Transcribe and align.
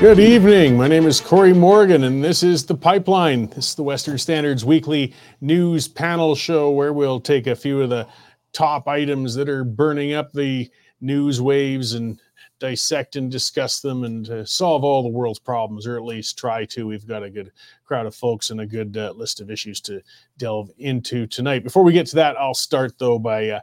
Good 0.00 0.20
evening. 0.20 0.76
My 0.76 0.86
name 0.86 1.06
is 1.06 1.20
Cory 1.20 1.52
Morgan, 1.52 2.04
and 2.04 2.22
this 2.22 2.44
is 2.44 2.64
The 2.64 2.76
Pipeline. 2.76 3.48
This 3.48 3.70
is 3.70 3.74
the 3.74 3.82
Western 3.82 4.16
Standard's 4.16 4.64
weekly 4.64 5.12
news 5.40 5.88
panel 5.88 6.36
show 6.36 6.70
where 6.70 6.92
we'll 6.92 7.18
take 7.18 7.48
a 7.48 7.56
few 7.56 7.82
of 7.82 7.90
the 7.90 8.06
top 8.52 8.86
items 8.86 9.34
that 9.34 9.48
are 9.48 9.64
burning 9.64 10.12
up 10.12 10.32
the 10.32 10.70
news 11.00 11.40
waves 11.40 11.94
and 11.94 12.20
dissect 12.60 13.16
and 13.16 13.28
discuss 13.28 13.80
them 13.80 14.04
and 14.04 14.30
uh, 14.30 14.44
solve 14.44 14.84
all 14.84 15.02
the 15.02 15.08
world's 15.08 15.40
problems, 15.40 15.84
or 15.84 15.96
at 15.96 16.04
least 16.04 16.38
try 16.38 16.64
to. 16.66 16.86
We've 16.86 17.04
got 17.04 17.24
a 17.24 17.30
good 17.30 17.50
crowd 17.84 18.06
of 18.06 18.14
folks 18.14 18.50
and 18.50 18.60
a 18.60 18.66
good 18.66 18.96
uh, 18.96 19.12
list 19.16 19.40
of 19.40 19.50
issues 19.50 19.80
to 19.80 20.00
delve 20.36 20.70
into 20.78 21.26
tonight. 21.26 21.64
Before 21.64 21.82
we 21.82 21.92
get 21.92 22.06
to 22.06 22.16
that, 22.16 22.36
I'll 22.36 22.54
start 22.54 23.00
though 23.00 23.18
by 23.18 23.48
uh, 23.48 23.60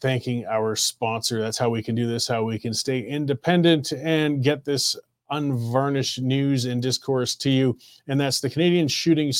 thanking 0.00 0.46
our 0.46 0.76
sponsor. 0.76 1.42
That's 1.42 1.58
how 1.58 1.68
we 1.68 1.82
can 1.82 1.94
do 1.94 2.06
this, 2.06 2.26
how 2.26 2.42
we 2.42 2.58
can 2.58 2.72
stay 2.72 3.00
independent 3.00 3.92
and 3.92 4.42
get 4.42 4.64
this 4.64 4.96
unvarnished 5.30 6.20
news 6.20 6.64
and 6.64 6.82
discourse 6.82 7.34
to 7.36 7.50
you. 7.50 7.78
And 8.06 8.20
that's 8.20 8.40
the 8.40 8.50
Canadian 8.50 8.88
Shooting 8.88 9.32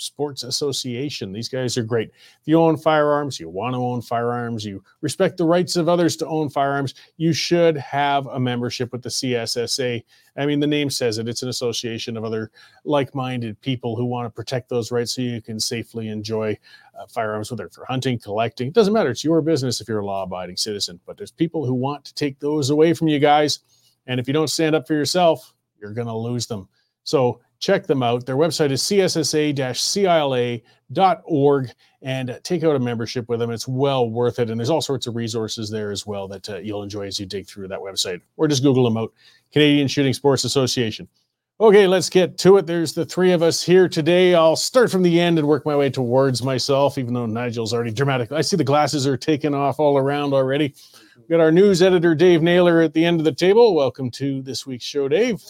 Sports 0.00 0.44
Association. 0.44 1.32
These 1.32 1.48
guys 1.48 1.76
are 1.76 1.82
great. 1.82 2.08
If 2.08 2.46
you 2.46 2.58
own 2.58 2.76
firearms, 2.76 3.38
you 3.38 3.48
want 3.48 3.74
to 3.74 3.78
own 3.78 4.00
firearms, 4.00 4.64
you 4.64 4.82
respect 5.02 5.36
the 5.36 5.44
rights 5.44 5.76
of 5.76 5.88
others 5.88 6.16
to 6.16 6.26
own 6.26 6.48
firearms, 6.48 6.94
you 7.18 7.32
should 7.32 7.76
have 7.76 8.26
a 8.26 8.40
membership 8.40 8.92
with 8.92 9.02
the 9.02 9.10
CSSA. 9.10 10.02
I 10.38 10.46
mean, 10.46 10.58
the 10.58 10.66
name 10.66 10.88
says 10.88 11.18
it, 11.18 11.28
it's 11.28 11.42
an 11.42 11.50
association 11.50 12.16
of 12.16 12.24
other 12.24 12.50
like 12.84 13.14
minded 13.14 13.60
people 13.60 13.94
who 13.94 14.06
want 14.06 14.24
to 14.24 14.30
protect 14.30 14.70
those 14.70 14.90
rights 14.90 15.14
so 15.14 15.22
you 15.22 15.42
can 15.42 15.60
safely 15.60 16.08
enjoy 16.08 16.58
uh, 16.98 17.06
firearms, 17.06 17.50
whether 17.50 17.68
for 17.68 17.84
hunting, 17.84 18.18
collecting. 18.18 18.68
It 18.68 18.74
doesn't 18.74 18.94
matter. 18.94 19.10
It's 19.10 19.24
your 19.24 19.42
business 19.42 19.80
if 19.80 19.88
you're 19.88 20.00
a 20.00 20.06
law 20.06 20.22
abiding 20.22 20.56
citizen. 20.56 20.98
But 21.04 21.18
there's 21.18 21.30
people 21.30 21.66
who 21.66 21.74
want 21.74 22.04
to 22.06 22.14
take 22.14 22.40
those 22.40 22.70
away 22.70 22.94
from 22.94 23.08
you 23.08 23.18
guys 23.18 23.60
and 24.10 24.18
if 24.18 24.26
you 24.26 24.34
don't 24.34 24.50
stand 24.50 24.74
up 24.74 24.88
for 24.88 24.94
yourself, 24.94 25.54
you're 25.80 25.92
going 25.92 26.08
to 26.08 26.16
lose 26.16 26.48
them. 26.48 26.68
So 27.04 27.40
check 27.60 27.86
them 27.86 28.02
out. 28.02 28.26
Their 28.26 28.34
website 28.36 28.72
is 28.72 28.82
cssa-cila.org 28.82 29.72
and 32.02 32.40
take 32.42 32.64
out 32.64 32.74
a 32.74 32.80
membership 32.80 33.28
with 33.28 33.38
them. 33.38 33.52
It's 33.52 33.68
well 33.68 34.10
worth 34.10 34.40
it. 34.40 34.50
And 34.50 34.58
there's 34.58 34.68
all 34.68 34.80
sorts 34.80 35.06
of 35.06 35.14
resources 35.14 35.70
there 35.70 35.92
as 35.92 36.08
well 36.08 36.26
that 36.26 36.50
uh, 36.50 36.56
you'll 36.58 36.82
enjoy 36.82 37.06
as 37.06 37.20
you 37.20 37.26
dig 37.26 37.46
through 37.46 37.68
that 37.68 37.78
website 37.78 38.20
or 38.36 38.48
just 38.48 38.64
Google 38.64 38.82
them 38.82 38.96
out. 38.96 39.12
Canadian 39.52 39.86
Shooting 39.86 40.12
Sports 40.12 40.42
Association. 40.42 41.06
Okay, 41.60 41.86
let's 41.86 42.10
get 42.10 42.36
to 42.38 42.56
it. 42.56 42.66
There's 42.66 42.94
the 42.94 43.04
three 43.04 43.30
of 43.30 43.44
us 43.44 43.62
here 43.62 43.88
today. 43.88 44.34
I'll 44.34 44.56
start 44.56 44.90
from 44.90 45.04
the 45.04 45.20
end 45.20 45.38
and 45.38 45.46
work 45.46 45.64
my 45.64 45.76
way 45.76 45.88
towards 45.88 46.42
myself, 46.42 46.98
even 46.98 47.14
though 47.14 47.26
Nigel's 47.26 47.72
already 47.72 47.92
dramatic. 47.92 48.32
I 48.32 48.40
see 48.40 48.56
the 48.56 48.64
glasses 48.64 49.06
are 49.06 49.16
taken 49.16 49.54
off 49.54 49.78
all 49.78 49.98
around 49.98 50.32
already. 50.32 50.74
We 51.28 51.36
got 51.36 51.40
our 51.40 51.52
news 51.52 51.82
editor, 51.82 52.14
Dave 52.14 52.42
Naylor, 52.42 52.80
at 52.80 52.92
the 52.92 53.04
end 53.04 53.20
of 53.20 53.24
the 53.24 53.32
table. 53.32 53.74
Welcome 53.74 54.10
to 54.12 54.42
this 54.42 54.66
week's 54.66 54.84
show, 54.84 55.08
Dave. 55.08 55.42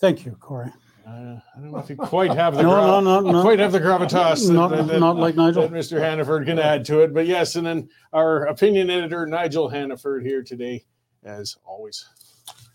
Thank 0.00 0.24
you, 0.24 0.32
Cory. 0.40 0.70
Uh, 1.06 1.10
I 1.10 1.60
don't 1.60 1.70
know 1.70 1.78
if 1.78 1.88
you 1.88 1.96
quite 1.96 2.32
have 2.32 2.56
the 2.56 2.62
No, 2.62 2.70
gra- 2.70 2.80
no, 3.00 3.20
no, 3.20 3.20
no. 3.32 3.42
quite 3.42 3.58
have 3.60 3.72
the 3.72 3.78
gravitas 3.80 4.46
that, 4.48 4.52
Not- 4.52 4.70
that- 4.70 4.88
that- 4.88 4.98
not 5.00 5.16
like 5.16 5.36
Nigel. 5.36 5.62
that 5.62 5.70
Mr. 5.72 6.00
Hannaford 6.00 6.46
can 6.46 6.58
add 6.58 6.84
to 6.86 7.00
it. 7.00 7.14
But 7.14 7.26
yes, 7.26 7.54
and 7.56 7.66
then 7.66 7.88
our 8.12 8.46
opinion 8.46 8.90
editor, 8.90 9.24
Nigel 9.26 9.68
Hannaford, 9.68 10.24
here 10.24 10.42
today, 10.42 10.84
as 11.22 11.56
always. 11.64 12.04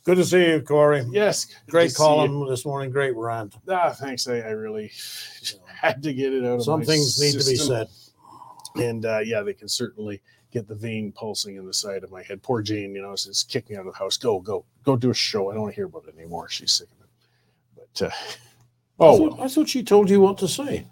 Good 0.05 0.15
to 0.15 0.23
see 0.25 0.47
you, 0.51 0.61
Cory. 0.61 1.03
Yes, 1.11 1.47
Great 1.69 1.91
see 1.91 1.97
column 1.97 2.47
this 2.49 2.65
morning. 2.65 2.89
Great 2.89 3.15
rant. 3.15 3.55
Ah, 3.69 3.91
thanks. 3.91 4.27
I, 4.27 4.37
I 4.37 4.49
really 4.51 4.91
had 5.67 6.01
to 6.03 6.13
get 6.13 6.33
it 6.33 6.43
out 6.45 6.55
of 6.59 6.63
Some 6.63 6.79
my 6.79 6.85
things 6.85 7.19
need 7.19 7.33
to 7.39 7.45
be 7.45 7.55
said. 7.55 7.87
and 8.75 9.05
uh, 9.05 9.19
yeah, 9.19 9.41
they 9.41 9.53
can 9.53 9.67
certainly 9.67 10.21
get 10.51 10.67
the 10.67 10.75
vein 10.75 11.11
pulsing 11.11 11.55
in 11.55 11.65
the 11.65 11.73
side 11.73 12.03
of 12.03 12.11
my 12.11 12.21
head. 12.23 12.43
Poor 12.43 12.61
Jane, 12.61 12.93
you 12.93 13.01
know, 13.01 13.13
is 13.13 13.45
kicked 13.49 13.69
me 13.69 13.75
out 13.75 13.87
of 13.87 13.93
the 13.93 13.99
house. 13.99 14.17
Go, 14.17 14.39
go, 14.39 14.65
go 14.83 14.95
do 14.95 15.09
a 15.09 15.13
show. 15.13 15.49
I 15.49 15.53
don't 15.53 15.63
want 15.63 15.73
to 15.73 15.75
hear 15.75 15.85
about 15.85 16.05
it 16.07 16.17
anymore. 16.17 16.49
She's 16.49 16.71
sick 16.71 16.87
of 16.91 17.05
it. 17.05 17.09
But 17.75 18.05
uh, 18.05 18.09
I, 18.09 18.13
oh, 18.99 19.17
thought, 19.17 19.37
well, 19.37 19.45
I 19.45 19.47
thought 19.47 19.69
she 19.69 19.83
told 19.83 20.09
you 20.09 20.21
what 20.21 20.37
to 20.39 20.47
say. 20.47 20.85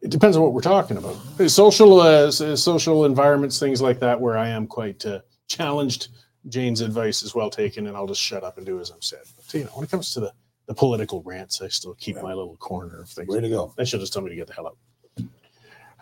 it 0.00 0.10
depends 0.10 0.36
on 0.36 0.42
what 0.42 0.52
we're 0.52 0.60
talking 0.60 0.96
about. 0.96 1.16
Social, 1.48 2.00
uh, 2.00 2.30
social 2.30 3.04
environments, 3.04 3.58
things 3.58 3.82
like 3.82 3.98
that, 4.00 4.20
where 4.20 4.38
I 4.38 4.48
am 4.48 4.66
quite 4.66 5.04
uh, 5.04 5.20
challenged. 5.48 6.08
Jane's 6.48 6.80
advice 6.80 7.22
is 7.22 7.34
well 7.34 7.50
taken, 7.50 7.88
and 7.88 7.96
I'll 7.96 8.06
just 8.06 8.20
shut 8.20 8.44
up 8.44 8.56
and 8.56 8.64
do 8.64 8.80
as 8.80 8.90
I'm 8.90 9.02
said. 9.02 9.20
But 9.36 9.52
you 9.54 9.64
know, 9.64 9.70
when 9.74 9.84
it 9.84 9.90
comes 9.90 10.12
to 10.14 10.20
the 10.20 10.32
the 10.66 10.74
political 10.74 11.22
rants, 11.22 11.62
I 11.62 11.68
still 11.68 11.94
keep 11.94 12.16
my 12.16 12.34
little 12.34 12.56
corner 12.56 13.00
of 13.00 13.08
things. 13.08 13.28
Way 13.28 13.40
to 13.40 13.48
go. 13.48 13.72
They 13.76 13.84
should 13.84 14.00
just 14.00 14.12
tell 14.12 14.22
me 14.22 14.30
to 14.30 14.36
get 14.36 14.48
the 14.48 14.52
hell 14.52 14.66
out. 14.66 14.76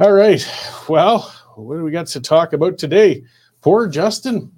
All 0.01 0.13
right. 0.13 0.45
Well, 0.89 1.33
what 1.57 1.77
do 1.77 1.85
we 1.85 1.91
got 1.91 2.07
to 2.09 2.21
talk 2.21 2.53
about 2.53 2.79
today? 2.79 3.25
Poor 3.61 3.89
Justin. 3.89 4.53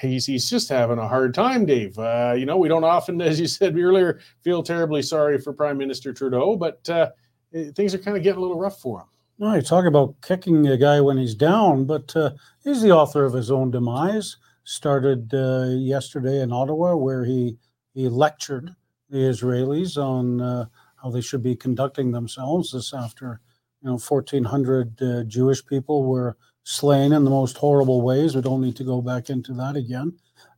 He's 0.00 0.26
he's 0.26 0.50
just 0.50 0.68
having 0.68 0.98
a 0.98 1.08
hard 1.08 1.32
time, 1.32 1.64
Dave. 1.64 1.98
Uh, 1.98 2.34
you 2.36 2.44
know, 2.44 2.56
we 2.56 2.68
don't 2.68 2.84
often, 2.84 3.20
as 3.22 3.40
you 3.40 3.46
said 3.46 3.78
earlier, 3.78 4.20
feel 4.42 4.62
terribly 4.62 5.02
sorry 5.02 5.38
for 5.38 5.52
Prime 5.52 5.78
Minister 5.78 6.12
Trudeau, 6.12 6.56
but 6.56 6.88
uh, 6.88 7.10
eh, 7.54 7.70
things 7.74 7.94
are 7.94 7.98
kind 7.98 8.16
of 8.16 8.22
getting 8.22 8.38
a 8.38 8.42
little 8.42 8.58
rough 8.58 8.80
for 8.80 9.00
him. 9.00 9.06
No, 9.38 9.54
you 9.54 9.62
talk 9.62 9.84
about 9.84 10.14
kicking 10.22 10.66
a 10.66 10.78
guy 10.78 11.00
when 11.00 11.18
he's 11.18 11.34
down, 11.34 11.84
but 11.84 12.14
uh, 12.16 12.30
he's 12.64 12.80
the 12.80 12.90
author 12.90 13.24
of 13.24 13.34
his 13.34 13.50
own 13.50 13.70
demise. 13.70 14.36
Started 14.64 15.32
uh, 15.32 15.66
yesterday 15.68 16.40
in 16.40 16.52
Ottawa, 16.52 16.96
where 16.96 17.24
he 17.24 17.56
he 17.94 18.08
lectured 18.08 18.74
the 19.08 19.18
Israelis 19.18 19.96
on 19.96 20.40
uh, 20.40 20.66
how 20.96 21.10
they 21.10 21.20
should 21.20 21.42
be 21.42 21.54
conducting 21.54 22.10
themselves. 22.10 22.72
This 22.72 22.92
after 22.92 23.40
you 23.86 23.92
know 23.92 23.98
1,400 23.98 25.00
uh, 25.00 25.22
Jewish 25.24 25.64
people 25.64 26.04
were 26.04 26.36
slain 26.64 27.12
in 27.12 27.22
the 27.22 27.30
most 27.30 27.56
horrible 27.56 28.02
ways. 28.02 28.34
We 28.34 28.42
don't 28.42 28.60
need 28.60 28.74
to 28.76 28.84
go 28.84 29.00
back 29.00 29.30
into 29.30 29.54
that 29.54 29.76
again. 29.76 30.12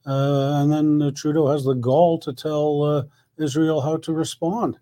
Uh, 0.06 0.62
and 0.62 0.72
then 0.72 1.02
uh, 1.02 1.10
Trudeau 1.14 1.46
has 1.48 1.62
the 1.62 1.74
gall 1.74 2.18
to 2.20 2.32
tell 2.32 2.82
uh, 2.82 3.02
Israel 3.36 3.82
how 3.82 3.98
to 3.98 4.14
respond. 4.14 4.78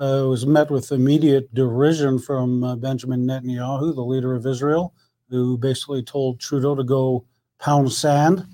Uh, 0.00 0.24
it 0.24 0.28
was 0.28 0.44
met 0.44 0.72
with 0.72 0.90
immediate 0.90 1.54
derision 1.54 2.18
from 2.18 2.80
Benjamin 2.80 3.24
Netanyahu, 3.28 3.94
the 3.94 4.02
leader 4.02 4.34
of 4.34 4.44
Israel, 4.44 4.92
who 5.30 5.56
basically 5.56 6.02
told 6.02 6.40
Trudeau 6.40 6.74
to 6.74 6.82
go 6.82 7.24
pound 7.60 7.92
sand. 7.92 8.44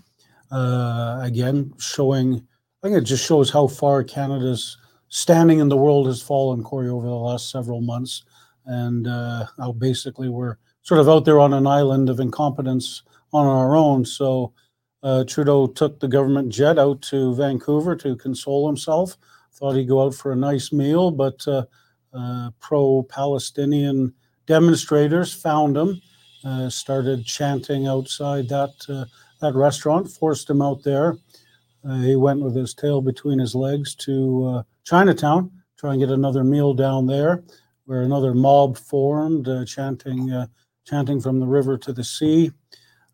Again, 0.52 1.72
showing, 1.78 2.46
I 2.82 2.86
think 2.86 2.98
it 2.98 3.04
just 3.04 3.24
shows 3.24 3.48
how 3.48 3.68
far 3.68 4.04
Canada's 4.04 4.76
standing 5.08 5.60
in 5.60 5.70
the 5.70 5.78
world 5.78 6.08
has 6.08 6.20
fallen, 6.20 6.62
Cory, 6.62 6.90
over 6.90 7.06
the 7.06 7.14
last 7.14 7.50
several 7.50 7.80
months, 7.80 8.24
and 8.66 9.06
uh, 9.06 9.46
basically 9.78 10.28
we're 10.28 10.56
sort 10.82 11.00
of 11.00 11.08
out 11.08 11.24
there 11.24 11.40
on 11.40 11.52
an 11.52 11.66
island 11.66 12.08
of 12.08 12.20
incompetence 12.20 13.02
on 13.32 13.46
our 13.46 13.76
own. 13.76 14.04
So 14.04 14.52
uh, 15.02 15.24
Trudeau 15.24 15.66
took 15.66 16.00
the 16.00 16.08
government 16.08 16.50
jet 16.50 16.78
out 16.78 17.02
to 17.02 17.34
Vancouver 17.34 17.96
to 17.96 18.16
console 18.16 18.66
himself 18.66 19.16
thought 19.60 19.76
he'd 19.76 19.88
go 19.88 20.02
out 20.02 20.14
for 20.14 20.32
a 20.32 20.36
nice 20.36 20.72
meal, 20.72 21.10
but 21.10 21.46
uh, 21.46 21.64
uh, 22.14 22.50
pro-Palestinian 22.60 24.12
demonstrators 24.46 25.32
found 25.32 25.76
him, 25.76 26.00
uh, 26.44 26.70
started 26.70 27.26
chanting 27.26 27.86
outside 27.86 28.48
that 28.48 28.72
uh, 28.88 29.04
that 29.40 29.54
restaurant, 29.54 30.10
forced 30.10 30.48
him 30.48 30.60
out 30.60 30.82
there. 30.82 31.16
Uh, 31.86 32.00
he 32.00 32.16
went 32.16 32.40
with 32.40 32.54
his 32.54 32.74
tail 32.74 33.00
between 33.00 33.38
his 33.38 33.54
legs 33.54 33.94
to 33.94 34.62
Chinatown, 34.84 35.50
try 35.78 35.92
and 35.92 36.00
get 36.00 36.10
another 36.10 36.44
meal 36.44 36.74
down 36.74 37.06
there, 37.06 37.42
where 37.84 38.02
another 38.02 38.34
mob 38.34 38.76
formed, 38.76 39.48
uh, 39.48 39.64
chanting 39.64 40.30
uh, 40.30 40.46
chanting 40.86 41.20
from 41.20 41.40
the 41.40 41.46
river 41.46 41.76
to 41.78 41.92
the 41.92 42.04
sea. 42.04 42.50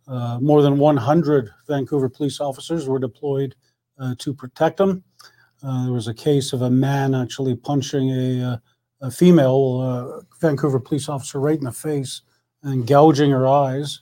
Uh, 0.08 0.38
more 0.40 0.62
than 0.62 0.78
100 0.78 1.50
Vancouver 1.66 2.08
police 2.08 2.40
officers 2.40 2.86
were 2.86 2.98
deployed 2.98 3.54
uh, 3.98 4.14
to 4.18 4.32
protect 4.32 4.76
them. 4.76 5.02
Uh, 5.62 5.84
there 5.84 5.92
was 5.92 6.06
a 6.06 6.14
case 6.14 6.52
of 6.52 6.62
a 6.62 6.70
man 6.70 7.14
actually 7.14 7.56
punching 7.56 8.10
a, 8.10 8.52
uh, 8.52 8.56
a 9.02 9.10
female 9.10 10.24
Vancouver 10.40 10.78
police 10.78 11.08
officer 11.08 11.40
right 11.40 11.58
in 11.58 11.64
the 11.64 11.72
face 11.72 12.22
and 12.62 12.86
gouging 12.86 13.30
her 13.30 13.46
eyes. 13.46 14.00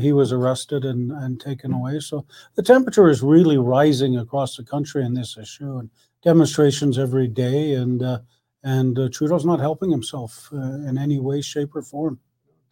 He 0.00 0.12
was 0.12 0.32
arrested 0.32 0.84
and, 0.84 1.12
and 1.12 1.40
taken 1.40 1.72
away. 1.72 2.00
So 2.00 2.26
the 2.56 2.64
temperature 2.64 3.08
is 3.08 3.22
really 3.22 3.58
rising 3.58 4.16
across 4.18 4.56
the 4.56 4.64
country 4.64 5.04
in 5.04 5.14
this 5.14 5.38
issue, 5.38 5.76
and 5.78 5.88
demonstrations 6.20 6.98
every 6.98 7.28
day. 7.28 7.74
And 7.74 8.02
and 8.64 8.98
uh, 8.98 9.08
Trudeau's 9.10 9.44
not 9.44 9.60
helping 9.60 9.90
himself 9.90 10.50
uh, 10.52 10.56
in 10.56 10.98
any 10.98 11.20
way, 11.20 11.40
shape, 11.40 11.76
or 11.76 11.82
form. 11.82 12.18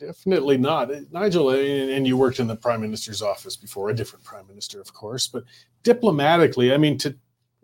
Definitely 0.01 0.57
not. 0.57 0.91
Uh, 0.91 1.01
Nigel, 1.13 1.51
and 1.51 2.07
you 2.07 2.17
worked 2.17 2.41
in 2.41 2.49
the 2.49 2.57
prime 2.57 2.81
minister's 2.81 3.23
office 3.23 3.57
before, 3.57 3.91
a 3.91 3.95
different 3.95 4.25
prime 4.25 4.49
minister, 4.49 4.81
of 4.81 4.93
course, 4.93 5.29
but 5.29 5.45
diplomatically, 5.85 6.73
I 6.73 6.79
mean, 6.79 6.99
to 6.99 7.15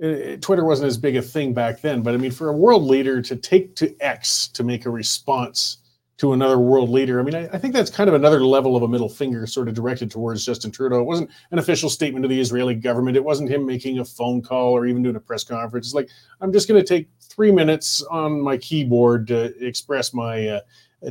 uh, 0.01 0.37
Twitter 0.41 0.65
wasn't 0.65 0.87
as 0.87 0.99
big 0.99 1.17
a 1.17 1.23
thing 1.23 1.53
back 1.53 1.81
then, 1.81 2.03
but 2.03 2.15
I 2.15 2.19
mean, 2.19 2.31
for 2.31 2.49
a 2.49 2.57
world 2.57 2.85
leader 2.85 3.21
to 3.23 3.35
take 3.35 3.75
to 3.77 3.97
X 3.99 4.47
to 4.49 4.63
make 4.63 4.87
a 4.87 4.91
response 4.91 5.79
to 6.19 6.33
another 6.33 6.59
world 6.59 6.91
leader, 6.91 7.21
I 7.21 7.23
mean, 7.23 7.35
I, 7.35 7.49
I 7.53 7.59
think 7.59 7.73
that's 7.75 7.91
kind 7.91 8.09
of 8.09 8.15
another 8.15 8.45
level 8.45 8.75
of 8.77 8.83
a 8.83 8.89
middle 8.89 9.09
finger 9.09 9.47
sort 9.47 9.69
of 9.69 9.75
directed 9.75 10.11
towards 10.11 10.45
Justin 10.45 10.71
Trudeau. 10.73 11.01
It 11.01 11.05
wasn't 11.05 11.31
an 11.53 11.59
official 11.61 11.89
statement 11.89 12.25
to 12.25 12.29
the 12.29 12.41
Israeli 12.41 12.75
government. 12.75 13.17
It 13.17 13.25
wasn't 13.25 13.51
him 13.51 13.65
making 13.65 14.01
a 14.01 14.05
phone 14.05 14.43
call 14.43 14.73
or 14.77 14.87
even 14.87 15.03
doing 15.03 15.15
a 15.17 15.21
press 15.21 15.45
conference. 15.45 15.87
It's 15.87 15.95
like, 15.95 16.11
I'm 16.41 16.53
just 16.53 16.69
going 16.69 16.81
to 16.81 16.87
take 16.87 17.09
three 17.21 17.53
minutes 17.53 18.03
on 18.11 18.41
my 18.41 18.57
keyboard 18.57 19.29
to 19.29 19.55
express 19.65 20.13
my 20.13 20.49
uh, 20.49 20.61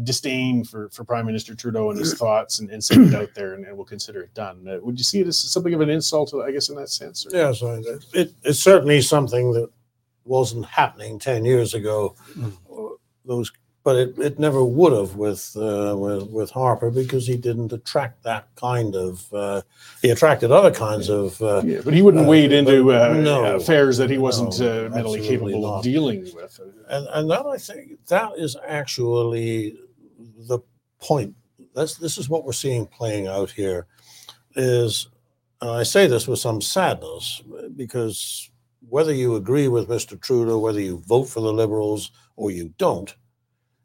disdain 0.04 0.66
for, 0.66 0.90
for 0.90 1.06
Prime 1.06 1.26
Minister 1.26 1.56
Trudeau 1.56 1.90
and 1.92 1.98
his 2.00 2.14
thoughts 2.20 2.60
and, 2.60 2.70
and 2.70 2.84
send 2.84 3.08
it 3.14 3.16
out 3.16 3.34
there 3.34 3.54
and, 3.54 3.66
and 3.66 3.78
we'll 3.78 3.86
consider 3.86 4.20
it 4.24 4.34
done. 4.34 4.68
Uh, 4.68 4.80
would 4.82 4.98
you 4.98 5.06
see 5.06 5.22
it 5.22 5.28
as 5.28 5.38
something 5.38 5.74
of 5.74 5.80
an 5.80 5.90
insult, 5.90 6.32
to 6.32 6.44
I 6.44 6.52
guess, 6.52 6.68
in 6.68 6.76
that 6.76 6.90
sense? 6.90 7.26
or- 7.26 7.30
Yes, 7.34 7.64
I- 7.64 7.82
it, 8.14 8.34
it's 8.44 8.60
certainly 8.60 9.00
something 9.02 9.54
that 9.54 9.70
wasn't 10.26 10.66
happening 10.66 11.18
10 11.18 11.46
years 11.46 11.74
ago. 11.74 12.14
or 12.66 12.98
Those, 13.24 13.54
but 13.88 13.96
it, 13.96 14.20
it 14.20 14.38
never 14.38 14.66
would 14.66 14.92
have 14.92 15.16
with, 15.16 15.56
uh, 15.56 15.96
with, 15.98 16.30
with 16.30 16.52
Harper 16.52 16.92
because 16.92 17.26
he 17.26 17.38
didn't 17.38 17.72
attract 17.72 18.22
that 18.24 18.54
kind 18.58 18.98
of, 18.98 19.34
uh, 19.34 19.62
he 20.02 20.10
attracted 20.10 20.52
other 20.52 20.74
kinds 20.74 21.08
of, 21.10 21.42
uh, 21.42 21.62
Yeah, 21.64 21.80
but 21.86 21.94
he 21.94 22.02
wouldn't 22.02 22.26
Uh, 22.26 22.30
wade 22.30 22.52
into 22.52 22.92
uh, 22.92 23.14
no, 23.14 23.56
affairs 23.56 23.96
that 23.96 24.10
he 24.10 24.18
wasn't 24.18 24.60
no, 24.60 24.88
uh, 24.88 24.90
mentally 24.90 25.22
capable 25.26 25.62
not. 25.62 25.78
of 25.78 25.84
dealing 25.86 26.20
with. 26.36 26.60
and, 26.90 27.08
and 27.14 27.32
that 27.32 27.46
I 27.46 27.58
think 27.58 28.06
that 28.08 28.34
is 28.36 28.58
actually 28.68 29.80
the 30.50 30.60
point. 31.00 31.34
That's, 31.74 31.96
this 31.96 32.18
is 32.18 32.28
what 32.28 32.44
we're 32.44 32.52
seeing 32.52 32.88
playing 32.88 33.28
out 33.28 33.50
here 33.52 33.88
is, 34.58 35.08
and 35.62 35.70
I 35.70 35.84
say 35.84 36.08
this 36.08 36.28
with 36.28 36.40
some 36.40 36.60
sadness 36.60 37.42
because 37.78 38.52
whether 38.90 39.14
you 39.14 39.38
agree 39.38 39.70
with 39.70 39.88
Mr. 39.88 40.20
Trudeau, 40.20 40.60
whether 40.60 40.82
you 40.82 40.98
vote 41.08 41.30
for 41.30 41.40
the 41.40 41.54
Liberals 41.54 42.12
or 42.36 42.52
you 42.52 42.74
don't, 42.78 43.16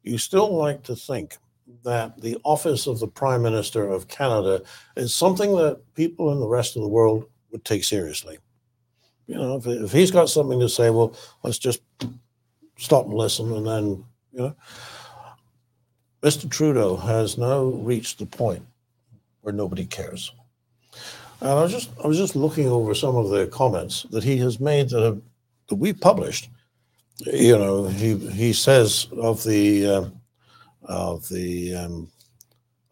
you 0.03 0.19
still 0.19 0.57
like 0.57 0.83
to 0.85 0.97
think 0.97 1.37
that 1.85 2.21
the 2.21 2.37
office 2.45 2.87
of 2.87 2.99
the 3.01 3.07
Prime 3.07 3.43
Minister 3.43 3.89
of 3.89 4.09
Canada 4.09 4.63
is 4.97 5.15
something 5.15 5.57
that 5.57 5.81
people 5.95 6.33
in 6.33 6.41
the 6.41 6.47
rest 6.47 6.77
of 6.77 6.83
the 6.83 6.89
world 6.89 7.25
would 7.51 7.65
take 7.65 7.85
seriously. 7.85 8.39
You 9.27 9.37
know, 9.37 9.57
if, 9.57 9.67
if 9.67 9.93
he's 9.93 10.11
got 10.11 10.29
something 10.29 10.61
to 10.61 10.69
say, 10.69 10.91
well, 10.91 11.17
let's 11.43 11.59
just 11.59 11.81
stop 12.77 13.07
and 13.07 13.15
listen, 13.15 13.53
and 13.53 13.67
then, 13.67 14.05
you 14.33 14.41
know. 14.41 14.57
Mr. 16.23 16.49
Trudeau 16.49 16.97
has 16.97 17.37
now 17.37 17.65
reached 17.65 18.19
the 18.19 18.27
point 18.27 18.65
where 19.41 19.53
nobody 19.53 19.85
cares. 19.85 20.33
And 21.41 21.51
I 21.51 21.63
was 21.63 21.73
just 21.73 21.91
I 22.03 22.07
was 22.07 22.17
just 22.17 22.37
looking 22.37 22.69
over 22.69 22.95
some 22.95 23.17
of 23.17 23.31
the 23.31 23.49
comments 23.49 24.07
that 24.11 24.23
he 24.23 24.37
has 24.39 24.61
made 24.61 24.91
that 24.91 25.03
have 25.03 25.21
that 25.69 25.75
we 25.75 25.93
published. 25.93 26.49
You 27.21 27.59
know, 27.59 27.87
he 27.87 28.17
he 28.17 28.53
says 28.53 29.07
of 29.17 29.45
the 29.45 29.87
uh, 29.87 30.05
of 30.85 31.29
the 31.29 31.75
um, 31.75 32.11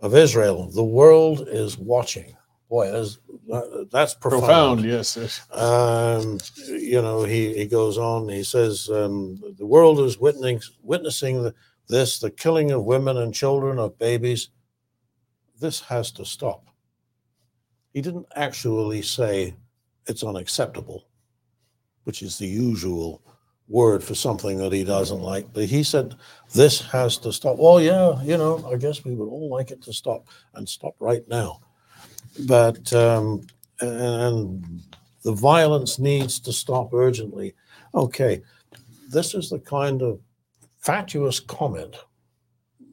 of 0.01 0.15
Israel, 0.15 0.71
the 0.71 0.85
world 0.85 1.49
is 1.49 1.79
watching. 1.79 2.37
Boy, 2.69 2.91
that's 2.93 3.19
that's 3.91 4.15
profound. 4.15 4.81
Profound, 4.81 4.85
yes. 4.85 5.17
yes. 5.17 5.41
Um, 5.51 6.39
you 6.69 7.03
know, 7.03 7.25
he, 7.25 7.53
he 7.55 7.67
goes 7.67 7.99
on, 7.99 8.29
he 8.29 8.45
says, 8.45 8.89
um, 8.91 9.43
the 9.59 9.67
world 9.67 9.99
is 9.99 10.19
witnessing, 10.19 10.61
witnessing 10.81 11.43
the, 11.43 11.53
this, 11.89 12.21
the 12.21 12.31
killing 12.31 12.71
of 12.71 12.85
women 12.85 13.17
and 13.17 13.35
children, 13.35 13.81
of 13.81 13.99
babies. 13.99 14.51
This 15.59 15.81
has 15.81 16.13
to 16.13 16.25
stop. 16.25 16.69
He 17.93 18.01
didn't 18.01 18.27
actually 18.37 19.03
say 19.03 19.57
it's 20.07 20.23
unacceptable, 20.23 21.09
which 22.05 22.23
is 22.23 22.39
the 22.39 22.47
usual 22.47 23.21
word 23.71 24.03
for 24.03 24.15
something 24.15 24.59
that 24.59 24.73
he 24.73 24.85
doesn't 24.85 25.23
like. 25.23 25.51
But 25.55 25.67
he 25.67 25.83
said, 25.83 26.17
this 26.53 26.81
has 26.91 27.17
to 27.19 27.33
stop. 27.33 27.57
Well, 27.57 27.81
yeah, 27.81 28.21
you 28.23 28.37
know, 28.37 28.69
I 28.71 28.77
guess 28.77 29.05
we 29.05 29.15
would 29.15 29.29
all 29.29 29.49
like 29.49 29.71
it 29.71 29.81
to 29.83 29.93
stop 29.93 30.27
and 30.55 30.69
stop 30.69 30.97
right 30.99 31.27
now. 31.29 31.61
But, 32.47 32.93
um, 32.93 33.47
and 33.81 34.83
the 35.23 35.33
violence 35.33 35.99
needs 35.99 36.41
to 36.41 36.53
stop 36.53 36.93
urgently. 36.93 37.55
Okay, 37.95 38.43
this 39.09 39.35
is 39.35 39.51
the 39.51 39.61
kind 39.61 40.03
of 40.03 40.21
fatuous 40.79 41.41
comment 41.41 41.97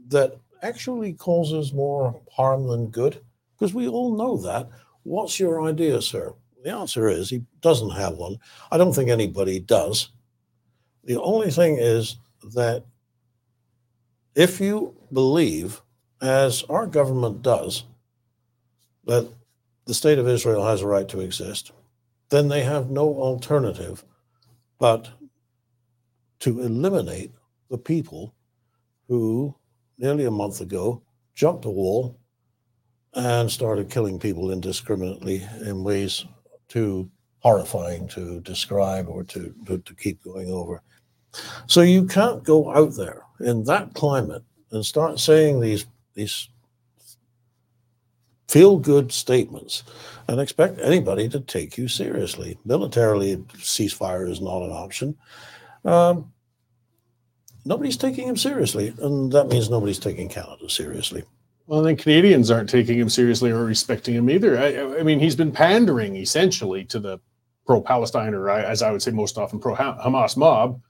that 0.10 0.38
actually 0.62 1.14
causes 1.14 1.74
more 1.74 2.20
harm 2.32 2.68
than 2.68 2.88
good, 2.88 3.20
because 3.58 3.74
we 3.74 3.88
all 3.88 4.16
know 4.16 4.38
that. 4.38 4.70
What's 5.04 5.40
your 5.40 5.64
idea, 5.64 6.02
sir? 6.02 6.34
The 6.64 6.72
answer 6.74 7.08
is 7.08 7.30
he 7.30 7.44
doesn't 7.62 7.92
have 7.92 8.18
one. 8.18 8.38
I 8.72 8.78
don't 8.78 8.94
think 8.94 9.10
anybody 9.10 9.60
does. 9.60 10.12
The 11.08 11.20
only 11.22 11.52
thing 11.52 11.78
is 11.80 12.18
that 12.54 12.84
if 14.36 14.60
you 14.60 14.94
believe, 15.12 15.82
as 16.22 16.64
our 16.70 16.86
government 16.86 17.42
does, 17.42 17.86
that 19.06 19.28
the 19.86 19.94
state 19.94 20.20
of 20.20 20.28
Israel 20.28 20.66
has 20.66 20.82
a 20.82 20.88
right 20.88 21.08
to 21.08 21.22
exist, 21.22 21.72
then 22.30 22.50
they 22.50 22.62
have 22.64 22.92
no 22.92 23.06
alternative 23.08 24.04
but 24.80 25.10
to 26.40 26.60
eliminate 26.60 27.32
the 27.70 27.78
people 27.78 28.36
who 29.08 29.56
nearly 29.98 30.26
a 30.26 30.32
month 30.32 30.60
ago 30.60 31.02
jumped 31.34 31.64
a 31.64 31.70
wall 31.70 32.20
and 33.14 33.50
started 33.50 33.90
killing 33.90 34.20
people 34.20 34.52
indiscriminately 34.52 35.48
in 35.66 35.86
ways 35.86 36.26
too 36.68 37.10
horrifying 37.40 38.08
to 38.10 38.42
describe 38.42 39.08
or 39.08 39.24
to, 39.24 39.56
to, 39.66 39.78
to 39.80 39.96
keep 39.96 40.22
going 40.22 40.52
over. 40.52 40.82
So 41.66 41.82
you 41.82 42.06
can't 42.06 42.44
go 42.44 42.74
out 42.74 42.96
there 42.96 43.24
in 43.40 43.64
that 43.66 43.94
climate 43.94 44.44
and 44.72 44.86
start 44.86 45.20
saying 45.20 45.60
these 45.60 45.86
these 46.14 46.50
feel 48.48 48.78
good 48.78 49.12
statements 49.12 49.84
and 50.28 50.40
expect 50.40 50.80
anybody 50.80 51.28
to 51.30 51.40
take 51.40 51.78
you 51.78 51.88
seriously. 51.88 52.58
Militarily, 52.66 53.38
ceasefire 53.58 54.30
is 54.30 54.42
not 54.42 54.62
an 54.62 54.72
option. 54.72 55.18
Um, 55.84 56.32
nobody's 57.66 57.98
taking 57.98 58.28
him 58.28 58.38
seriously, 58.38 58.94
and 59.00 59.32
that 59.34 59.50
means 59.50 59.70
nobody's 59.70 60.00
taking 60.00 60.30
Canada 60.30 60.70
seriously. 60.70 61.24
Well, 61.68 61.82
then 61.82 61.98
Canadians 61.98 62.50
aren't 62.50 62.70
taking 62.70 62.98
him 62.98 63.10
seriously 63.10 63.52
or 63.52 63.66
respecting 63.66 64.16
him 64.16 64.30
either. 64.30 64.58
I, 64.58 65.00
I 65.00 65.04
mean, 65.04 65.20
he's 65.20 65.36
been 65.36 65.52
pandering 65.52 66.16
essentially 66.16 66.86
to 66.86 67.00
the 67.00 67.20
pro-Palestine, 67.66 68.34
or 68.34 68.50
as 68.50 68.82
I 68.82 68.92
would 68.92 69.02
say 69.02 69.12
most 69.12 69.38
often, 69.38 69.60
pro-Hamas 69.60 70.38
mob. 70.38 70.82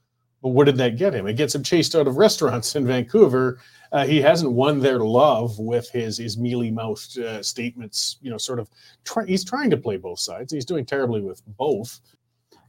But 0.42 0.50
what 0.50 0.66
did 0.66 0.76
that 0.76 0.96
get 0.96 1.14
him? 1.14 1.26
It 1.26 1.34
gets 1.34 1.54
him 1.54 1.64
chased 1.64 1.96
out 1.96 2.06
of 2.06 2.16
restaurants 2.16 2.76
in 2.76 2.86
Vancouver. 2.86 3.58
Uh, 3.90 4.06
he 4.06 4.20
hasn't 4.20 4.52
won 4.52 4.78
their 4.78 5.00
love 5.00 5.58
with 5.58 5.90
his 5.90 6.18
his 6.18 6.38
mealy 6.38 6.70
mouthed 6.70 7.18
uh, 7.18 7.42
statements. 7.42 8.18
You 8.20 8.30
know, 8.30 8.38
sort 8.38 8.60
of. 8.60 8.68
Try, 9.04 9.26
he's 9.26 9.44
trying 9.44 9.70
to 9.70 9.76
play 9.76 9.96
both 9.96 10.20
sides. 10.20 10.52
He's 10.52 10.64
doing 10.64 10.84
terribly 10.84 11.20
with 11.20 11.42
both. 11.56 12.00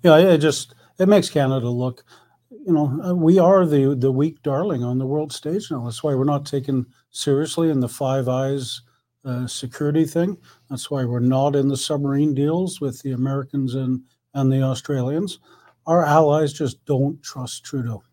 Yeah, 0.04 0.18
it 0.18 0.38
just 0.40 0.76
it 0.98 1.08
makes 1.08 1.30
Canada 1.30 1.70
look, 1.70 2.04
you 2.50 2.74
know, 2.74 3.02
uh, 3.04 3.14
we 3.14 3.38
are 3.40 3.66
the 3.66 3.96
the 3.96 4.12
weak 4.12 4.42
darling 4.44 4.84
on 4.84 4.98
the 4.98 5.06
world 5.06 5.32
stage 5.32 5.70
now. 5.72 5.84
That's 5.84 6.04
why 6.04 6.16
we're 6.16 6.24
not 6.24 6.46
taken 6.46 6.86
seriously 7.12 7.70
in 7.70 7.80
the 7.80 7.90
Five 7.90 8.28
Eyes 8.28 8.82
uh, 9.26 9.48
security 9.48 10.06
thing. 10.06 10.38
That's 10.70 10.90
why 10.90 11.06
we're 11.06 11.20
not 11.20 11.56
in 11.56 11.68
the 11.68 11.78
submarine 11.78 12.34
deals 12.34 12.82
with 12.82 13.02
the 13.02 13.12
Americans 13.12 13.76
and 13.76 14.02
and 14.34 14.52
the 14.52 14.62
Australians. 14.62 15.40
Our 15.90 16.06
allies 16.06 16.54
just 16.54 16.86
don't 16.86 17.20
trust 17.24 17.66
Trudeau. 17.66 18.04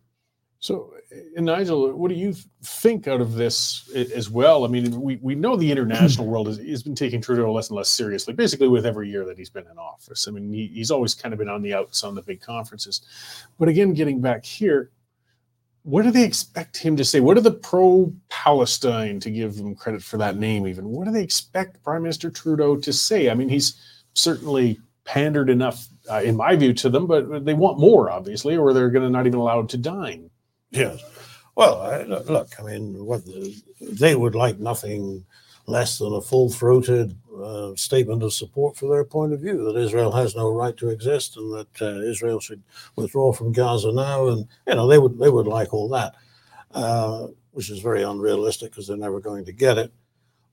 So, 0.60 0.94
uh, 1.12 1.40
Nigel, 1.42 1.92
what 1.92 2.08
do 2.08 2.14
you 2.14 2.34
think 2.64 3.06
out 3.06 3.20
of 3.20 3.34
this 3.34 3.90
as 3.94 4.30
well? 4.30 4.64
I 4.64 4.68
mean, 4.68 4.98
we, 4.98 5.16
we 5.16 5.34
know 5.34 5.56
the 5.56 5.70
international 5.70 6.26
world 6.30 6.46
has, 6.46 6.56
has 6.56 6.82
been 6.82 6.94
taking 6.94 7.20
Trudeau 7.20 7.52
less 7.52 7.68
and 7.68 7.76
less 7.76 7.90
seriously, 7.90 8.32
basically 8.32 8.68
with 8.68 8.86
every 8.86 9.10
year 9.10 9.26
that 9.26 9.36
he's 9.36 9.50
been 9.50 9.66
in 9.70 9.76
office. 9.76 10.26
I 10.26 10.30
mean, 10.30 10.50
he, 10.50 10.68
he's 10.68 10.90
always 10.90 11.14
kind 11.14 11.34
of 11.34 11.38
been 11.38 11.50
on 11.50 11.60
the 11.60 11.74
outs 11.74 12.02
on 12.02 12.14
the 12.14 12.22
big 12.22 12.40
conferences. 12.40 13.02
But 13.58 13.68
again, 13.68 13.92
getting 13.92 14.22
back 14.22 14.46
here, 14.46 14.90
what 15.82 16.02
do 16.02 16.10
they 16.10 16.24
expect 16.24 16.78
him 16.78 16.96
to 16.96 17.04
say? 17.04 17.20
What 17.20 17.36
are 17.36 17.42
the 17.42 17.52
pro 17.52 18.10
Palestine, 18.30 19.20
to 19.20 19.30
give 19.30 19.56
them 19.56 19.74
credit 19.74 20.02
for 20.02 20.16
that 20.16 20.38
name, 20.38 20.66
even? 20.66 20.88
What 20.88 21.04
do 21.04 21.10
they 21.10 21.22
expect 21.22 21.84
Prime 21.84 22.02
Minister 22.02 22.30
Trudeau 22.30 22.76
to 22.78 22.90
say? 22.90 23.28
I 23.28 23.34
mean, 23.34 23.50
he's 23.50 23.78
certainly 24.14 24.80
pandered 25.04 25.48
enough, 25.48 25.86
uh, 26.10 26.22
in 26.22 26.36
my 26.36 26.56
view, 26.56 26.72
to 26.74 26.88
them, 26.88 27.06
but 27.06 27.44
they 27.44 27.54
want 27.54 27.78
more, 27.78 28.10
obviously, 28.10 28.56
or 28.56 28.72
they're 28.72 28.90
going 28.90 29.04
to 29.04 29.10
not 29.10 29.26
even 29.26 29.40
allowed 29.40 29.68
to 29.70 29.76
dine. 29.76 30.30
Yes. 30.70 31.02
Well, 31.56 31.80
I, 31.80 32.02
look, 32.02 32.48
I 32.58 32.62
mean, 32.62 33.04
what 33.04 33.24
the, 33.24 33.54
they 33.80 34.14
would 34.14 34.34
like 34.34 34.58
nothing 34.58 35.24
less 35.66 35.98
than 35.98 36.12
a 36.12 36.20
full-throated 36.20 37.16
uh, 37.42 37.74
statement 37.74 38.22
of 38.22 38.32
support 38.32 38.76
for 38.76 38.88
their 38.88 39.04
point 39.04 39.32
of 39.32 39.40
view 39.40 39.64
that 39.64 39.80
Israel 39.80 40.12
has 40.12 40.36
no 40.36 40.52
right 40.52 40.76
to 40.76 40.90
exist 40.90 41.36
and 41.36 41.52
that 41.52 41.82
uh, 41.82 42.00
Israel 42.02 42.40
should 42.40 42.62
withdraw 42.94 43.32
from 43.32 43.52
Gaza 43.52 43.92
now, 43.92 44.28
and 44.28 44.46
you 44.66 44.74
know 44.74 44.86
they 44.86 44.98
would 44.98 45.18
they 45.18 45.28
would 45.28 45.46
like 45.46 45.74
all 45.74 45.88
that, 45.88 46.14
uh, 46.72 47.26
which 47.52 47.70
is 47.70 47.80
very 47.80 48.02
unrealistic 48.02 48.70
because 48.70 48.86
they're 48.86 48.96
never 48.96 49.20
going 49.20 49.44
to 49.44 49.52
get 49.52 49.76
it, 49.76 49.92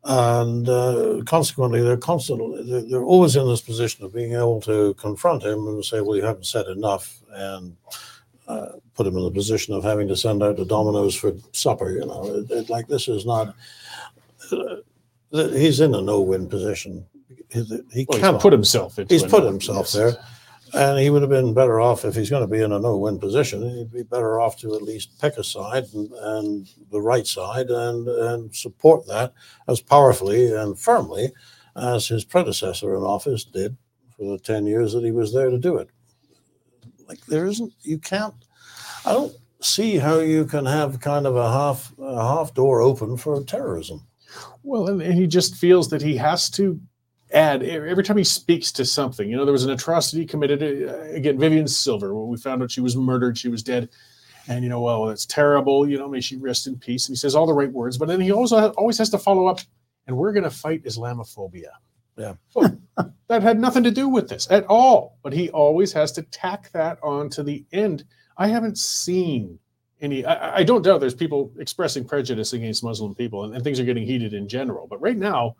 and 0.05 0.67
uh, 0.67 1.22
consequently 1.25 1.81
they're 1.81 1.98
constantly 1.98 2.63
they're, 2.69 2.81
they're 2.81 3.03
always 3.03 3.36
in 3.36 3.48
this 3.48 3.62
position 3.62 4.03
of 4.03 4.13
being 4.13 4.33
able 4.33 4.60
to 4.62 4.93
confront 4.95 5.43
him 5.43 5.67
and 5.67 5.83
say, 5.86 6.01
well, 6.01 6.17
you 6.17 6.24
haven't 6.24 6.45
said 6.45 6.67
enough, 6.67 7.19
and 7.31 7.75
uh, 8.48 8.67
put 8.95 9.07
him 9.07 9.15
in 9.15 9.24
the 9.24 9.31
position 9.31 9.74
of 9.74 9.83
having 9.83 10.07
to 10.10 10.15
send 10.15 10.43
out 10.43 10.57
the 10.57 10.65
dominoes 10.65 11.15
for 11.15 11.33
supper. 11.53 11.91
You 11.91 12.05
know, 12.05 12.25
it, 12.25 12.51
it, 12.51 12.69
like 12.69 12.88
this 12.88 13.07
is 13.07 13.25
not. 13.25 13.55
Uh, 14.51 14.75
he's 15.31 15.79
in 15.79 15.95
a 15.95 16.01
no-win 16.01 16.48
position. 16.48 17.05
He, 17.50 17.63
he 17.91 18.05
Well, 18.10 18.19
cannot. 18.19 18.33
he's 18.36 18.41
put 18.41 18.53
himself 18.53 19.00
He's 19.10 19.24
put 19.24 19.43
himself 19.43 19.91
there. 19.93 20.13
And 20.75 20.99
he 20.99 21.11
would 21.11 21.21
have 21.21 21.29
been 21.29 21.53
better 21.53 21.79
off 21.79 22.03
if 22.03 22.15
he's 22.15 22.31
going 22.31 22.41
to 22.41 22.47
be 22.47 22.61
in 22.61 22.71
a 22.71 22.79
no-win 22.79 23.19
position. 23.19 23.61
He'd 23.61 23.91
be 23.91 24.01
better 24.03 24.39
off 24.39 24.57
to 24.59 24.73
at 24.73 24.81
least 24.81 25.21
pick 25.21 25.37
a 25.37 25.43
side 25.43 25.85
and, 25.93 26.11
and 26.11 26.69
the 26.91 27.01
right 27.01 27.27
side 27.27 27.69
and 27.69 28.07
and 28.07 28.55
support 28.55 29.05
that 29.07 29.33
as 29.67 29.81
powerfully 29.81 30.51
and 30.51 30.79
firmly 30.79 31.31
as 31.75 32.07
his 32.07 32.25
predecessor 32.25 32.95
in 32.95 33.03
office 33.03 33.43
did 33.43 33.77
for 34.17 34.31
the 34.31 34.39
ten 34.39 34.65
years 34.65 34.93
that 34.93 35.03
he 35.03 35.11
was 35.11 35.31
there 35.31 35.51
to 35.51 35.59
do 35.59 35.77
it. 35.77 35.89
Like 37.07 37.23
there 37.27 37.45
isn't, 37.45 37.73
you 37.81 37.99
can't. 37.99 38.33
I 39.05 39.13
don't 39.13 39.35
see 39.61 39.97
how 39.97 40.19
you 40.19 40.45
can 40.45 40.65
have 40.65 40.99
kind 40.99 41.27
of 41.27 41.35
a 41.35 41.51
half 41.51 41.93
a 41.99 42.27
half 42.27 42.53
door 42.53 42.81
open 42.81 43.17
for 43.17 43.43
terrorism. 43.43 44.07
Well, 44.63 44.87
and, 44.87 45.01
and 45.01 45.13
he 45.13 45.27
just 45.27 45.55
feels 45.55 45.89
that 45.89 46.01
he 46.01 46.17
has 46.17 46.49
to 46.51 46.79
add 47.33 47.63
every 47.63 48.03
time 48.03 48.17
he 48.17 48.23
speaks 48.23 48.71
to 48.73 48.85
something. 48.85 49.29
You 49.29 49.37
know, 49.37 49.45
there 49.45 49.51
was 49.51 49.65
an 49.65 49.71
atrocity 49.71 50.25
committed 50.25 50.61
uh, 50.63 51.01
again. 51.13 51.39
Vivian 51.39 51.67
Silver. 51.67 52.13
When 52.13 52.29
we 52.29 52.37
found 52.37 52.63
out 52.63 52.71
she 52.71 52.81
was 52.81 52.95
murdered, 52.95 53.37
she 53.37 53.49
was 53.49 53.63
dead, 53.63 53.89
and 54.47 54.63
you 54.63 54.69
know, 54.69 54.81
well, 54.81 55.05
that's 55.05 55.25
terrible. 55.25 55.87
You 55.87 55.97
know, 55.97 56.07
may 56.07 56.21
she 56.21 56.37
rest 56.37 56.67
in 56.67 56.77
peace. 56.77 57.07
And 57.07 57.13
he 57.13 57.17
says 57.17 57.35
all 57.35 57.45
the 57.45 57.53
right 57.53 57.71
words, 57.71 57.97
but 57.97 58.07
then 58.07 58.21
he 58.21 58.31
also 58.31 58.71
always 58.71 58.97
has 58.97 59.09
to 59.11 59.17
follow 59.17 59.47
up. 59.47 59.59
And 60.07 60.17
we're 60.17 60.33
going 60.33 60.43
to 60.43 60.51
fight 60.51 60.83
Islamophobia. 60.83 61.69
Yeah. 62.17 62.33
Well, 62.53 62.77
that 63.27 63.41
had 63.41 63.59
nothing 63.59 63.83
to 63.83 63.91
do 63.91 64.09
with 64.09 64.27
this 64.27 64.47
at 64.51 64.65
all. 64.67 65.17
But 65.23 65.33
he 65.33 65.49
always 65.49 65.93
has 65.93 66.11
to 66.13 66.23
tack 66.23 66.71
that 66.73 66.99
on 67.01 67.29
to 67.31 67.43
the 67.43 67.65
end. 67.71 68.03
I 68.37 68.47
haven't 68.47 68.77
seen 68.77 69.59
any. 70.01 70.25
I, 70.25 70.57
I 70.57 70.63
don't 70.63 70.81
doubt 70.81 70.99
there's 70.99 71.15
people 71.15 71.51
expressing 71.57 72.05
prejudice 72.05 72.53
against 72.53 72.83
Muslim 72.83 73.15
people, 73.15 73.45
and, 73.45 73.55
and 73.55 73.63
things 73.63 73.79
are 73.79 73.85
getting 73.85 74.05
heated 74.05 74.33
in 74.33 74.47
general. 74.47 74.87
But 74.87 75.01
right 75.01 75.17
now, 75.17 75.55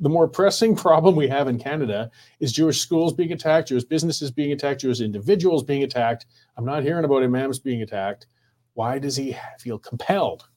the 0.00 0.08
more 0.08 0.28
pressing 0.28 0.76
problem 0.86 1.16
we 1.16 1.28
have 1.28 1.48
in 1.48 1.58
Canada 1.58 2.10
is 2.40 2.52
Jewish 2.52 2.80
schools 2.80 3.12
being 3.12 3.32
attacked, 3.32 3.68
Jewish 3.68 3.84
businesses 3.84 4.30
being 4.30 4.52
attacked, 4.52 4.80
Jewish 4.80 5.00
individuals 5.00 5.62
being 5.62 5.82
attacked. 5.82 6.26
I'm 6.56 6.64
not 6.64 6.82
hearing 6.82 7.04
about 7.04 7.22
imams 7.22 7.58
being 7.58 7.82
attacked. 7.82 8.26
Why 8.74 8.98
does 8.98 9.16
he 9.16 9.36
feel 9.58 9.78
compelled 9.78 10.48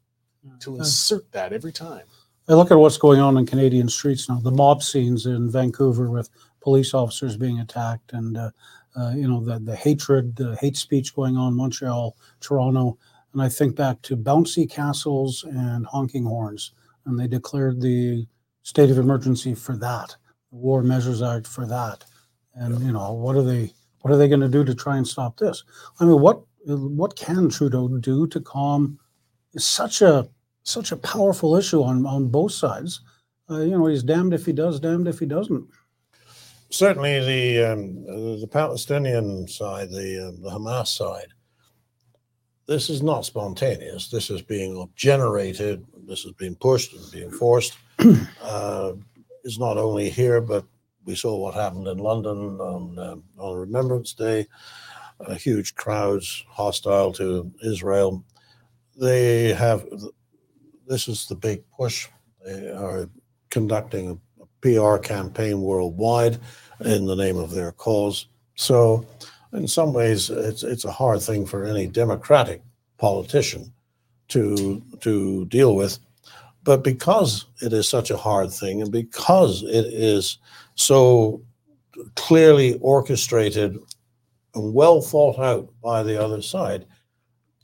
to 0.59 0.75
insert 0.77 1.31
that 1.31 1.53
every 1.53 1.71
time? 1.71 2.03
I 2.49 2.53
look 2.53 2.71
at 2.71 2.79
what's 2.79 2.97
going 2.97 3.19
on 3.19 3.37
in 3.37 3.45
Canadian 3.45 3.87
streets 3.87 4.27
now. 4.27 4.39
The 4.39 4.51
mob 4.51 4.81
scenes 4.81 5.27
in 5.27 5.51
Vancouver 5.51 6.09
with 6.09 6.29
police 6.61 6.93
officers 6.93 7.37
being 7.37 7.59
attacked, 7.59 8.13
and 8.13 8.37
uh, 8.37 8.49
uh, 8.95 9.11
you 9.11 9.27
know 9.27 9.39
the 9.39 9.59
the 9.59 9.75
hatred, 9.75 10.35
the 10.35 10.55
hate 10.57 10.75
speech 10.75 11.15
going 11.15 11.37
on 11.37 11.49
in 11.51 11.57
Montreal, 11.57 12.17
Toronto, 12.39 12.97
and 13.33 13.41
I 13.41 13.49
think 13.49 13.75
back 13.75 14.01
to 14.03 14.17
bouncy 14.17 14.69
castles 14.69 15.43
and 15.43 15.85
honking 15.85 16.25
horns, 16.25 16.73
and 17.05 17.19
they 17.19 17.27
declared 17.27 17.81
the 17.81 18.25
state 18.63 18.89
of 18.89 18.97
emergency 18.97 19.53
for 19.53 19.75
that, 19.77 20.15
the 20.51 20.57
War 20.57 20.83
Measures 20.83 21.21
Act 21.21 21.47
for 21.47 21.65
that, 21.65 22.05
and 22.55 22.79
you 22.83 22.91
know 22.91 23.13
what 23.13 23.35
are 23.35 23.43
they 23.43 23.71
what 24.01 24.13
are 24.13 24.17
they 24.17 24.27
going 24.27 24.39
to 24.39 24.47
do 24.47 24.63
to 24.63 24.75
try 24.75 24.97
and 24.97 25.07
stop 25.07 25.37
this? 25.37 25.63
I 25.99 26.05
mean, 26.05 26.19
what 26.19 26.41
what 26.65 27.15
can 27.15 27.49
Trudeau 27.49 27.87
do 27.87 28.27
to 28.27 28.39
calm 28.41 28.99
such 29.57 30.01
a 30.01 30.29
such 30.63 30.91
a 30.91 30.97
powerful 30.97 31.55
issue 31.55 31.81
on, 31.81 32.05
on 32.05 32.27
both 32.27 32.51
sides. 32.51 33.01
Uh, 33.49 33.61
you 33.61 33.71
know, 33.71 33.87
he's 33.87 34.03
damned 34.03 34.33
if 34.33 34.45
he 34.45 34.53
does, 34.53 34.79
damned 34.79 35.07
if 35.07 35.19
he 35.19 35.25
doesn't. 35.25 35.65
Certainly, 36.69 37.25
the 37.25 37.71
um, 37.71 38.03
the 38.39 38.47
Palestinian 38.47 39.47
side, 39.47 39.89
the 39.89 40.27
uh, 40.27 40.31
the 40.43 40.51
Hamas 40.51 40.87
side, 40.87 41.29
this 42.67 42.91
is 42.91 43.01
not 43.01 43.25
spontaneous. 43.25 44.09
This 44.09 44.29
is 44.29 44.43
being 44.43 44.87
generated. 44.95 45.83
This 46.07 46.25
is 46.25 46.33
being 46.33 46.53
pushed 46.55 46.93
and 46.93 47.11
being 47.11 47.31
forced. 47.31 47.75
Uh, 48.41 48.93
it's 49.43 49.59
not 49.59 49.77
only 49.77 50.09
here, 50.09 50.41
but 50.41 50.65
we 51.05 51.15
saw 51.15 51.37
what 51.37 51.53
happened 51.53 51.87
in 51.87 51.97
London 51.97 52.59
on, 52.59 52.99
uh, 52.99 53.15
on 53.37 53.57
Remembrance 53.57 54.13
Day. 54.13 54.47
Uh, 55.19 55.35
huge 55.35 55.75
crowds 55.75 56.45
hostile 56.47 57.11
to 57.13 57.51
Israel. 57.63 58.23
They 58.97 59.53
have 59.53 59.85
this 60.87 61.07
is 61.07 61.27
the 61.27 61.35
big 61.35 61.63
push. 61.71 62.07
They 62.45 62.69
are 62.71 63.09
conducting 63.49 64.19
a 64.41 64.45
PR 64.61 64.97
campaign 64.97 65.61
worldwide 65.61 66.39
in 66.83 67.05
the 67.05 67.15
name 67.15 67.37
of 67.37 67.51
their 67.51 67.71
cause. 67.73 68.27
So, 68.55 69.05
in 69.53 69.67
some 69.67 69.93
ways, 69.93 70.29
it's 70.29 70.63
it's 70.63 70.85
a 70.85 70.91
hard 70.91 71.21
thing 71.21 71.45
for 71.45 71.63
any 71.65 71.87
democratic 71.87 72.61
politician 72.97 73.71
to 74.29 74.81
to 75.01 75.45
deal 75.45 75.75
with. 75.75 75.99
But 76.69 76.83
because 76.83 77.45
it 77.61 77.73
is 77.73 77.89
such 77.89 78.11
a 78.11 78.17
hard 78.17 78.51
thing, 78.51 78.81
and 78.81 78.91
because 78.91 79.63
it 79.63 79.85
is 79.85 80.37
so 80.75 81.41
clearly 82.15 82.77
orchestrated 82.81 83.77
and 84.53 84.73
well 84.73 85.01
thought 85.01 85.39
out 85.39 85.69
by 85.81 86.03
the 86.03 86.23
other 86.23 86.41
side, 86.41 86.85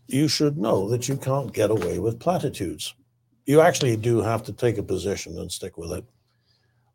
you 0.07 0.27
should 0.27 0.57
know 0.57 0.89
that 0.89 1.07
you 1.07 1.17
can't 1.17 1.53
get 1.53 1.69
away 1.69 1.99
with 1.99 2.19
platitudes 2.19 2.95
you 3.45 3.61
actually 3.61 3.95
do 3.95 4.21
have 4.21 4.43
to 4.43 4.53
take 4.53 4.77
a 4.77 4.83
position 4.83 5.37
and 5.37 5.51
stick 5.51 5.77
with 5.77 5.91
it. 5.91 6.05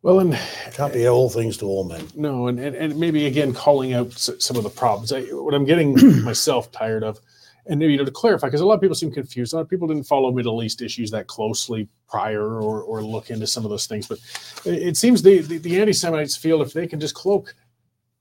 Well, 0.02 0.20
and 0.20 0.34
it 0.34 0.74
can't 0.74 0.92
be 0.92 1.06
all 1.06 1.28
things 1.28 1.56
to 1.58 1.66
all 1.66 1.84
men. 1.84 2.06
No, 2.14 2.48
and, 2.48 2.58
and, 2.58 2.74
and 2.74 2.98
maybe 2.98 3.26
again 3.26 3.52
calling 3.52 3.92
out 3.92 4.12
some 4.12 4.56
of 4.56 4.62
the 4.62 4.70
problems. 4.70 5.12
I, 5.12 5.22
what 5.24 5.54
I'm 5.54 5.66
getting 5.66 5.94
myself 6.24 6.72
tired 6.72 7.04
of, 7.04 7.20
and 7.70 7.80
you 7.80 7.96
know 7.96 8.04
to 8.04 8.10
clarify, 8.10 8.48
because 8.48 8.60
a 8.60 8.66
lot 8.66 8.74
of 8.74 8.80
people 8.80 8.96
seem 8.96 9.12
confused. 9.12 9.52
A 9.52 9.56
lot 9.56 9.62
of 9.62 9.68
people 9.70 9.88
didn't 9.88 10.04
follow 10.04 10.30
Middle 10.32 10.62
East 10.62 10.82
issues 10.82 11.10
that 11.12 11.28
closely 11.28 11.88
prior, 12.08 12.60
or 12.60 12.82
or 12.82 13.02
look 13.02 13.30
into 13.30 13.46
some 13.46 13.64
of 13.64 13.70
those 13.70 13.86
things. 13.86 14.08
But 14.08 14.18
it, 14.66 14.96
seems 14.96 15.22
the, 15.22 15.38
the, 15.38 15.58
the 15.58 15.80
anti-Semites 15.80 16.36
feel 16.36 16.60
if 16.60 16.72
they 16.72 16.86
can 16.86 17.00
just 17.00 17.14
cloak 17.14 17.54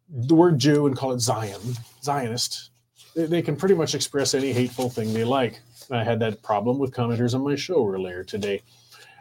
the 0.08 0.36
word 0.36 0.60
Jew 0.60 0.88
and 0.88 0.96
call 0.96 1.12
it 1.12 1.20
Zion, 1.20 1.60
Zionist, 2.02 2.70
they, 3.16 3.26
they 3.26 3.42
can 3.42 3.56
pretty 3.56 3.76
much 3.76 3.96
express 3.96 4.34
any 4.34 4.54
hateful 4.54 4.90
thing 4.90 5.14
they 5.14 5.24
like. 5.24 5.60
I 5.92 6.04
had 6.04 6.20
that 6.20 6.42
problem 6.44 6.78
with 6.78 6.92
commenters 6.92 7.34
on 7.34 7.44
my 7.44 7.56
show 7.56 7.88
earlier 7.88 8.24
today. 8.24 8.62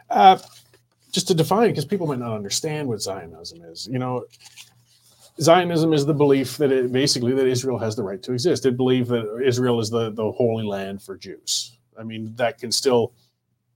Uh, 0.09 0.37
just 1.11 1.27
to 1.27 1.33
define, 1.33 1.69
because 1.69 1.85
people 1.85 2.05
might 2.05 2.19
not 2.19 2.35
understand 2.35 2.87
what 2.87 3.01
Zionism 3.01 3.63
is. 3.63 3.87
You 3.87 3.97
know, 3.97 4.25
Zionism 5.41 5.93
is 5.93 6.05
the 6.05 6.13
belief 6.13 6.57
that 6.57 6.71
it 6.71 6.91
basically 6.91 7.33
that 7.33 7.47
Israel 7.47 7.77
has 7.77 7.95
the 7.95 8.03
right 8.03 8.21
to 8.23 8.33
exist. 8.33 8.65
It 8.65 8.75
believes 8.77 9.09
that 9.09 9.41
Israel 9.45 9.79
is 9.79 9.89
the 9.89 10.11
the 10.11 10.31
holy 10.31 10.65
land 10.65 11.01
for 11.01 11.17
Jews. 11.17 11.77
I 11.97 12.03
mean, 12.03 12.33
that 12.35 12.57
can 12.57 12.71
still 12.71 13.13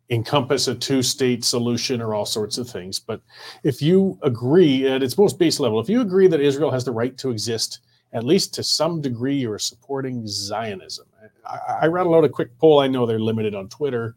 encompass 0.10 0.67
a 0.67 0.75
two-state 0.75 1.43
solution 1.43 2.01
or 2.01 2.13
all 2.13 2.25
sorts 2.25 2.58
of 2.58 2.70
things. 2.70 3.00
But 3.00 3.22
if 3.63 3.82
you 3.82 4.20
agree 4.22 4.88
at 4.88 5.01
its 5.01 5.17
most 5.17 5.39
base 5.39 5.60
level, 5.60 5.79
if 5.79 5.89
you 5.89 6.01
agree 6.01 6.27
that 6.27 6.41
Israel 6.41 6.72
has 6.72 6.84
the 6.84 6.91
right 6.91 7.17
to 7.17 7.29
exist, 7.29 7.79
at 8.12 8.24
least 8.24 8.53
to 8.53 8.63
some 8.63 9.01
degree, 9.01 9.36
you're 9.36 9.58
supporting 9.58 10.27
Zionism. 10.27 11.08
I, 11.46 11.86
I 11.86 11.88
out 11.88 12.24
a 12.24 12.29
quick 12.29 12.58
poll. 12.60 12.79
I 12.79 12.88
know 12.88 13.05
they're 13.05 13.20
limited 13.20 13.55
on 13.55 13.70
Twitter, 13.70 14.15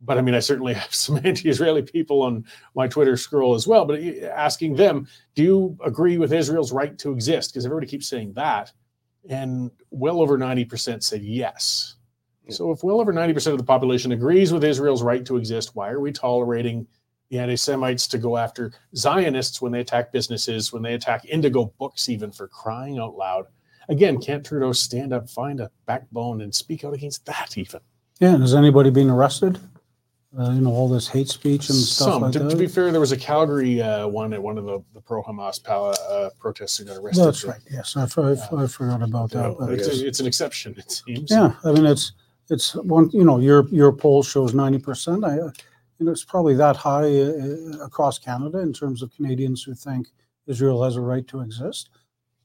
but 0.00 0.18
I 0.18 0.20
mean, 0.22 0.34
I 0.34 0.40
certainly 0.40 0.74
have 0.82 0.94
some 0.94 1.20
anti-Israeli 1.24 1.82
people 1.82 2.22
on 2.22 2.44
my 2.74 2.88
Twitter 2.88 3.16
scroll 3.16 3.54
as 3.54 3.66
well. 3.66 3.84
But 3.84 4.00
asking 4.24 4.76
them, 4.76 5.06
do 5.34 5.42
you 5.42 5.78
agree 5.84 6.18
with 6.18 6.32
Israel's 6.32 6.72
right 6.72 6.96
to 6.98 7.12
exist? 7.12 7.52
Because 7.52 7.64
everybody 7.64 7.86
keeps 7.86 8.08
saying 8.08 8.32
that, 8.34 8.72
and 9.28 9.70
well 9.90 10.20
over 10.20 10.38
ninety 10.38 10.64
percent 10.64 11.04
said 11.04 11.22
yes. 11.22 11.96
So 12.48 12.72
if 12.72 12.82
well 12.82 13.00
over 13.00 13.12
ninety 13.12 13.34
percent 13.34 13.52
of 13.52 13.58
the 13.58 13.64
population 13.64 14.12
agrees 14.12 14.52
with 14.52 14.64
Israel's 14.64 15.02
right 15.02 15.24
to 15.26 15.36
exist, 15.36 15.74
why 15.74 15.90
are 15.90 16.00
we 16.00 16.12
tolerating 16.12 16.86
the 17.30 17.38
anti-Semites 17.38 18.08
to 18.08 18.18
go 18.18 18.36
after 18.36 18.72
Zionists 18.96 19.62
when 19.62 19.70
they 19.70 19.80
attack 19.80 20.10
businesses, 20.10 20.72
when 20.72 20.82
they 20.82 20.94
attack 20.94 21.24
Indigo 21.26 21.72
books, 21.78 22.08
even 22.08 22.32
for 22.32 22.48
crying 22.48 22.98
out 22.98 23.14
loud? 23.14 23.46
again, 23.90 24.20
can't 24.20 24.46
Trudeau 24.46 24.72
stand 24.72 25.12
up, 25.12 25.28
find 25.28 25.60
a 25.60 25.70
backbone, 25.84 26.40
and 26.40 26.54
speak 26.54 26.84
out 26.84 26.94
against 26.94 27.26
that 27.26 27.58
even? 27.58 27.80
Yeah, 28.20 28.38
has 28.38 28.54
anybody 28.54 28.90
been 28.90 29.10
arrested? 29.10 29.58
Uh, 30.38 30.50
you 30.52 30.60
know, 30.60 30.70
all 30.70 30.88
this 30.88 31.08
hate 31.08 31.28
speech 31.28 31.68
and 31.70 31.78
stuff 31.78 32.12
Some. 32.12 32.22
like 32.22 32.32
to, 32.34 32.38
that. 32.38 32.50
to 32.50 32.56
be 32.56 32.68
fair, 32.68 32.92
there 32.92 33.00
was 33.00 33.10
a 33.10 33.16
Calgary 33.16 33.82
uh, 33.82 34.06
one 34.06 34.32
at 34.32 34.40
one 34.40 34.58
of 34.58 34.64
the, 34.64 34.80
the 34.94 35.00
pro 35.00 35.24
Hamas 35.24 35.58
uh, 35.68 36.30
protests 36.38 36.76
who 36.76 36.84
got 36.84 36.98
arrested. 36.98 37.24
That's 37.24 37.42
right. 37.44 37.58
Yes, 37.68 37.96
I, 37.96 38.02
I, 38.02 38.62
I 38.62 38.66
forgot 38.68 39.02
about 39.02 39.30
that. 39.32 39.56
but- 39.58 39.72
It's, 39.72 39.88
it's 39.88 40.20
an 40.20 40.26
exception, 40.28 40.76
it 40.78 40.88
seems. 40.88 41.32
Yeah, 41.32 41.54
I 41.64 41.72
mean, 41.72 41.84
it's, 41.84 42.12
it's 42.48 42.76
one, 42.76 43.10
you 43.12 43.24
know, 43.24 43.40
your, 43.40 43.66
your 43.70 43.90
poll 43.92 44.22
shows 44.22 44.54
ninety 44.54 44.78
percent. 44.78 45.24
I, 45.24 45.38
uh, 45.38 45.50
you 45.98 46.06
know, 46.06 46.12
it's 46.12 46.24
probably 46.24 46.54
that 46.54 46.76
high 46.76 47.08
uh, 47.22 47.32
uh, 47.80 47.84
across 47.84 48.18
Canada 48.20 48.58
in 48.60 48.72
terms 48.72 49.02
of 49.02 49.12
Canadians 49.12 49.64
who 49.64 49.74
think 49.74 50.08
Israel 50.46 50.82
has 50.84 50.94
a 50.94 51.00
right 51.00 51.26
to 51.26 51.40
exist. 51.40 51.90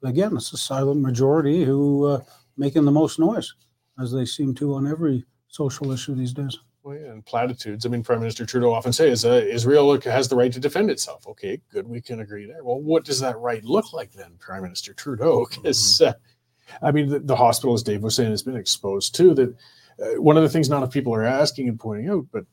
But 0.01 0.09
again, 0.09 0.35
it's 0.35 0.51
a 0.53 0.57
silent 0.57 1.01
majority 1.01 1.63
who 1.63 2.05
uh, 2.05 2.21
making 2.57 2.85
the 2.85 2.91
most 2.91 3.19
noise, 3.19 3.53
as 4.01 4.11
they 4.11 4.25
seem 4.25 4.55
to 4.55 4.73
on 4.73 4.87
every 4.87 5.23
social 5.49 5.91
issue 5.91 6.15
these 6.15 6.33
days. 6.33 6.57
Well, 6.85 6.99
yeah, 6.99 7.11
and 7.11 7.25
platitudes. 7.25 7.83
I 7.83 7.89
mean, 7.89 8.03
Prime 8.03 8.19
Minister 8.19 8.45
Trudeau 8.45 8.71
often 8.71 8.93
says 8.93 9.25
uh, 9.25 9.43
Israel 9.49 9.99
has 10.01 10.27
the 10.27 10.35
right 10.35 10.53
to 10.53 10.59
defend 10.59 10.91
itself. 10.91 11.25
Okay, 11.27 11.59
good, 11.71 11.87
we 11.87 11.99
can 11.99 12.19
agree 12.19 12.45
there. 12.45 12.63
Well, 12.63 12.79
what 12.79 13.03
does 13.03 13.19
that 13.21 13.39
right 13.39 13.63
look 13.63 13.91
like 13.91 14.11
then, 14.11 14.35
Prime 14.37 14.61
Minister 14.61 14.93
Trudeau? 14.93 15.47
Because, 15.49 15.99
mm-hmm. 15.99 16.09
uh, 16.83 16.87
I 16.87 16.91
mean, 16.91 17.09
the, 17.09 17.17
the, 17.17 17.35
hospital, 17.35 17.73
as 17.73 17.81
Dave 17.81 18.03
was 18.03 18.15
saying, 18.15 18.29
has 18.29 18.43
been 18.43 18.55
exposed 18.55 19.15
too. 19.15 19.33
That 19.33 19.55
uh, 19.99 20.21
one 20.21 20.37
of 20.37 20.43
the 20.43 20.49
things 20.49 20.69
not 20.69 20.77
enough 20.77 20.93
people 20.93 21.15
are 21.15 21.23
asking 21.23 21.69
and 21.69 21.79
pointing 21.79 22.07
out, 22.07 22.27
but 22.31 22.45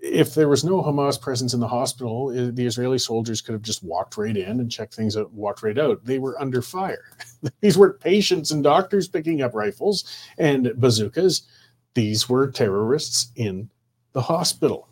if 0.00 0.34
there 0.34 0.48
was 0.48 0.62
no 0.62 0.80
Hamas 0.80 1.20
presence 1.20 1.52
in 1.52 1.58
the 1.58 1.66
hospital, 1.66 2.28
the 2.28 2.66
Israeli 2.66 2.98
soldiers 2.98 3.40
could 3.40 3.54
have 3.54 3.62
just 3.62 3.82
walked 3.82 4.16
right 4.16 4.36
in 4.36 4.60
and 4.60 4.70
checked 4.70 4.94
things 4.94 5.16
out, 5.16 5.32
walked 5.32 5.64
right 5.64 5.78
out. 5.78 6.04
They 6.04 6.20
were 6.20 6.40
under 6.40 6.62
fire. 6.62 7.02
These 7.60 7.76
weren't 7.76 7.98
patients 7.98 8.52
and 8.52 8.62
doctors 8.62 9.08
picking 9.08 9.42
up 9.42 9.54
rifles 9.54 10.04
and 10.38 10.72
bazookas. 10.76 11.48
These 11.96 12.28
were 12.28 12.50
terrorists 12.50 13.32
in 13.36 13.70
the 14.12 14.20
hospital. 14.20 14.86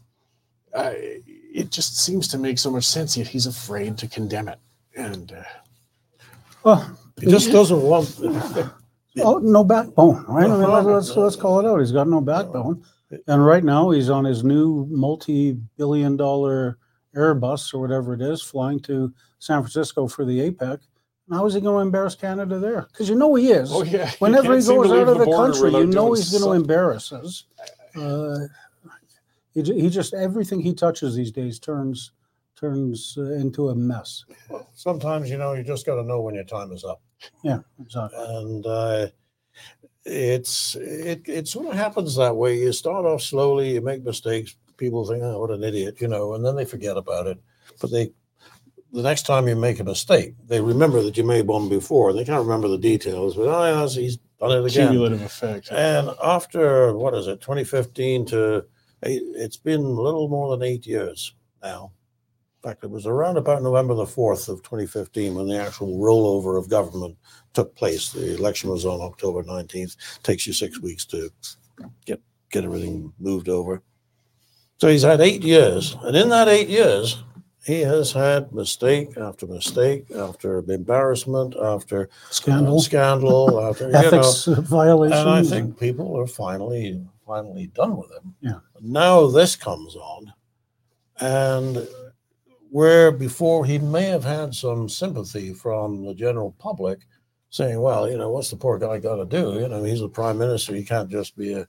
Uh, 0.75 0.93
it 0.97 1.71
just 1.71 1.99
seems 1.99 2.27
to 2.29 2.39
make 2.39 2.59
so 2.59 2.71
much 2.71 2.85
sense, 2.87 3.15
yet 3.15 3.29
he's 3.29 3.45
afraid 3.47 3.99
to 3.99 4.09
condemn 4.09 4.49
it. 4.49 4.59
And 4.97 5.31
uh, 5.33 5.43
Well, 6.63 6.99
He 7.21 7.27
just 7.27 7.53
doesn't 7.53 7.83
want. 7.83 8.09
oh, 9.23 9.37
no 9.39 9.63
backbone, 9.65 10.25
right? 10.27 10.47
I 10.47 10.57
mean, 10.57 10.63
Uh-huh. 10.63 10.95
let's, 10.95 11.15
let's 11.15 11.37
call 11.37 11.61
it 11.61 11.67
out. 11.67 11.79
He's 11.81 11.93
got 11.93 12.09
no 12.09 12.23
backbone. 12.23 12.83
And 13.27 13.45
right 13.45 13.63
now 13.63 13.91
he's 13.91 14.09
on 14.09 14.25
his 14.25 14.43
new 14.43 14.87
multi-billion 14.91 16.17
dollar 16.17 16.79
Airbus 17.15 17.75
or 17.75 17.81
whatever 17.81 18.15
it 18.15 18.23
is, 18.23 18.41
flying 18.41 18.81
to 18.81 19.13
San 19.41 19.61
Francisco 19.61 20.09
for 20.09 20.25
the 20.25 20.51
APEC. 20.51 20.79
And 21.29 21.37
How 21.37 21.47
is 21.47 21.55
he 21.55 21.61
going 21.61 21.77
to 21.77 21.81
embarrass 21.81 22.15
Canada 22.15 22.59
there? 22.59 22.83
Because 22.83 23.09
you 23.09 23.15
know 23.15 23.35
he 23.35 23.51
is. 23.51 23.71
oh 23.73 23.83
yeah, 23.83 24.11
Whenever 24.19 24.57
he 24.57 24.65
goes 24.65 24.91
out 24.91 25.09
of 25.09 25.19
the 25.19 25.25
border 25.25 25.53
country, 25.53 25.71
you 25.73 25.87
know 25.87 26.13
he's 26.13 26.31
going 26.31 26.45
to 26.45 26.53
embarrass 26.53 27.13
us. 27.13 27.45
Uh, 27.97 28.41
he, 29.55 29.63
he 29.63 29.89
just 29.89 30.15
everything 30.15 30.61
he 30.61 30.75
touches 30.75 31.15
these 31.15 31.31
days 31.31 31.59
turns 31.59 32.13
turns 32.57 33.17
uh, 33.19 33.33
into 33.35 33.69
a 33.71 33.75
mess. 33.75 34.25
Sometimes, 34.75 35.31
you 35.31 35.39
know, 35.39 35.55
you 35.55 35.63
just 35.63 35.87
got 35.87 35.97
to 35.97 36.03
know 36.03 36.21
when 36.21 36.35
your 36.35 36.45
time 36.45 36.73
is 36.73 36.85
up. 36.85 37.01
Yeah, 37.43 37.61
exactly. 37.81 38.19
and 38.23 38.67
uh, 38.67 39.07
it's 40.05 40.75
it 40.77 41.23
it 41.27 41.49
sort 41.49 41.67
of 41.69 41.75
happens 41.75 42.17
that 42.17 42.37
way. 42.37 42.59
You 42.59 42.73
start 42.73 43.07
off 43.07 43.23
slowly, 43.23 43.75
you 43.75 43.81
make 43.81 44.05
mistakes. 44.05 44.57
People 44.77 45.07
think, 45.07 45.23
"Oh, 45.23 45.39
what 45.39 45.51
an 45.51 45.63
idiot," 45.65 46.01
you 46.01 46.09
know, 46.09 46.35
and 46.35 46.45
then 46.45 46.57
they 46.57 46.65
forget 46.65 46.97
about 46.97 47.27
it. 47.27 47.39
But 47.81 47.91
they, 47.93 48.13
the 48.95 49.03
next 49.03 49.27
time 49.27 49.49
you 49.49 49.57
make 49.57 49.81
a 49.81 49.85
mistake, 49.85 50.35
they 50.47 50.61
remember 50.61 51.03
that 51.03 51.17
you 51.17 51.25
made 51.25 51.49
one 51.49 51.69
before. 51.69 52.13
They 52.13 52.25
can't 52.25 52.45
remember 52.45 52.69
the 52.69 52.79
details, 52.79 53.35
but 53.35 53.49
oh, 53.49 53.65
yeah, 53.65 53.89
he's 53.89 54.19
done 54.39 54.53
it 54.53 54.65
again. 54.65 54.89
cumulative 54.89 55.21
effect. 55.21 55.73
And 55.73 56.11
after 56.23 56.95
what 56.97 57.13
is 57.15 57.27
it, 57.27 57.41
2015 57.41 58.27
to 58.27 58.65
eight, 59.03 59.23
it's 59.35 59.57
been 59.57 59.81
a 59.81 60.01
little 60.01 60.29
more 60.29 60.57
than 60.57 60.67
eight 60.67 60.87
years 60.87 61.35
now. 61.61 61.91
In 62.63 62.71
fact, 62.71 62.85
it 62.85 62.91
was 62.91 63.05
around 63.05 63.37
about 63.37 63.65
November 63.65 63.95
the 63.95 64.05
4th 64.05 64.49
of 64.49 64.63
2015 64.63 65.35
when 65.35 65.49
the 65.49 65.61
actual 65.61 65.99
rollover 65.99 66.57
of 66.57 66.71
government 66.71 67.19
took 67.53 67.75
place. 67.75 68.13
The 68.13 68.37
election 68.37 68.71
was 68.71 68.87
on 68.87 69.01
October 69.01 69.43
19th. 69.43 70.23
Takes 70.23 70.47
you 70.47 70.53
six 70.53 70.81
weeks 70.81 71.05
to 71.07 71.31
get 72.07 72.21
get 72.51 72.65
everything 72.65 73.13
moved 73.19 73.49
over. 73.49 73.83
So 74.79 74.89
he's 74.89 75.03
had 75.03 75.21
eight 75.21 75.43
years, 75.43 75.97
and 76.03 76.17
in 76.17 76.29
that 76.29 76.49
eight 76.49 76.69
years, 76.69 77.23
he 77.65 77.81
has 77.81 78.13
had 78.13 78.53
mistake 78.53 79.17
after 79.17 79.47
mistake 79.47 80.11
after 80.11 80.59
embarrassment 80.59 81.57
after 81.57 82.09
Scandal, 82.31 82.81
scandal 82.81 83.65
after 83.65 83.87
you 83.87 83.93
know, 83.93 83.99
ethics 84.01 84.45
violations. 84.47 85.21
and 85.21 85.31
I 85.31 85.43
think 85.43 85.79
people 85.79 86.19
are 86.19 86.27
finally 86.27 87.01
finally 87.27 87.69
done 87.69 87.97
with 87.97 88.11
him. 88.11 88.35
Yeah. 88.41 88.59
Now 88.81 89.27
this 89.29 89.57
comes 89.57 89.97
on, 89.97 90.33
and 91.21 91.89
where 92.71 93.11
before 93.11 93.65
he 93.65 93.79
may 93.79 94.05
have 94.05 94.25
had 94.25 94.55
some 94.55 94.89
sympathy 94.89 95.55
from 95.55 96.05
the 96.05 96.15
general 96.15 96.55
public, 96.59 97.01
saying, 97.49 97.81
"Well, 97.81 98.11
you 98.11 98.19
know, 98.19 98.31
what's 98.31 98.51
the 98.51 98.57
poor 98.57 98.79
guy 98.79 98.99
got 98.99 99.17
to 99.17 99.25
do? 99.25 99.59
You 99.61 99.69
know, 99.69 99.83
he's 99.85 100.01
the 100.01 100.09
prime 100.09 100.39
minister. 100.39 100.75
He 100.75 100.85
can't 100.85 101.09
just 101.09 101.37
be 101.37 101.55
a." 101.55 101.67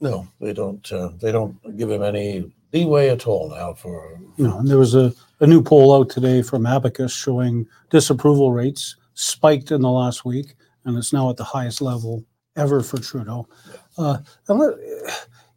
No, 0.00 0.28
they 0.38 0.52
don't. 0.52 0.92
Uh, 0.92 1.10
they 1.22 1.32
don't 1.32 1.56
give 1.78 1.90
him 1.90 2.02
any 2.02 2.52
leeway 2.72 3.08
at 3.08 3.26
all 3.26 3.50
now 3.50 3.74
for. 3.74 4.18
you 4.36 4.46
know, 4.46 4.58
and 4.58 4.68
there 4.68 4.78
was 4.78 4.94
a, 4.94 5.12
a 5.40 5.46
new 5.46 5.62
poll 5.62 5.94
out 5.94 6.10
today 6.10 6.42
from 6.42 6.66
Abacus 6.66 7.12
showing 7.12 7.66
disapproval 7.90 8.52
rates 8.52 8.96
spiked 9.14 9.70
in 9.70 9.80
the 9.80 9.90
last 9.90 10.24
week, 10.24 10.54
and 10.84 10.96
it's 10.96 11.12
now 11.12 11.30
at 11.30 11.36
the 11.36 11.44
highest 11.44 11.80
level 11.80 12.24
ever 12.56 12.82
for 12.82 12.98
Trudeau. 12.98 13.48
Uh, 13.98 14.18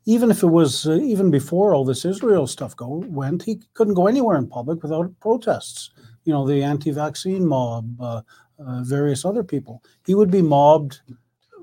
even 0.05 0.31
if 0.31 0.43
it 0.43 0.47
was 0.47 0.87
uh, 0.87 0.93
even 0.93 1.29
before 1.29 1.73
all 1.73 1.85
this 1.85 2.05
Israel 2.05 2.47
stuff 2.47 2.75
go 2.75 3.03
went, 3.07 3.43
he 3.43 3.61
couldn't 3.73 3.93
go 3.93 4.07
anywhere 4.07 4.37
in 4.37 4.47
public 4.47 4.81
without 4.81 5.11
protests. 5.19 5.91
You 6.25 6.33
know, 6.33 6.47
the 6.47 6.63
anti-vaccine 6.63 7.45
mob, 7.45 7.99
uh, 8.01 8.21
uh, 8.59 8.83
various 8.83 9.25
other 9.25 9.43
people. 9.43 9.83
He 10.05 10.15
would 10.15 10.31
be 10.31 10.41
mobbed 10.41 10.99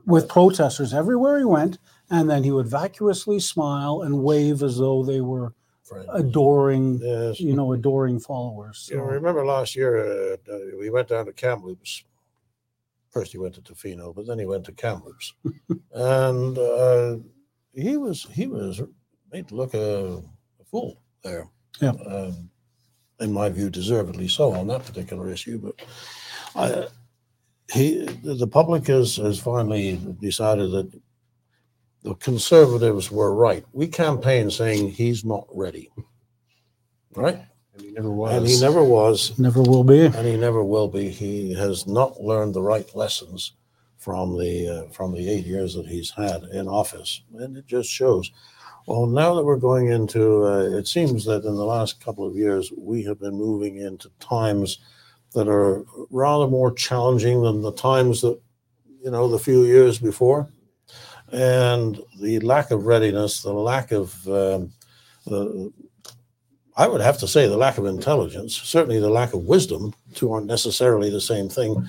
with 0.07 0.29
protesters 0.29 0.95
everywhere 0.95 1.39
he 1.39 1.45
went, 1.45 1.79
and 2.11 2.29
then 2.31 2.45
he 2.45 2.51
would 2.53 2.69
vacuously 2.69 3.41
smile 3.41 4.03
and 4.03 4.23
wave 4.23 4.63
as 4.63 4.79
though 4.79 5.03
they 5.05 5.21
were 5.21 5.53
friends. 5.83 6.09
adoring 6.15 7.01
Yes. 7.03 7.41
you 7.41 7.55
know, 7.55 7.73
adoring 7.73 8.21
followers. 8.21 8.89
You 8.91 8.99
know, 8.99 9.07
So, 9.07 9.13
remember 9.13 9.45
last 9.45 9.75
year 9.77 9.99
uh, 9.99 10.37
uh, 10.53 10.59
we 10.79 10.91
went 10.91 11.09
down 11.09 11.27
to 11.27 11.33
Kamloops. 11.33 12.05
First 13.11 13.33
he 13.33 13.39
went 13.39 13.55
to 13.55 13.61
Tofino, 13.63 14.15
but 14.15 14.27
then 14.27 14.39
he 14.39 14.47
went 14.47 14.65
to 14.67 14.73
Kamloops, 14.73 15.35
and 15.93 16.59
uh, 16.59 17.17
he 17.75 17.97
was 17.97 18.27
he 18.33 18.47
was 18.47 18.83
made 19.33 19.49
to 19.49 19.55
look 19.55 19.75
a, 19.75 20.23
a 20.61 20.65
fool 20.71 21.01
there. 21.23 21.49
Yeah. 21.81 21.93
Um, 22.07 22.51
in 23.21 23.33
my 23.33 23.49
view, 23.49 23.71
deservedly 23.71 24.29
so 24.29 24.53
on 24.53 24.67
that 24.67 24.85
particular 24.85 25.31
issue. 25.31 25.59
But 25.59 25.75
I, 26.55 26.89
he 27.73 28.05
the 28.23 28.35
the 28.35 28.47
public 28.47 28.87
has 28.89 29.17
has 29.17 29.39
finally 29.39 29.99
decided 30.21 30.71
that 30.73 31.01
the 32.07 32.15
conservatives 32.15 33.11
were 33.11 33.35
right. 33.35 33.65
We 33.73 33.89
campaigned 33.89 34.53
saying 34.53 34.93
he's 34.93 35.25
not 35.25 35.49
ready, 35.51 35.91
right? 37.17 37.43
and 37.75 37.83
he 37.83 37.91
never 37.91 38.11
was. 38.11 38.33
And 38.33 38.47
he 38.47 38.61
never 38.61 38.85
was, 38.85 39.37
never 39.41 39.61
will 39.61 39.83
be. 39.83 40.05
and 40.05 40.25
he 40.25 40.37
never 40.37 40.63
will 40.63 40.87
be. 40.87 41.09
He 41.09 41.53
has 41.55 41.85
not 41.89 42.21
learned 42.21 42.55
the 42.55 42.63
right 42.63 42.89
lessons 42.95 43.55
from 43.99 44.39
the 44.39 44.69
uh, 44.69 44.93
from 44.93 45.13
the 45.13 45.29
eight 45.29 45.47
years 45.47 45.75
that 45.75 45.89
he's 45.89 46.13
had 46.13 46.45
in 46.53 46.69
office, 46.69 47.23
and 47.35 47.57
it 47.57 47.67
just 47.67 47.91
shows. 47.91 48.31
Well, 48.87 49.07
now 49.07 49.35
that 49.35 49.45
we're 49.45 49.57
going 49.57 49.89
into, 49.89 50.45
uh, 50.47 50.79
it 50.79 50.87
seems 50.87 51.25
that 51.25 51.45
in 51.45 51.57
the 51.57 51.65
last 51.65 52.01
couple 52.01 52.25
of 52.25 52.37
years 52.37 52.71
we 52.77 53.03
have 53.03 53.19
been 53.19 53.35
moving 53.35 53.79
into 53.79 54.11
times 54.21 54.79
that 55.33 55.49
are 55.49 55.85
rather 56.11 56.47
more 56.47 56.73
challenging 56.73 57.43
than 57.43 57.63
the 57.63 57.73
times 57.73 58.21
that 58.21 58.41
you 59.03 59.11
know 59.11 59.27
the 59.29 59.41
few 59.41 59.65
years 59.65 59.99
before, 59.99 60.49
and 61.33 62.01
the 62.21 62.41
lack 62.41 62.71
of 62.71 62.87
readiness, 62.87 63.43
the 63.43 63.53
lack 63.53 63.93
of 63.93 64.15
um, 64.29 64.73
the 65.27 65.73
I 66.79 66.87
would 66.87 67.01
have 67.01 67.19
to 67.19 67.29
say 67.29 67.49
the 67.49 67.57
lack 67.57 67.79
of 67.79 67.87
intelligence, 67.87 68.55
certainly 68.57 69.01
the 69.01 69.09
lack 69.09 69.33
of 69.33 69.45
wisdom, 69.45 69.95
two 70.15 70.31
aren't 70.33 70.47
necessarily 70.47 71.09
the 71.09 71.21
same 71.23 71.49
thing, 71.49 71.87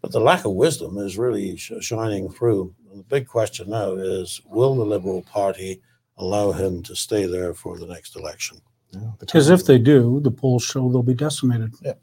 but 0.00 0.12
the 0.12 0.20
lack 0.20 0.44
of 0.44 0.52
wisdom 0.52 0.96
is 0.98 1.18
really 1.18 1.56
sh- 1.56 1.72
shining 1.80 2.30
through. 2.30 2.72
And 2.90 3.00
the 3.00 3.04
big 3.04 3.26
question 3.26 3.70
now 3.70 3.94
is 3.94 4.40
will 4.46 4.76
the 4.76 4.84
Liberal 4.84 5.22
Party 5.22 5.82
allow 6.18 6.52
him 6.52 6.82
to 6.84 6.94
stay 6.94 7.26
there 7.26 7.52
for 7.52 7.78
the 7.78 7.86
next 7.86 8.14
election? 8.14 8.58
Yeah, 8.92 9.00
the 9.18 9.26
Because 9.26 9.46
time- 9.48 9.54
if 9.56 9.66
they 9.66 9.78
do, 9.78 10.20
the 10.20 10.30
polls 10.30 10.62
show 10.64 10.88
they'll 10.88 11.02
be 11.02 11.14
decimated. 11.14 11.74
that 11.82 11.98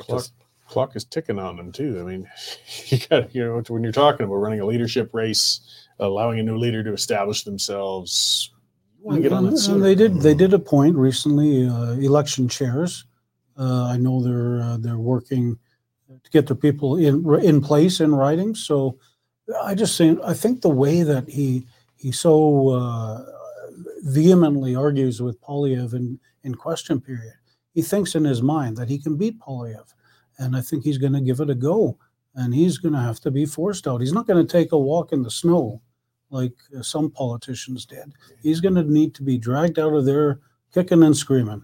clock, 0.00 0.26
clock 0.68 0.94
is 0.94 1.04
ticking 1.06 1.38
on 1.38 1.56
them 1.56 1.72
too. 1.72 1.98
I 2.00 2.02
mean, 2.02 2.28
you 2.88 2.98
got 3.08 3.34
you 3.34 3.44
know 3.44 3.62
when 3.68 3.82
you're 3.82 3.92
talking 3.92 4.24
about 4.26 4.34
running 4.36 4.60
a 4.60 4.66
leadership 4.66 5.14
race, 5.14 5.60
allowing 6.00 6.38
a 6.38 6.42
new 6.42 6.56
leader 6.56 6.82
to 6.84 6.92
establish 6.92 7.44
themselves, 7.44 8.50
you 8.98 9.04
want 9.06 9.16
to 9.16 9.22
get 9.22 9.32
on 9.32 9.46
And- 9.46 9.56
and 9.68 9.84
they 9.84 9.94
did. 9.94 10.20
They 10.20 10.34
did 10.34 10.54
appoint 10.54 10.96
recently 10.96 11.66
uh, 11.68 11.92
election 11.92 12.48
chairs. 12.48 13.04
Uh, 13.56 13.84
I 13.84 13.96
know 13.96 14.22
they're 14.22 14.60
uh, 14.60 14.76
they're 14.78 14.98
working 14.98 15.58
to 16.24 16.30
get 16.30 16.46
their 16.46 16.56
people 16.56 16.96
in 16.96 17.24
in 17.42 17.60
place 17.60 18.00
in 18.00 18.14
writing. 18.14 18.54
So 18.54 18.98
I 19.62 19.74
just 19.74 19.96
think 19.98 20.20
I 20.24 20.34
think 20.34 20.62
the 20.62 20.68
way 20.68 21.02
that 21.02 21.28
he 21.28 21.66
he 21.96 22.12
so 22.12 22.68
uh, 22.70 23.24
vehemently 24.02 24.74
argues 24.76 25.20
with 25.20 25.40
Poilievre 25.40 25.94
in 25.94 26.20
in 26.44 26.54
question 26.54 27.00
period, 27.00 27.34
he 27.74 27.82
thinks 27.82 28.14
in 28.14 28.24
his 28.24 28.42
mind 28.42 28.76
that 28.76 28.88
he 28.88 28.98
can 28.98 29.16
beat 29.16 29.38
Poilievre, 29.40 29.92
and 30.38 30.56
I 30.56 30.60
think 30.60 30.84
he's 30.84 30.98
going 30.98 31.12
to 31.14 31.20
give 31.20 31.40
it 31.40 31.50
a 31.50 31.54
go. 31.54 31.98
And 32.34 32.54
he's 32.54 32.78
going 32.78 32.92
to 32.94 33.00
have 33.00 33.18
to 33.20 33.32
be 33.32 33.44
forced 33.46 33.88
out. 33.88 34.00
He's 34.00 34.12
not 34.12 34.28
going 34.28 34.46
to 34.46 34.52
take 34.58 34.70
a 34.70 34.78
walk 34.78 35.12
in 35.12 35.22
the 35.24 35.30
snow 35.30 35.82
like 36.30 36.54
uh, 36.76 36.82
some 36.82 37.10
politicians 37.10 37.84
did 37.84 38.12
he's 38.42 38.60
going 38.60 38.74
to 38.74 38.82
need 38.82 39.14
to 39.14 39.22
be 39.22 39.38
dragged 39.38 39.78
out 39.78 39.94
of 39.94 40.04
there 40.04 40.40
kicking 40.72 41.02
and 41.02 41.16
screaming 41.16 41.62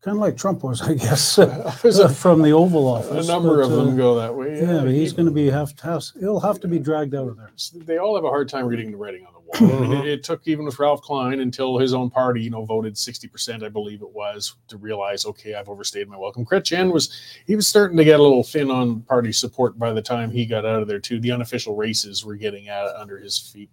kind 0.00 0.16
of 0.16 0.20
like 0.20 0.36
trump 0.36 0.62
was 0.62 0.80
i 0.82 0.94
guess 0.94 1.38
a, 1.38 2.08
from 2.08 2.42
the 2.42 2.50
oval 2.50 2.86
Office. 2.86 3.28
a 3.28 3.32
number 3.32 3.56
but, 3.56 3.64
of 3.64 3.70
them 3.72 3.88
uh, 3.90 3.96
go 3.96 4.14
that 4.14 4.34
way. 4.34 4.60
yeah 4.60 4.80
but 4.80 4.90
he's 4.90 5.12
going 5.12 5.26
to 5.26 5.32
be 5.32 5.50
have 5.50 5.74
to 5.76 5.84
have 5.84 6.04
he'll 6.20 6.40
have 6.40 6.60
to 6.60 6.68
be 6.68 6.78
dragged 6.78 7.14
out 7.14 7.28
of 7.28 7.36
there 7.36 7.50
They 7.74 7.98
all 7.98 8.14
have 8.14 8.24
a 8.24 8.28
hard 8.28 8.48
time 8.48 8.66
reading 8.66 8.90
the 8.90 8.96
writing 8.96 9.26
on 9.26 9.32
the 9.32 9.38
wall. 9.60 9.76
I 9.76 9.80
mean, 9.80 9.92
it, 9.92 10.06
it 10.06 10.22
took 10.22 10.46
even 10.46 10.66
with 10.66 10.78
Ralph 10.78 11.00
Klein 11.00 11.40
until 11.40 11.78
his 11.78 11.94
own 11.94 12.10
party, 12.10 12.42
you 12.42 12.50
know, 12.50 12.66
voted 12.66 12.98
sixty 12.98 13.26
percent, 13.28 13.62
I 13.62 13.70
believe 13.70 14.02
it 14.02 14.10
was, 14.12 14.56
to 14.68 14.76
realize, 14.76 15.24
okay, 15.24 15.54
I've 15.54 15.70
overstayed 15.70 16.06
my 16.06 16.18
welcome. 16.18 16.44
Chrétien 16.44 16.92
was 16.92 17.10
he 17.46 17.56
was 17.56 17.66
starting 17.66 17.96
to 17.96 18.04
get 18.04 18.20
a 18.20 18.22
little 18.22 18.42
thin 18.44 18.70
on 18.70 19.00
party 19.02 19.32
support 19.32 19.78
by 19.78 19.92
the 19.92 20.02
time 20.02 20.30
he 20.30 20.44
got 20.44 20.66
out 20.66 20.82
of 20.82 20.88
there 20.88 20.98
too. 20.98 21.18
The 21.18 21.32
unofficial 21.32 21.76
races 21.76 22.26
were 22.26 22.36
getting 22.36 22.68
at 22.68 22.94
under 22.96 23.18
his 23.18 23.38
feet. 23.38 23.70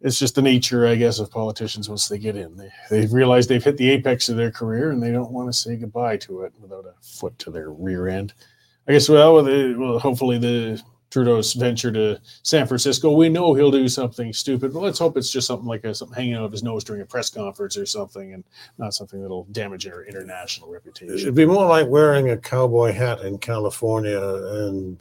It's 0.00 0.18
just 0.18 0.34
the 0.34 0.42
nature, 0.42 0.86
I 0.86 0.94
guess, 0.94 1.18
of 1.18 1.30
politicians 1.30 1.88
once 1.88 2.08
they 2.08 2.18
get 2.18 2.36
in. 2.36 2.56
They 2.56 2.70
they've 2.90 3.12
realized 3.12 3.48
they've 3.48 3.64
hit 3.64 3.76
the 3.76 3.90
apex 3.90 4.28
of 4.28 4.36
their 4.36 4.50
career 4.50 4.90
and 4.90 5.02
they 5.02 5.12
don't 5.12 5.32
want 5.32 5.48
to 5.48 5.52
say 5.52 5.76
goodbye 5.76 6.18
to 6.18 6.42
it 6.42 6.52
without 6.60 6.84
a 6.84 6.94
foot 7.02 7.38
to 7.40 7.50
their 7.50 7.70
rear 7.70 8.08
end. 8.08 8.34
I 8.88 8.92
guess 8.92 9.08
well, 9.08 9.42
well 9.42 9.98
hopefully 9.98 10.38
the 10.38 10.82
Trudeau's 11.10 11.52
venture 11.54 11.92
to 11.92 12.20
San 12.42 12.66
Francisco, 12.66 13.10
we 13.12 13.28
know 13.28 13.54
he'll 13.54 13.70
do 13.70 13.88
something 13.88 14.32
stupid, 14.32 14.72
but 14.72 14.80
let's 14.80 14.98
hope 14.98 15.16
it's 15.16 15.30
just 15.30 15.46
something 15.46 15.66
like 15.66 15.84
a, 15.84 15.94
something 15.94 16.16
hanging 16.16 16.34
out 16.34 16.44
of 16.44 16.52
his 16.52 16.62
nose 16.62 16.84
during 16.84 17.00
a 17.00 17.06
press 17.06 17.30
conference 17.30 17.76
or 17.76 17.86
something, 17.86 18.34
and 18.34 18.44
not 18.76 18.92
something 18.92 19.22
that'll 19.22 19.44
damage 19.44 19.86
our 19.86 20.04
international 20.04 20.70
reputation. 20.70 21.16
It'd 21.16 21.34
be 21.34 21.46
more 21.46 21.66
like 21.66 21.86
wearing 21.88 22.30
a 22.30 22.36
cowboy 22.36 22.92
hat 22.92 23.20
in 23.20 23.38
California 23.38 24.20
and 24.20 24.98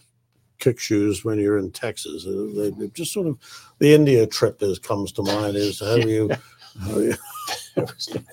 kick 0.60 0.80
shoes 0.80 1.24
when 1.26 1.40
you're 1.40 1.58
in 1.58 1.72
Texas. 1.72 2.26
Uh, 2.26 2.48
They, 2.56 2.70
they 2.72 2.88
just 2.90 3.14
sort 3.14 3.28
of 3.28 3.38
the 3.80 3.94
India 3.94 4.26
trip 4.28 4.62
is 4.62 4.80
comes 4.80 5.12
to 5.14 5.24
mind. 5.24 5.56
Is 5.56 5.80
how 5.80 5.96
you, 5.96 6.30
how 6.82 7.00
you 7.00 7.16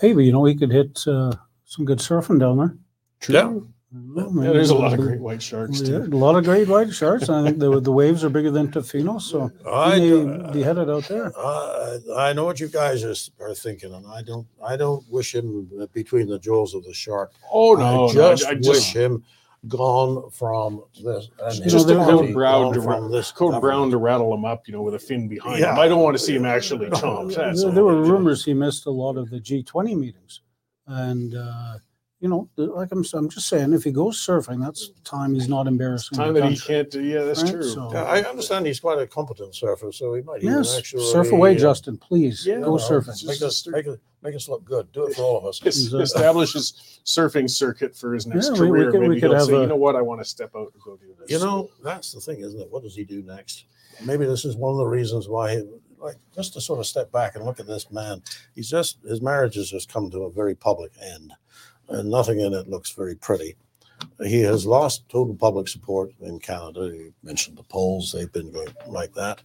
Hey, 0.01 0.13
but 0.13 0.21
you 0.21 0.33
know, 0.33 0.41
we 0.41 0.55
could 0.55 0.71
hit 0.71 1.01
uh, 1.07 1.33
some 1.65 1.85
good 1.85 1.99
surfing 1.99 2.39
down 2.41 2.59
there. 2.59 2.77
True. 3.21 3.69
Well, 3.95 4.33
Yeah, 4.43 4.53
there's 4.53 4.71
a 4.71 4.75
lot 4.75 4.95
of 4.95 5.01
great 5.01 5.21
white 5.21 5.43
sharks 5.43 5.83
Yeah, 5.83 5.99
a 5.99 6.17
lot 6.17 6.35
of 6.35 6.45
great 6.45 6.67
white 6.67 6.95
sharks. 6.95 7.29
I 7.29 7.43
think 7.45 7.59
the 7.59 7.79
the 7.79 7.93
waves 7.93 8.25
are 8.25 8.31
bigger 8.31 8.51
than 8.51 8.69
Tofino, 8.69 9.21
so 9.21 9.51
I, 9.71 9.99
we 10.01 10.09
do- 10.09 10.27
may 10.29 10.51
be 10.51 10.63
headed 10.63 10.89
out 10.89 11.05
there. 11.09 11.31
I, 11.39 11.99
I 12.17 12.33
know 12.33 12.47
what 12.47 12.59
you 12.59 12.69
guys 12.69 13.05
are, 13.05 13.15
are 13.45 13.55
thinking, 13.55 13.93
and 13.93 14.07
I 14.07 14.23
don't. 14.23 14.47
I 14.65 14.77
don't 14.79 15.05
wish 15.11 15.35
him 15.35 15.69
between 15.93 16.27
the 16.27 16.39
jaws 16.39 16.73
of 16.75 16.85
the 16.85 16.95
shark. 16.95 17.33
Oh 17.53 17.75
no, 17.75 18.09
I 18.09 18.13
no, 18.15 18.31
just 18.35 18.47
I 18.47 18.55
wish 18.55 18.65
just 18.65 18.95
him 18.97 19.23
gone 19.69 20.29
from 20.31 20.83
this. 21.05 21.29
and 21.41 21.57
You 21.59 21.63
his 21.65 21.75
know, 21.75 21.83
there- 21.85 21.97
there- 21.99 22.05
party 22.07 22.27
Code 22.29 22.35
Brown 22.35 22.73
to 22.75 22.83
from 22.83 23.11
this 23.13 23.31
Code 23.31 23.61
Brown 23.61 23.91
to 23.91 23.97
rattle 23.97 24.35
him 24.35 24.45
up, 24.45 24.67
you 24.67 24.73
know, 24.75 24.83
with 24.83 24.95
a 24.95 24.99
fin 24.99 25.29
behind 25.29 25.61
Yeah. 25.61 25.73
him. 25.75 25.79
I 25.79 25.87
don't 25.89 26.03
want 26.03 26.17
to 26.17 26.23
see 26.23 26.35
him 26.35 26.45
actually 26.45 26.89
No. 26.91 26.97
chomped. 26.97 27.35
There, 27.61 27.71
there 27.71 27.85
were 27.85 28.03
rumors 28.03 28.45
he 28.45 28.55
missed 28.55 28.87
a 28.87 28.91
lot 28.91 29.17
of 29.17 29.31
the 29.31 29.39
G20 29.39 29.97
meetings, 29.97 30.41
and 30.87 31.35
uh, 31.37 31.75
you 32.23 32.29
know, 32.29 32.49
like 32.57 32.93
I'm, 32.93 33.05
I'm 33.15 33.29
just 33.29 33.49
saying, 33.49 33.73
if 33.73 33.83
he 33.83 33.91
goes 33.91 34.17
surfing, 34.25 34.61
that's 34.63 34.91
time 35.03 35.35
he's 35.35 35.49
not 35.49 35.67
embarrassing. 35.67 36.17
Time 36.17 36.35
that 36.35 36.45
he 36.45 36.57
can't. 36.57 36.89
do- 36.89 37.03
Yeah, 37.03 37.25
that's 37.25 37.43
right? 37.43 37.51
true. 37.51 37.63
So- 37.65 37.91
Yeah, 37.93 38.05
I 38.05 38.23
understand 38.23 38.65
he's 38.65 38.79
quite 38.79 39.01
a 39.01 39.09
competent 39.09 39.57
surfer, 39.57 39.91
so 39.91 40.15
he 40.15 40.23
might 40.23 40.41
even 40.45 40.55
Yes, 40.59 40.79
actually 40.79 41.03
surf 41.11 41.33
away, 41.33 41.57
uh, 41.57 41.59
Justin, 41.59 41.99
please. 41.99 42.47
Yeah, 42.47 42.61
go 42.61 42.77
no, 42.77 42.83
surfing. 42.83 43.27
Make 43.27 43.43
us, 43.43 43.67
make, 43.67 43.89
us, 43.89 43.97
make 44.23 44.37
us 44.37 44.49
look 44.49 44.65
good. 44.65 44.93
Do 44.93 45.09
it 45.09 45.17
for 45.17 45.23
all 45.23 45.37
of 45.37 45.45
us. 45.45 45.61
Es- 45.67 45.75
He's, 45.75 45.93
uh, 45.93 45.99
establish 45.99 46.53
his 46.53 47.01
surfing 47.05 47.51
circuit 47.51 47.97
for 47.97 48.15
his 48.15 48.25
next 48.29 48.47
Yeah, 48.47 48.53
we- 48.53 48.61
we 48.61 48.69
career. 48.79 48.91
could- 48.93 49.01
we 49.01 49.09
Maybe 49.09 49.21
could 49.21 49.31
he'll 49.31 49.39
have 49.41 49.49
say, 49.49 49.55
a- 49.57 49.61
you 49.63 49.67
know 49.67 49.75
what, 49.75 49.97
I 49.97 50.03
want 50.03 50.21
to 50.21 50.25
step 50.25 50.53
out 50.55 50.71
and 50.73 50.81
go 50.83 50.97
do 50.97 51.17
this. 51.19 51.29
You 51.29 51.41
know, 51.41 51.71
that's 51.83 52.13
the 52.13 52.21
thing, 52.21 52.39
isn't 52.39 52.61
it? 52.61 52.71
What 52.71 52.85
does 52.85 52.95
he 52.95 53.03
do 53.03 53.23
next? 53.25 53.65
Maybe 54.05 54.27
this 54.27 54.45
is 54.45 54.55
one 54.55 54.71
of 54.71 54.79
the 54.79 54.87
reasons 54.87 55.29
why, 55.29 55.57
he, 55.57 55.63
like, 55.99 56.19
just 56.33 56.53
to 56.55 56.61
sort 56.61 56.79
of 56.79 56.87
step 56.87 57.11
back 57.11 57.35
and 57.35 57.45
look 57.45 57.59
at 57.59 57.67
this 57.67 57.91
man. 57.91 58.23
He's 58.55 58.71
just 58.71 58.99
his 59.03 59.21
marriage 59.21 59.57
has 59.57 59.69
just 59.69 59.93
come 59.93 60.09
to 60.13 60.21
a 60.23 60.31
very 60.31 60.55
public 60.55 60.93
end, 61.01 61.33
and 61.89 62.11
nothing 62.11 62.41
in 62.41 62.53
it 62.55 62.69
looks 62.69 62.91
very 62.91 63.15
pretty. 63.15 63.57
He 64.25 64.41
has 64.41 64.67
lost 64.67 65.09
total 65.09 65.35
public 65.35 65.69
support 65.69 66.13
in 66.21 66.39
Canada. 66.41 66.91
You 66.95 67.13
mentioned 67.23 67.57
the 67.57 67.63
polls; 67.65 68.13
they've 68.13 68.33
been 68.33 68.51
going 68.53 68.69
like 68.89 69.13
that. 69.15 69.43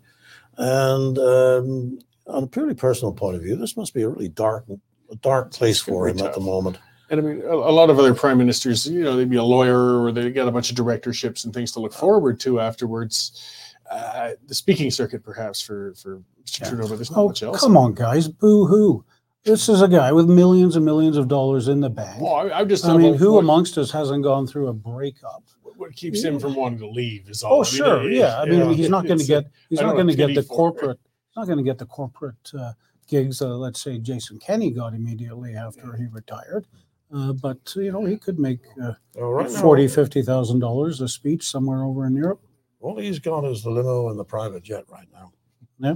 And 0.57 1.17
um, 1.19 1.99
on 2.25 2.43
a 2.43 2.47
purely 2.47 2.73
personal 2.73 3.13
point 3.13 3.35
of 3.35 3.43
view, 3.43 3.55
this 3.55 3.77
must 3.77 3.93
be 3.93 4.01
a 4.01 4.09
really 4.09 4.29
dark, 4.29 4.65
a 5.11 5.15
dark 5.17 5.51
place 5.51 5.79
for 5.79 6.05
very 6.07 6.17
him 6.19 6.25
at 6.25 6.33
the 6.33 6.39
moment. 6.39 6.79
And 7.09 7.19
I 7.19 7.23
mean, 7.23 7.41
a, 7.43 7.53
a 7.55 7.71
lot 7.71 7.89
of 7.89 7.99
other 7.99 8.13
prime 8.13 8.37
ministers, 8.39 8.87
you 8.87 9.03
know, 9.03 9.15
they'd 9.15 9.29
be 9.29 9.37
a 9.37 9.43
lawyer 9.43 10.01
or 10.01 10.11
they 10.11 10.29
got 10.31 10.47
a 10.47 10.51
bunch 10.51 10.69
of 10.71 10.75
directorships 10.75 11.45
and 11.45 11.53
things 11.53 11.71
to 11.73 11.79
look 11.79 11.93
forward 11.93 12.39
to 12.41 12.59
afterwards. 12.59 13.41
Uh, 13.89 14.31
the 14.47 14.55
speaking 14.55 14.91
circuit, 14.91 15.23
perhaps 15.23 15.61
for 15.61 15.93
for 15.93 16.21
Mr. 16.43 16.59
Yeah. 16.61 16.69
Trudeau, 16.69 16.87
but 16.89 16.95
there's 16.95 17.11
not 17.11 17.19
Oh, 17.19 17.27
much 17.29 17.43
else. 17.43 17.61
come 17.61 17.77
on, 17.77 17.93
guys, 17.93 18.27
boo 18.27 18.65
hoo! 18.65 19.05
This 19.47 19.69
is 19.69 19.81
a 19.81 19.87
guy 19.87 20.11
with 20.11 20.27
millions 20.29 20.75
and 20.75 20.83
millions 20.85 21.17
of 21.17 21.27
dollars 21.27 21.67
in 21.69 21.79
the 21.79 21.89
bank. 21.89 22.21
Oh, 22.21 22.27
I, 22.27 22.59
I'm 22.59 22.69
just. 22.69 22.85
I 22.85 22.95
mean, 22.97 23.15
who 23.15 23.33
what, 23.33 23.39
amongst 23.39 23.77
us 23.77 23.91
hasn't 23.91 24.23
gone 24.23 24.45
through 24.45 24.67
a 24.67 24.73
breakup? 24.73 25.43
what 25.77 25.95
keeps 25.95 26.23
him 26.23 26.39
from 26.39 26.55
wanting 26.55 26.79
to 26.79 26.89
leave 26.89 27.29
is 27.29 27.43
all. 27.43 27.53
Oh, 27.53 27.55
I 27.55 27.63
mean, 27.63 27.71
sure, 27.71 28.09
it- 28.09 28.17
yeah. 28.17 28.39
I 28.39 28.45
mean, 28.45 28.59
yeah, 28.59 28.73
he's 28.73 28.89
not 28.89 29.05
going 29.05 29.19
to 29.19 29.25
get 29.25 29.45
he's 29.69 29.79
not 29.79 29.93
going 29.93 30.07
to 30.07 30.15
get 30.15 30.33
the 30.35 30.43
corporate 30.43 30.99
he's 31.29 31.37
not 31.37 31.45
going 31.45 31.57
to 31.59 31.63
get 31.63 31.77
the 31.77 31.85
corporate 31.85 32.51
uh, 32.59 32.73
gigs 33.07 33.39
that 33.39 33.47
let's 33.47 33.81
say 33.81 33.97
Jason 33.99 34.39
Kenney 34.39 34.71
got 34.71 34.93
immediately 34.93 35.55
after 35.55 35.95
he 35.95 36.05
retired. 36.07 36.65
Uh, 37.13 37.31
but 37.33 37.57
you 37.75 37.91
know, 37.91 38.03
he 38.03 38.17
could 38.17 38.37
make 38.37 38.59
uh, 38.83 38.93
right, 39.15 39.49
forty, 39.49 39.87
fifty 39.87 40.21
thousand 40.21 40.59
dollars 40.59 40.99
a 40.99 41.07
speech 41.07 41.47
somewhere 41.47 41.83
over 41.83 42.05
in 42.05 42.15
Europe. 42.15 42.41
All 42.81 42.97
he's 42.97 43.19
got 43.19 43.45
is 43.45 43.63
the 43.63 43.69
limo 43.71 44.09
and 44.09 44.19
the 44.19 44.25
private 44.25 44.63
jet 44.63 44.83
right 44.89 45.07
now. 45.13 45.31
Yeah. 45.79 45.95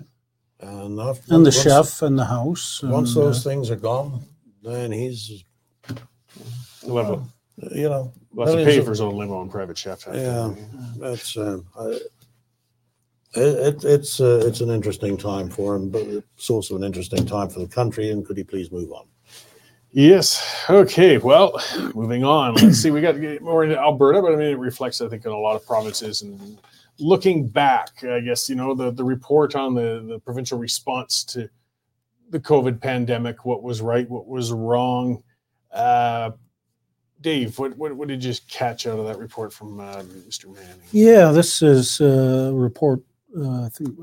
And, 0.62 1.00
if- 1.00 1.30
And 1.32 1.46
the 1.46 1.50
once- 1.50 1.62
chef 1.62 2.02
and 2.02 2.18
the 2.18 2.26
house. 2.26 2.82
Once 2.84 3.16
and, 3.16 3.24
uh, 3.24 3.26
those 3.28 3.44
things 3.44 3.70
are 3.72 3.76
gone, 3.76 4.22
then 4.64 4.92
he's, 4.92 5.44
He'll 6.84 7.28
you 7.72 7.90
know, 7.90 8.12
he'll 8.34 8.46
have 8.46 8.50
to 8.50 8.56
millions 8.58 8.66
pay 8.66 8.78
of- 8.80 8.86
for 8.86 8.92
his 8.92 9.02
own 9.02 9.16
limo 9.18 9.42
and 9.42 9.52
private 9.52 9.78
chef. 9.78 10.08
Yeah. 10.12 10.54
that's, 10.98 11.38
um, 11.38 11.66
I, 11.78 12.00
it, 13.34 13.76
it, 13.84 13.86
it's, 13.86 14.20
uh, 14.20 14.42
it's 14.46 14.62
an 14.62 14.70
interesting 14.70 15.16
time 15.18 15.50
for 15.50 15.76
him, 15.76 15.90
but 15.90 16.02
it's 16.04 16.50
also 16.50 16.76
an 16.76 16.84
interesting 16.84 17.26
time 17.26 17.50
for 17.50 17.60
the 17.60 17.68
country. 17.68 18.10
And 18.12 18.26
could 18.26 18.38
he 18.38 18.44
please 18.44 18.72
move 18.72 18.92
on? 18.92 19.06
Yes. 19.92 20.42
Okay. 20.70 21.18
Well, 21.18 21.62
moving 21.94 22.24
on. 22.24 22.56
Let's 22.56 22.78
see. 22.78 22.92
We 22.92 23.02
got 23.02 23.14
to 23.14 23.20
get 23.20 23.42
more 23.42 23.64
into 23.64 23.78
Alberta, 23.78 24.22
but 24.22 24.34
I 24.34 24.36
mean, 24.38 24.48
it 24.48 24.58
reflects, 24.58 25.02
I 25.02 25.08
think, 25.10 25.26
in 25.26 25.32
a 25.32 25.38
lot 25.38 25.56
of 25.56 25.66
provinces. 25.66 26.22
And 26.22 26.58
looking 27.02 27.48
back, 27.48 28.04
I 28.04 28.20
guess 28.22 28.50
you 28.50 28.56
know 28.56 28.74
the 28.74 28.92
the 28.92 29.04
report 29.04 29.56
on 29.56 29.74
the 29.76 30.06
the 30.08 30.20
provincial 30.20 30.58
response 30.58 31.24
to 31.26 31.50
the 32.30 32.40
COVID 32.40 32.82
pandemic. 32.82 33.46
What 33.46 33.64
was 33.64 33.82
right? 33.82 34.10
What 34.10 34.28
was 34.28 34.52
wrong? 34.52 35.24
Uh, 35.72 36.32
Dave, 37.22 37.60
what, 37.60 37.78
what 37.78 37.96
what 37.96 38.08
did 38.08 38.24
you 38.24 38.34
catch 38.48 38.88
out 38.88 39.00
of 39.00 39.06
that 39.06 39.18
report 39.18 39.54
from 39.54 39.80
uh, 39.80 40.02
Mr. 40.28 40.54
Manning? 40.54 40.82
Yeah, 40.92 41.32
this 41.32 41.62
is 41.62 42.02
a 42.02 42.52
report, 42.54 43.02
uh, 43.38 43.66
I 43.66 43.70
think, 43.70 43.96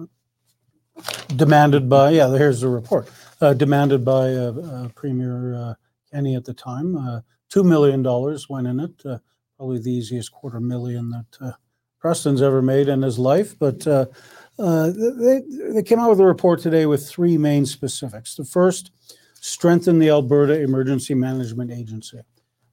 demanded 1.34 1.88
by, 1.88 2.10
yeah, 2.10 2.28
here's 2.30 2.60
the 2.60 2.68
report, 2.68 3.08
uh, 3.40 3.54
demanded 3.54 4.04
by 4.04 4.32
uh, 4.34 4.52
uh, 4.52 4.88
Premier 4.94 5.76
Kenney 6.12 6.36
at 6.36 6.44
the 6.44 6.54
time. 6.54 7.22
$2 7.52 7.64
million 7.64 8.02
went 8.48 8.66
in 8.66 8.80
it, 8.80 9.20
probably 9.56 9.78
the 9.78 9.90
easiest 9.90 10.30
quarter 10.30 10.60
million 10.60 11.10
that 11.10 11.56
Preston's 12.00 12.42
ever 12.42 12.62
made 12.62 12.88
in 12.88 13.02
his 13.02 13.18
life. 13.18 13.58
But 13.58 13.86
uh, 13.86 14.06
uh, 14.58 14.90
they, 15.20 15.42
they 15.72 15.82
came 15.82 15.98
out 15.98 16.10
with 16.10 16.20
a 16.20 16.24
report 16.24 16.60
today 16.60 16.86
with 16.86 17.08
three 17.08 17.38
main 17.38 17.66
specifics. 17.66 18.34
The 18.34 18.44
first, 18.44 18.90
strengthen 19.40 19.98
the 19.98 20.10
Alberta 20.10 20.60
Emergency 20.60 21.14
Management 21.14 21.70
Agency. 21.70 22.20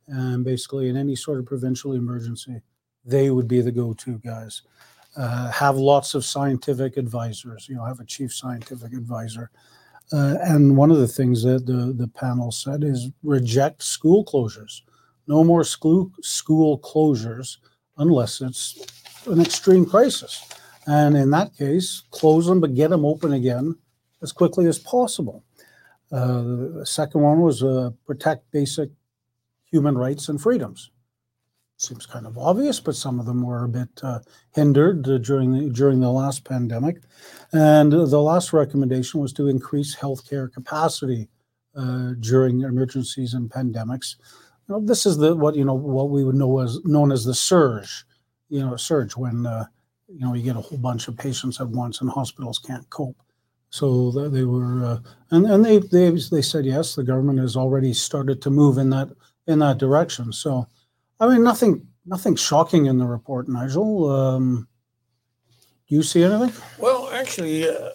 And 0.08 0.44
basically, 0.44 0.90
in 0.90 0.98
any 0.98 1.16
sort 1.16 1.40
of 1.40 1.46
provincial 1.46 1.94
emergency, 1.94 2.62
they 3.04 3.30
would 3.30 3.48
be 3.48 3.62
the 3.62 3.72
go-to 3.72 4.20
guys. 4.20 4.62
Uh, 5.18 5.50
have 5.52 5.78
lots 5.78 6.14
of 6.14 6.26
scientific 6.26 6.98
advisors. 6.98 7.68
You 7.70 7.76
know, 7.76 7.86
have 7.86 8.00
a 8.00 8.06
chief 8.06 8.34
scientific 8.34 8.94
advisor. 8.94 9.50
Uh, 10.12 10.36
and 10.42 10.76
one 10.76 10.92
of 10.92 10.98
the 10.98 11.08
things 11.08 11.42
that 11.44 11.66
the 11.66 11.94
the 11.98 12.08
panel 12.08 12.52
said 12.52 12.84
is 12.84 13.10
reject 13.24 13.82
school 13.82 14.24
closures. 14.24 14.82
No 15.28 15.44
more 15.44 15.64
school 15.64 16.12
school 16.22 16.78
closures 16.80 17.58
unless 17.98 18.42
it's 18.42 18.78
an 19.28 19.42
extreme 19.42 19.86
crisis. 19.86 20.44
And 20.88 21.18
in 21.18 21.32
that 21.32 21.56
case, 21.58 22.04
close 22.12 22.46
them 22.46 22.62
but 22.62 22.76
get 22.76 22.90
them 22.90 23.06
open 23.06 23.34
again 23.34 23.76
as 24.22 24.32
quickly 24.32 24.68
as 24.68 24.80
possible. 24.80 25.44
Uh, 26.12 26.42
the 26.80 26.86
second 26.86 27.22
one 27.22 27.42
was 27.42 27.64
uh, 27.64 27.90
protect 28.06 28.52
basic 28.52 28.90
human 29.72 29.98
rights 29.98 30.30
and 30.30 30.40
freedoms 30.40 30.92
seems 31.78 32.06
kind 32.06 32.26
of 32.26 32.38
obvious, 32.38 32.80
but 32.80 32.96
some 32.96 33.20
of 33.20 33.26
them 33.26 33.44
were 33.44 33.66
a 33.66 33.70
bit 33.70 33.90
uh, 34.02 34.20
hindered 34.54 35.08
uh, 35.08 35.18
during 35.18 35.52
the 35.52 35.70
during 35.70 36.00
the 36.00 36.10
last 36.10 36.46
pandemic. 36.46 36.98
And 37.52 37.92
the 37.92 38.22
last 38.22 38.54
recommendation 38.54 39.20
was 39.20 39.34
to 39.34 39.48
increase 39.48 39.96
healthcare 39.96 40.52
capacity 40.52 41.30
uh, 41.76 42.14
during 42.20 42.62
emergencies 42.62 43.34
and 43.34 43.50
pandemics. 43.50 44.16
You 44.68 44.76
know, 44.76 44.86
this 44.86 45.06
is 45.06 45.18
the 45.18 45.36
what 45.36 45.56
you 45.56 45.66
know 45.66 45.74
what 45.74 46.10
we 46.10 46.24
would 46.24 46.36
know 46.36 46.60
as 46.60 46.80
known 46.86 47.12
as 47.12 47.26
the 47.26 47.36
surge. 47.36 48.06
You 48.50 48.62
know, 48.62 48.76
surge 48.76 49.16
when 49.18 49.46
uh, 49.46 49.66
you 50.08 50.20
know 50.20 50.34
you 50.34 50.44
get 50.44 50.56
a 50.56 50.62
whole 50.62 50.78
bunch 50.78 51.08
of 51.08 51.18
patients 51.18 51.60
at 51.60 51.68
once 51.68 52.02
and 52.02 52.10
hospitals 52.10 52.60
can't 52.60 52.90
cope. 52.90 53.18
So 53.70 54.12
they 54.12 54.44
were, 54.44 54.86
uh, 54.86 55.00
and 55.32 55.46
and 55.46 55.66
they 55.66 55.80
they 55.80 56.10
they 56.32 56.42
said 56.42 56.66
yes, 56.66 56.96
the 56.96 57.04
government 57.04 57.40
has 57.40 57.56
already 57.58 57.94
started 57.94 58.42
to 58.44 58.50
move 58.50 58.78
in 58.78 58.90
that 58.92 59.10
in 59.48 59.60
that 59.60 59.78
direction. 59.78 60.32
So. 60.32 60.68
I 61.20 61.28
mean, 61.30 61.44
nothing, 61.44 61.88
nothing 62.06 62.36
shocking 62.36 62.88
in 62.88 62.98
the 62.98 63.06
report, 63.06 63.48
Nigel. 63.48 64.10
Um, 64.10 64.68
do 65.88 65.96
you 65.96 66.04
see 66.04 66.24
anything? 66.24 66.62
Well, 66.78 67.10
actually, 67.14 67.70
uh, 67.70 67.92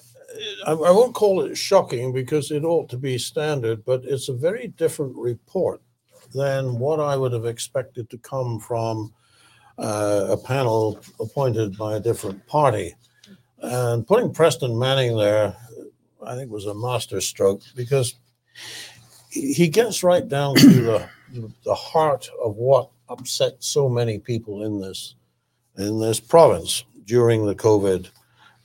I, 0.67 0.73
I 0.73 0.91
won't 0.91 1.15
call 1.15 1.43
it 1.43 1.57
shocking 1.57 2.13
because 2.13 2.51
it 2.51 2.65
ought 2.65 2.89
to 2.91 2.97
be 2.97 3.19
standard, 3.19 3.85
but 3.85 4.05
it's 4.05 4.31
a 4.31 4.35
very 4.35 4.69
different 4.69 5.15
report 5.17 5.83
than 6.33 6.79
what 6.79 6.99
I 6.99 7.17
would 7.17 7.33
have 7.33 7.45
expected 7.45 8.09
to 8.09 8.19
come 8.19 8.59
from 8.59 9.13
uh, 9.81 10.27
a 10.31 10.37
panel 10.37 11.01
appointed 11.19 11.77
by 11.77 11.97
a 11.97 12.01
different 12.01 12.47
party. 12.47 12.95
And 13.63 14.07
putting 14.07 14.33
Preston 14.33 14.79
Manning 14.79 15.17
there, 15.17 15.57
I 16.25 16.35
think 16.35 16.51
was 16.51 16.67
a 16.67 16.75
master 16.75 17.21
stroke 17.21 17.63
because 17.75 18.15
he 19.31 19.69
gets 19.69 20.03
right 20.03 20.29
down 20.29 20.57
to 20.57 20.69
the 20.69 21.09
the 21.65 21.75
heart 21.75 22.29
of 22.43 22.57
what 22.57 22.91
upset 23.09 23.55
so 23.61 23.89
many 23.89 24.19
people 24.19 24.65
in 24.65 24.81
this 24.81 25.15
in 25.79 26.01
this 26.01 26.21
province 26.21 26.85
during 27.05 27.47
the 27.47 27.55
COVID, 27.55 28.09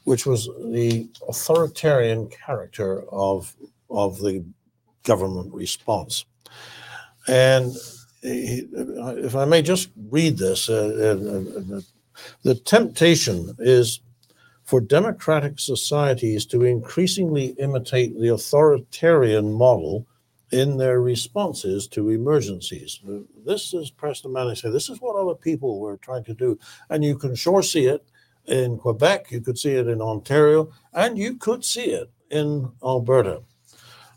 which 0.03 0.25
was 0.25 0.47
the 0.71 1.07
authoritarian 1.27 2.27
character 2.27 3.03
of 3.11 3.55
of 3.89 4.19
the 4.19 4.43
government 5.03 5.53
response. 5.53 6.25
And 7.27 7.75
if 8.25 9.35
I 9.35 9.45
may 9.45 9.61
just 9.61 9.89
read 10.09 10.37
this, 10.37 10.69
uh, 10.69 10.73
uh, 10.73 11.77
uh, 11.77 11.81
the 12.43 12.55
temptation 12.55 13.55
is 13.59 13.99
for 14.63 14.81
democratic 14.81 15.59
societies 15.59 16.45
to 16.47 16.63
increasingly 16.63 17.55
imitate 17.59 18.19
the 18.19 18.29
authoritarian 18.29 19.53
model 19.53 20.07
in 20.51 20.77
their 20.77 21.01
responses 21.01 21.87
to 21.87 22.09
emergencies. 22.09 22.99
This 23.45 23.73
is 23.73 23.91
Preston 23.91 24.33
Manning 24.33 24.55
said, 24.55 24.73
this 24.73 24.89
is 24.89 25.01
what 25.01 25.15
other 25.15 25.35
people 25.35 25.79
were 25.79 25.97
trying 25.97 26.23
to 26.23 26.33
do. 26.33 26.57
And 26.89 27.03
you 27.03 27.17
can 27.17 27.35
sure 27.35 27.61
see 27.61 27.85
it 27.85 28.03
in 28.47 28.77
Quebec, 28.77 29.31
you 29.31 29.41
could 29.41 29.57
see 29.57 29.73
it 29.73 29.87
in 29.87 30.01
Ontario, 30.01 30.71
and 30.93 31.17
you 31.17 31.35
could 31.35 31.65
see 31.65 31.85
it 31.85 32.09
in 32.29 32.71
Alberta. 32.83 33.41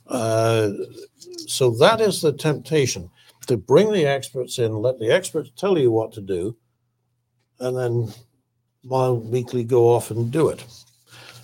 Uh, 0.06 0.70
so 1.46 1.70
that 1.70 2.00
is 2.00 2.20
the 2.20 2.32
temptation 2.32 3.10
to 3.48 3.58
bring 3.58 3.92
the 3.92 4.06
experts 4.06 4.58
in, 4.58 4.74
let 4.74 4.98
the 5.00 5.12
experts 5.12 5.50
tell 5.56 5.78
you 5.78 5.90
what 5.92 6.12
to 6.14 6.22
do, 6.22 6.56
and 7.60 7.76
then 7.76 8.14
mild 8.84 9.30
weekly 9.30 9.64
go 9.64 9.88
off 9.88 10.10
and 10.10 10.30
do 10.32 10.48
it. 10.48 10.64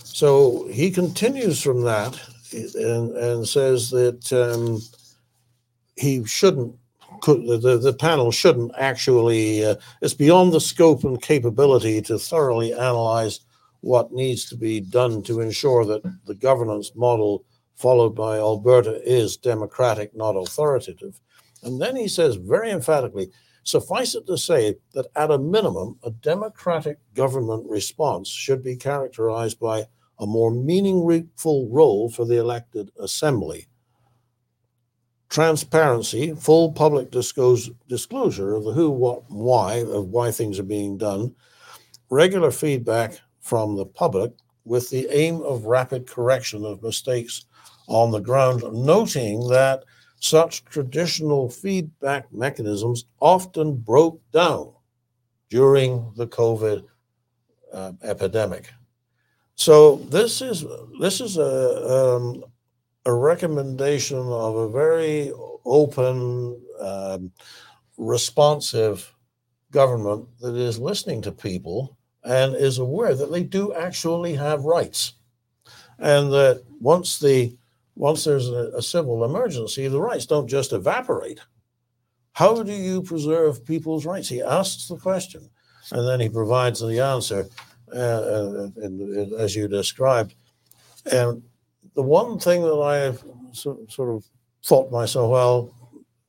So 0.04 0.68
he 0.68 0.90
continues 0.90 1.62
from 1.62 1.82
that 1.82 2.20
and, 2.52 3.16
and 3.16 3.48
says 3.48 3.90
that 3.90 4.32
um, 4.32 4.80
he 5.96 6.24
shouldn't, 6.24 6.76
could, 7.22 7.46
the- 7.46 7.58
the, 7.58 7.78
the 7.78 7.92
panel 7.94 8.32
shouldn't 8.32 8.72
actually, 8.78 9.64
uh, 9.64 9.76
it's 10.02 10.14
beyond 10.14 10.52
the 10.52 10.60
scope 10.60 11.04
and 11.04 11.22
capability 11.22 12.02
to 12.02 12.18
thoroughly 12.18 12.72
analyze 12.74 13.40
what 13.82 14.12
needs 14.12 14.46
to 14.48 14.56
be 14.56 14.80
done 14.80 15.22
to 15.24 15.40
ensure 15.40 15.84
that 15.84 16.02
the 16.26 16.34
governance 16.34 16.92
model 16.96 17.44
followed 17.76 18.14
by 18.14 18.38
Alberta 18.38 19.00
is 19.04 19.36
democratic, 19.36 20.16
not 20.16 20.36
authoritative. 20.36 21.20
And 21.64 21.80
then 21.80 21.96
he 21.96 22.08
says 22.08 22.36
very 22.36 22.70
emphatically, 22.70 23.30
Suffice 23.64 24.14
it 24.14 24.26
to 24.26 24.36
say 24.36 24.76
that 24.92 25.06
at 25.16 25.30
a 25.30 25.38
minimum, 25.38 25.98
a 26.02 26.10
democratic 26.10 26.98
government 27.14 27.64
response 27.66 28.28
should 28.28 28.62
be 28.62 28.76
characterized 28.76 29.58
by 29.58 29.86
a 30.18 30.26
more 30.26 30.50
meaningful 30.50 31.68
role 31.70 32.10
for 32.10 32.26
the 32.26 32.38
elected 32.38 32.90
assembly. 33.00 33.66
Transparency, 35.30 36.34
full 36.34 36.72
public 36.72 37.10
disclosure, 37.10 37.72
disclosure 37.88 38.54
of 38.54 38.64
the 38.64 38.72
who, 38.72 38.90
what, 38.90 39.22
why 39.28 39.76
of 39.76 40.08
why 40.08 40.30
things 40.30 40.58
are 40.58 40.64
being 40.64 40.98
done, 40.98 41.34
regular 42.10 42.50
feedback 42.50 43.18
from 43.40 43.76
the 43.76 43.86
public 43.86 44.32
with 44.66 44.90
the 44.90 45.08
aim 45.10 45.40
of 45.40 45.64
rapid 45.64 46.06
correction 46.06 46.66
of 46.66 46.82
mistakes 46.82 47.46
on 47.88 48.10
the 48.10 48.20
ground, 48.20 48.62
noting 48.72 49.48
that 49.48 49.84
such 50.24 50.64
traditional 50.64 51.50
feedback 51.50 52.32
mechanisms 52.32 53.04
often 53.20 53.76
broke 53.76 54.18
down 54.32 54.72
during 55.50 56.10
the 56.16 56.26
COVID 56.26 56.82
uh, 57.70 57.92
epidemic. 58.02 58.72
So 59.54 59.96
this 59.96 60.40
is 60.40 60.64
this 60.98 61.20
is 61.20 61.36
a 61.36 62.16
um, 62.16 62.42
a 63.04 63.12
recommendation 63.12 64.18
of 64.18 64.56
a 64.56 64.68
very 64.70 65.30
open, 65.66 66.58
um, 66.80 67.30
responsive 67.98 69.14
government 69.72 70.26
that 70.40 70.56
is 70.56 70.78
listening 70.78 71.20
to 71.22 71.32
people 71.32 71.98
and 72.24 72.56
is 72.56 72.78
aware 72.78 73.14
that 73.14 73.30
they 73.30 73.42
do 73.42 73.74
actually 73.74 74.34
have 74.34 74.64
rights, 74.64 75.12
and 75.98 76.32
that 76.32 76.64
once 76.80 77.18
the 77.18 77.54
once 77.96 78.24
there's 78.24 78.48
a, 78.48 78.72
a 78.76 78.82
civil 78.82 79.24
emergency, 79.24 79.88
the 79.88 80.00
rights 80.00 80.26
don't 80.26 80.48
just 80.48 80.72
evaporate. 80.72 81.40
How 82.32 82.62
do 82.62 82.72
you 82.72 83.02
preserve 83.02 83.64
people's 83.64 84.04
rights? 84.06 84.28
He 84.28 84.42
asks 84.42 84.88
the 84.88 84.96
question, 84.96 85.48
and 85.92 86.06
then 86.08 86.20
he 86.20 86.28
provides 86.28 86.80
the 86.80 87.00
answer, 87.00 87.46
uh, 87.94 87.96
uh, 87.98 88.68
and- 88.76 89.00
and 89.00 89.32
as 89.34 89.54
you 89.54 89.68
described. 89.68 90.34
And 91.12 91.42
the 91.94 92.02
one 92.02 92.38
thing 92.38 92.62
that 92.62 92.74
I 92.74 93.14
so, 93.52 93.78
sort 93.88 94.10
of 94.16 94.24
thought 94.64 94.90
myself, 94.90 95.30
well, 95.30 95.70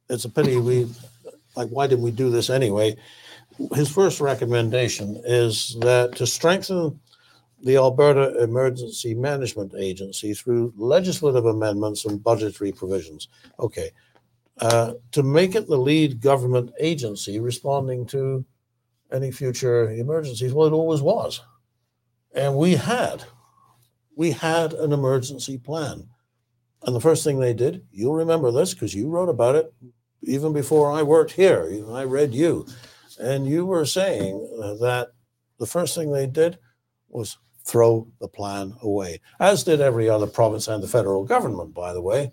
it's 0.09 0.25
a 0.25 0.29
pity 0.29 0.57
we, 0.57 0.87
like, 1.55 1.69
why 1.69 1.87
did 1.87 1.99
we 1.99 2.11
do 2.11 2.29
this 2.29 2.49
anyway? 2.51 2.95
His 3.73 3.89
first 3.89 4.19
recommendation 4.21 5.19
is 5.25 5.75
that 5.79 6.15
to 6.17 6.27
strengthen 6.27 6.99
the 7.63 7.77
Alberta 7.77 8.41
Emergency 8.43 9.13
Management 9.13 9.73
Agency 9.77 10.33
through 10.33 10.73
legislative 10.77 11.45
amendments 11.45 12.05
and 12.05 12.23
budgetary 12.23 12.71
provisions. 12.71 13.27
Okay. 13.59 13.91
Uh, 14.59 14.93
to 15.11 15.21
make 15.21 15.55
it 15.55 15.67
the 15.67 15.77
lead 15.77 16.21
government 16.21 16.71
agency 16.79 17.39
responding 17.39 18.05
to 18.05 18.45
any 19.11 19.31
future 19.31 19.91
emergencies. 19.91 20.53
Well, 20.53 20.67
it 20.67 20.73
always 20.73 21.01
was. 21.01 21.41
And 22.33 22.55
we 22.55 22.75
had, 22.75 23.23
we 24.15 24.31
had 24.31 24.73
an 24.73 24.93
emergency 24.93 25.57
plan. 25.57 26.07
And 26.83 26.95
the 26.95 27.01
first 27.01 27.23
thing 27.23 27.39
they 27.39 27.53
did, 27.53 27.85
you'll 27.91 28.15
remember 28.15 28.51
this 28.51 28.73
because 28.73 28.93
you 28.93 29.09
wrote 29.09 29.29
about 29.29 29.55
it 29.55 29.73
even 30.23 30.53
before 30.53 30.91
I 30.91 31.03
worked 31.03 31.31
here. 31.31 31.69
I 31.89 32.03
read 32.03 32.33
you. 32.33 32.65
And 33.19 33.47
you 33.47 33.65
were 33.65 33.85
saying 33.85 34.37
that 34.81 35.09
the 35.59 35.65
first 35.65 35.95
thing 35.95 36.11
they 36.11 36.27
did 36.27 36.57
was 37.09 37.37
throw 37.63 38.07
the 38.19 38.27
plan 38.27 38.73
away, 38.83 39.19
as 39.39 39.63
did 39.63 39.81
every 39.81 40.07
other 40.09 40.27
province 40.27 40.67
and 40.67 40.83
the 40.83 40.87
federal 40.87 41.23
government, 41.23 41.73
by 41.73 41.93
the 41.93 42.01
way. 42.01 42.31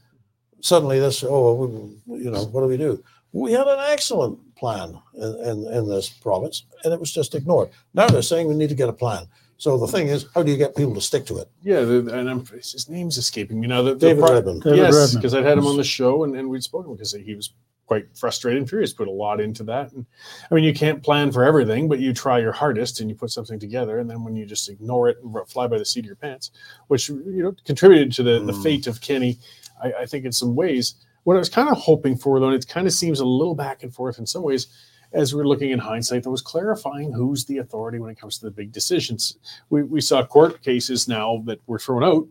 Suddenly, 0.60 1.00
this, 1.00 1.24
oh, 1.26 1.98
we- 2.06 2.18
you 2.24 2.30
know, 2.30 2.44
what 2.44 2.60
do 2.60 2.66
we 2.66 2.76
do? 2.76 3.02
We 3.32 3.52
had 3.52 3.66
an 3.66 3.78
excellent 3.88 4.38
plan 4.56 4.98
in, 5.14 5.34
in, 5.40 5.66
in 5.72 5.88
this 5.88 6.08
province, 6.10 6.64
and 6.84 6.92
it 6.92 7.00
was 7.00 7.10
just 7.12 7.34
ignored. 7.34 7.70
Now 7.94 8.06
they're 8.08 8.20
saying 8.22 8.46
we 8.46 8.54
need 8.54 8.68
to 8.68 8.74
get 8.74 8.90
a 8.90 8.92
plan. 8.92 9.26
So 9.56 9.78
the 9.78 9.86
thing 9.86 10.08
is, 10.08 10.26
how 10.34 10.42
do 10.42 10.50
you 10.50 10.58
get 10.58 10.76
people 10.76 10.94
to 10.94 11.00
stick 11.00 11.24
to 11.26 11.38
it? 11.38 11.48
Yeah, 11.62 11.80
the, 11.80 11.98
and 12.18 12.28
I'm, 12.28 12.44
his 12.44 12.88
name's 12.90 13.16
escaping 13.16 13.58
me 13.60 13.68
now. 13.68 13.80
The, 13.80 13.94
the 13.94 14.08
David 14.08 14.24
pro- 14.24 14.34
Redman. 14.34 14.58
David 14.60 14.76
yes, 14.78 15.14
because 15.14 15.34
I'd 15.34 15.44
had 15.44 15.56
him 15.56 15.66
on 15.66 15.76
the 15.76 15.84
show 15.84 16.24
and, 16.24 16.36
and 16.36 16.50
we'd 16.50 16.62
spoken 16.64 16.92
because 16.92 17.12
he 17.12 17.34
was 17.34 17.54
quite 17.92 18.16
frustrated 18.16 18.58
and 18.58 18.66
furious, 18.66 18.94
put 18.94 19.06
a 19.06 19.10
lot 19.10 19.38
into 19.38 19.62
that. 19.64 19.92
And 19.92 20.06
I 20.50 20.54
mean, 20.54 20.64
you 20.64 20.72
can't 20.72 21.02
plan 21.02 21.30
for 21.30 21.44
everything, 21.44 21.90
but 21.90 21.98
you 21.98 22.14
try 22.14 22.38
your 22.38 22.52
hardest 22.52 23.00
and 23.00 23.10
you 23.10 23.14
put 23.14 23.30
something 23.30 23.58
together. 23.58 23.98
And 23.98 24.08
then 24.08 24.24
when 24.24 24.34
you 24.34 24.46
just 24.46 24.70
ignore 24.70 25.10
it 25.10 25.18
and 25.22 25.36
fly 25.46 25.66
by 25.66 25.76
the 25.76 25.84
seat 25.84 26.00
of 26.00 26.06
your 26.06 26.16
pants, 26.16 26.52
which, 26.86 27.10
you 27.10 27.42
know, 27.42 27.54
contributed 27.66 28.10
to 28.12 28.22
the, 28.22 28.40
the 28.46 28.52
Mm. 28.52 28.62
fate 28.62 28.86
of 28.86 29.02
Kenney, 29.02 29.38
I, 29.84 29.92
I 30.00 30.06
think 30.06 30.24
in 30.24 30.32
some 30.32 30.54
ways, 30.54 30.94
what 31.24 31.36
I 31.36 31.38
was 31.38 31.50
kind 31.50 31.68
of 31.68 31.76
hoping 31.76 32.16
for, 32.16 32.40
though, 32.40 32.46
and 32.46 32.56
it 32.56 32.66
kind 32.66 32.86
of 32.86 32.94
seems 32.94 33.20
a 33.20 33.26
little 33.26 33.54
back 33.54 33.82
and 33.82 33.94
forth 33.94 34.18
in 34.18 34.26
some 34.26 34.42
ways, 34.42 34.68
as 35.12 35.34
we're 35.34 35.44
looking 35.44 35.70
in 35.70 35.78
hindsight, 35.78 36.22
that 36.22 36.30
was 36.30 36.40
clarifying 36.40 37.12
who's 37.12 37.44
the 37.44 37.58
authority 37.58 37.98
when 37.98 38.10
it 38.10 38.18
comes 38.18 38.38
to 38.38 38.46
the 38.46 38.50
big 38.50 38.72
decisions. 38.72 39.36
We, 39.68 39.82
we 39.82 40.00
saw 40.00 40.24
court 40.24 40.62
cases 40.62 41.08
now 41.08 41.42
that 41.44 41.60
were 41.66 41.78
thrown 41.78 42.02
out 42.02 42.26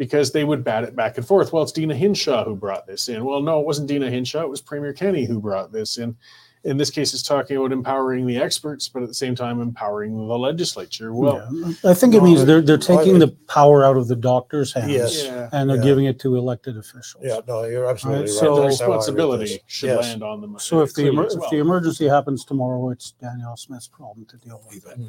because 0.00 0.32
they 0.32 0.44
would 0.44 0.64
bat 0.64 0.82
it 0.82 0.96
back 0.96 1.18
and 1.18 1.26
forth. 1.26 1.52
Well, 1.52 1.62
it's 1.62 1.72
Deena 1.72 1.94
Hinshaw 1.94 2.46
who 2.46 2.56
brought 2.56 2.86
this 2.86 3.10
in. 3.10 3.22
Well, 3.22 3.42
no, 3.42 3.60
it 3.60 3.66
wasn't 3.66 3.86
Deena 3.86 4.10
Hinshaw. 4.10 4.40
It 4.40 4.48
was 4.48 4.62
Premier 4.62 4.94
Kenney 4.94 5.26
who 5.26 5.38
brought 5.38 5.72
this 5.72 5.98
in. 5.98 6.16
In 6.64 6.78
this 6.78 6.88
case, 6.90 7.12
it's 7.12 7.22
talking 7.22 7.58
about 7.58 7.70
empowering 7.70 8.26
the 8.26 8.38
experts, 8.38 8.88
but 8.88 9.02
at 9.02 9.08
the 9.10 9.14
same 9.14 9.34
time, 9.34 9.60
empowering 9.60 10.16
the 10.16 10.38
legislature. 10.38 11.12
Well, 11.12 11.46
Yeah. 11.52 11.72
I 11.90 11.92
think 11.92 12.14
it 12.14 12.22
means 12.22 12.46
they're 12.46 12.62
they're 12.62 12.78
taking 12.78 13.18
the 13.18 13.28
power 13.46 13.84
out 13.84 13.98
of 13.98 14.08
the 14.08 14.16
doctor's 14.16 14.72
hands 14.72 14.90
Yes. 14.90 15.24
yeah, 15.24 15.50
and 15.52 15.68
they're 15.68 15.76
Yeah. 15.76 15.82
giving 15.82 16.06
it 16.06 16.18
to 16.20 16.36
elected 16.36 16.78
officials. 16.78 17.22
Yeah, 17.26 17.40
no, 17.46 17.64
you're 17.64 17.84
absolutely 17.84 18.22
Right, 18.22 18.30
right. 18.30 18.38
so- 18.40 18.56
the 18.56 18.62
That's 18.62 18.80
how 18.80 18.86
I 18.86 18.88
read 18.88 18.96
responsibility 18.96 19.60
should 19.66 19.86
Yes. 19.88 20.02
land 20.02 20.22
on 20.22 20.40
them. 20.40 20.56
So 20.58 20.80
if 20.80 20.94
the 20.94 21.08
emer- 21.08 21.26
as 21.26 21.34
if 21.34 21.42
the 21.50 21.58
emergency 21.58 22.08
happens 22.08 22.46
tomorrow, 22.46 22.88
it's 22.88 23.12
Danielle 23.12 23.58
Smith's 23.58 23.88
problem 23.88 24.24
to 24.30 24.38
deal 24.38 24.62
with. 24.66 24.82
Mm-hmm. 24.86 25.08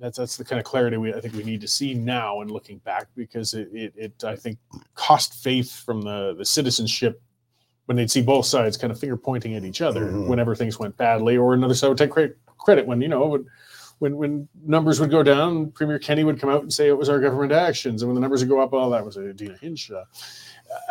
That's 0.00 0.18
that's 0.18 0.36
the 0.36 0.44
kind 0.44 0.58
of 0.58 0.64
clarity 0.64 0.96
we 0.96 1.14
I 1.14 1.20
think 1.20 1.34
we 1.34 1.44
need 1.44 1.60
to 1.60 1.68
see 1.68 1.94
now 1.94 2.40
and 2.40 2.50
looking 2.50 2.78
back 2.78 3.06
because 3.14 3.54
it, 3.54 3.68
it, 3.72 3.92
it 3.96 4.24
I 4.24 4.34
think 4.36 4.58
cost 4.94 5.34
faith 5.34 5.72
from 5.84 6.02
the 6.02 6.34
the 6.36 6.44
citizenship 6.44 7.22
when 7.86 7.96
they'd 7.96 8.10
see 8.10 8.22
both 8.22 8.46
sides 8.46 8.76
kind 8.76 8.90
of 8.90 8.98
finger 8.98 9.16
pointing 9.16 9.54
at 9.54 9.64
each 9.64 9.80
other 9.82 10.06
Mhm. 10.06 10.28
whenever 10.28 10.54
things 10.54 10.78
went 10.78 10.96
badly 10.96 11.36
or 11.36 11.54
another 11.54 11.74
side 11.74 11.88
would 11.88 11.98
take 11.98 12.10
credit 12.10 12.38
credit 12.58 12.86
when 12.86 13.00
you 13.00 13.08
know 13.08 13.26
when 13.26 13.46
when 14.00 14.16
when 14.16 14.48
numbers 14.66 14.98
would 14.98 15.10
go 15.10 15.22
down, 15.22 15.70
Premier 15.70 16.00
Kenney 16.00 16.24
would 16.24 16.40
come 16.40 16.50
out 16.50 16.62
and 16.62 16.72
say 16.72 16.88
it 16.88 16.98
was 16.98 17.08
our 17.08 17.20
government 17.20 17.52
actions, 17.52 18.02
and 18.02 18.08
when 18.08 18.16
the 18.16 18.20
numbers 18.20 18.40
would 18.40 18.48
go 18.48 18.60
up, 18.60 18.70
oh, 18.72 18.90
that 18.90 19.04
was 19.04 19.16
a 19.16 19.32
Deena 19.32 19.56
Hinshaw. 19.56 20.02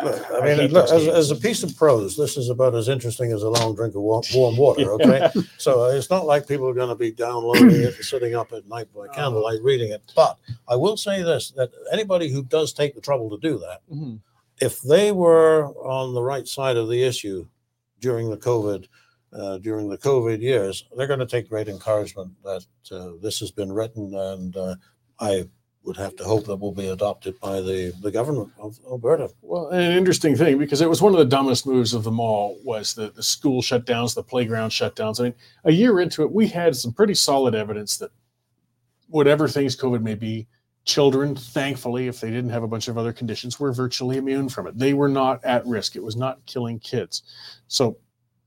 Look, 0.02 0.30
I 0.30 0.40
mean, 0.44 0.56
hate 0.58 0.72
look, 0.72 0.88
those 0.88 1.08
as, 1.08 1.14
as 1.14 1.30
a 1.30 1.36
piece 1.36 1.62
of 1.62 1.76
prose, 1.76 2.16
this 2.16 2.36
is 2.36 2.48
about 2.50 2.74
as 2.74 2.88
interesting 2.88 3.32
as 3.32 3.42
a 3.42 3.48
long 3.48 3.74
drink 3.74 3.94
of 3.94 4.02
warm, 4.02 4.22
warm 4.34 4.56
water. 4.56 4.92
Okay, 4.92 5.30
so 5.58 5.84
uh, 5.84 5.88
it's 5.90 6.10
not 6.10 6.26
like 6.26 6.46
people 6.48 6.68
are 6.68 6.74
going 6.74 6.88
to 6.88 6.94
be 6.94 7.10
downloading 7.12 7.70
it 7.70 7.94
and 7.96 8.04
sitting 8.04 8.34
up 8.34 8.52
at 8.52 8.66
night 8.68 8.88
by 8.94 9.08
candlelight 9.08 9.62
reading 9.62 9.92
it. 9.92 10.02
But 10.14 10.38
I 10.68 10.76
will 10.76 10.96
say 10.96 11.22
this: 11.22 11.50
that 11.52 11.70
anybody 11.92 12.30
who 12.30 12.42
does 12.44 12.72
take 12.72 12.94
the 12.94 13.00
trouble 13.00 13.30
to 13.30 13.38
do 13.38 13.58
that, 13.58 13.80
Mhm. 13.92 14.20
if 14.60 14.80
they 14.82 15.12
were 15.12 15.66
on 15.84 16.14
the 16.14 16.22
right 16.22 16.46
side 16.48 16.76
of 16.76 16.88
the 16.88 17.02
issue 17.02 17.46
during 18.00 18.30
the 18.30 18.36
COVID, 18.36 18.86
uh, 19.32 19.58
during 19.58 19.88
the 19.88 19.98
COVID 19.98 20.40
years, 20.40 20.84
they're 20.96 21.06
going 21.06 21.18
to 21.20 21.26
take 21.26 21.48
great 21.48 21.68
encouragement 21.68 22.32
that 22.44 22.64
uh, 22.92 23.12
this 23.22 23.40
has 23.40 23.50
been 23.50 23.72
written, 23.72 24.14
and 24.14 24.56
uh, 24.56 24.74
I 25.18 25.48
would 25.84 25.96
have 25.96 26.16
to 26.16 26.24
hope 26.24 26.46
that 26.46 26.56
will 26.56 26.72
be 26.72 26.88
adopted 26.88 27.38
by 27.40 27.60
the 27.60 27.92
the 28.00 28.10
government 28.10 28.50
of 28.58 28.78
Alberta. 28.90 29.30
Well, 29.42 29.68
an 29.68 29.92
interesting 29.92 30.34
thing 30.34 30.58
because 30.58 30.80
it 30.80 30.88
was 30.88 31.02
one 31.02 31.12
of 31.12 31.18
the 31.18 31.24
dumbest 31.24 31.66
moves 31.66 31.94
of 31.94 32.04
them 32.04 32.18
all 32.18 32.58
was 32.64 32.94
the, 32.94 33.10
the 33.10 33.22
school 33.22 33.62
shutdowns, 33.62 34.14
the 34.14 34.22
playground 34.22 34.70
shutdowns. 34.70 35.20
I 35.20 35.24
mean, 35.24 35.34
a 35.64 35.72
year 35.72 36.00
into 36.00 36.22
it, 36.22 36.32
we 36.32 36.48
had 36.48 36.74
some 36.74 36.92
pretty 36.92 37.14
solid 37.14 37.54
evidence 37.54 37.98
that 37.98 38.10
whatever 39.08 39.46
things 39.46 39.76
COVID 39.76 40.02
may 40.02 40.14
be, 40.14 40.46
children, 40.84 41.36
thankfully, 41.36 42.08
if 42.08 42.20
they 42.20 42.30
didn't 42.30 42.50
have 42.50 42.62
a 42.62 42.68
bunch 42.68 42.88
of 42.88 42.98
other 42.98 43.12
conditions, 43.12 43.60
were 43.60 43.72
virtually 43.72 44.16
immune 44.16 44.48
from 44.48 44.66
it. 44.66 44.78
They 44.78 44.94
were 44.94 45.08
not 45.08 45.44
at 45.44 45.66
risk. 45.66 45.96
It 45.96 46.02
was 46.02 46.16
not 46.16 46.44
killing 46.46 46.78
kids. 46.78 47.22
So 47.68 47.98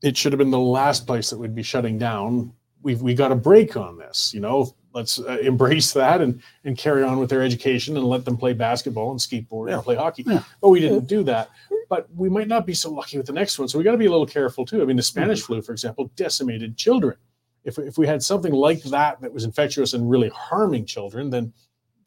it 0.02 0.16
should 0.16 0.32
have 0.32 0.38
been 0.38 0.50
the 0.50 0.58
last 0.58 1.06
place 1.06 1.30
that 1.30 1.38
we'd 1.38 1.54
be 1.54 1.62
shutting 1.62 1.98
down. 1.98 2.52
We've 2.82 3.02
we 3.02 3.14
got 3.14 3.32
a 3.32 3.36
break 3.36 3.76
on 3.76 3.98
this, 3.98 4.32
you 4.32 4.40
know. 4.40 4.74
Let's 4.94 5.18
uh, 5.20 5.38
embrace 5.42 5.92
that 5.92 6.20
and 6.20 6.40
and 6.64 6.76
carry 6.76 7.02
on 7.02 7.18
with 7.18 7.28
their 7.30 7.42
education 7.42 7.96
and 7.96 8.06
let 8.06 8.24
them 8.24 8.36
play 8.36 8.52
basketball 8.54 9.10
and 9.10 9.20
skateboard 9.20 9.68
Yeah. 9.68 9.74
and 9.76 9.82
play 9.84 9.96
hockey. 9.96 10.24
Yeah. 10.26 10.42
But 10.60 10.70
we 10.70 10.80
didn't 10.80 11.06
do 11.06 11.22
that. 11.24 11.50
But 11.88 12.08
we 12.14 12.28
might 12.28 12.48
not 12.48 12.66
be 12.66 12.74
so 12.74 12.90
lucky 12.90 13.16
with 13.18 13.26
the 13.26 13.32
next 13.32 13.58
one. 13.58 13.68
So 13.68 13.78
we 13.78 13.84
got 13.84 13.92
to 13.92 13.98
be 13.98 14.06
a 14.06 14.10
little 14.10 14.26
careful 14.26 14.64
too. 14.66 14.82
I 14.82 14.84
mean, 14.84 14.96
the 14.96 15.02
Spanish 15.02 15.42
flu, 15.42 15.62
for 15.62 15.72
example, 15.72 16.10
decimated 16.16 16.76
children. 16.76 17.16
If, 17.64 17.78
if 17.78 17.98
we 17.98 18.06
had 18.06 18.22
something 18.22 18.52
like 18.52 18.82
that 18.84 19.20
that 19.20 19.32
was 19.32 19.44
infectious 19.44 19.92
and 19.92 20.08
really 20.08 20.30
harming 20.30 20.86
children, 20.86 21.28
then 21.30 21.52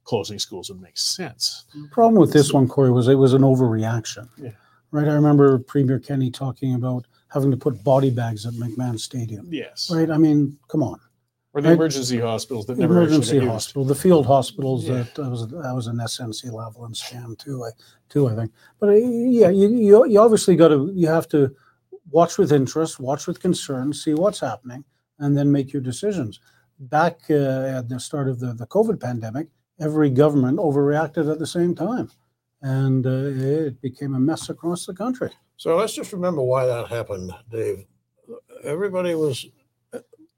closing 0.04 0.40
schools 0.40 0.70
would 0.72 0.82
make 0.82 0.98
sense. 0.98 1.66
The 1.74 1.88
problem 1.92 2.20
with 2.20 2.34
this 2.34 2.52
one, 2.52 2.68
Cory, 2.68 2.92
was 2.92 3.08
it 3.08 3.16
was 3.16 3.34
an 3.34 3.44
overreaction. 3.44 4.28
Yeah. 4.38 4.52
Right. 4.92 5.08
I 5.08 5.14
remember 5.14 5.58
Premier 5.60 6.00
Kenney 6.00 6.32
talking 6.32 6.74
about 6.76 7.06
having 7.30 7.52
to 7.52 7.58
put 7.58 7.84
body 7.84 8.10
bags 8.10 8.46
at 8.46 8.54
McMahon 8.54 9.00
Stadium. 9.00 9.48
Yes. 9.50 9.90
Right. 9.94 10.10
I 10.10 10.18
mean, 10.18 10.58
come 10.68 10.84
on. 10.84 11.00
Or 11.54 11.62
the 11.62 11.68
Right. 11.70 11.76
emergency 11.76 12.18
hospitals 12.20 12.66
that 12.68 12.78
never 12.78 12.94
emergency 12.98 13.18
actually 13.38 13.40
got 13.40 13.44
used. 13.44 13.54
hospital, 13.54 13.84
the 13.86 13.96
field 13.96 14.26
hospitals. 14.26 14.86
Yeah. 14.88 14.94
That, 15.04 15.16
that 15.16 15.30
was 15.30 15.48
that 15.48 15.74
was 15.76 15.88
an 15.88 15.98
SNC-Lavalin 15.98 16.94
scam 16.96 17.38
too. 17.38 17.66
I 17.66 17.72
too 18.10 18.30
I 18.30 18.36
think. 18.36 18.52
But 18.80 18.90
uh, 18.90 18.94
yeah, 18.94 19.50
you, 19.50 19.68
you 19.70 20.06
you 20.06 20.20
obviously 20.20 20.56
got 20.56 20.70
to 20.70 20.92
you 20.96 21.08
have 21.08 21.28
to 21.30 21.54
watch 22.10 22.38
with 22.38 22.52
interest, 22.54 23.00
watch 23.00 23.28
with 23.28 23.40
concern, 23.42 23.92
see 23.94 24.14
what's 24.14 24.40
happening, 24.40 24.84
and 25.20 25.38
then 25.38 25.52
make 25.52 25.74
your 25.74 25.82
decisions. 25.82 26.40
Back 26.80 27.20
uh, 27.30 27.78
at 27.78 27.90
the 27.90 28.00
start 28.00 28.30
of 28.30 28.40
the 28.40 28.54
the 28.54 28.68
COVID 28.68 29.00
pandemic, 29.02 29.48
every 29.80 30.10
government 30.10 30.58
overreacted 30.58 31.30
at 31.30 31.38
the 31.40 31.46
same 31.48 31.76
time, 31.76 32.10
and 32.62 33.06
uh, 33.06 33.10
it 33.70 33.82
became 33.82 34.16
a 34.16 34.20
mess 34.20 34.50
across 34.50 34.86
the 34.86 34.94
country. 34.94 35.32
So 35.58 35.76
let's 35.76 35.94
just 35.94 36.14
remember 36.14 36.42
why 36.42 36.66
that 36.66 36.88
happened, 36.88 37.34
Dave. 37.52 37.86
Everybody 38.64 39.14
was, 39.16 39.46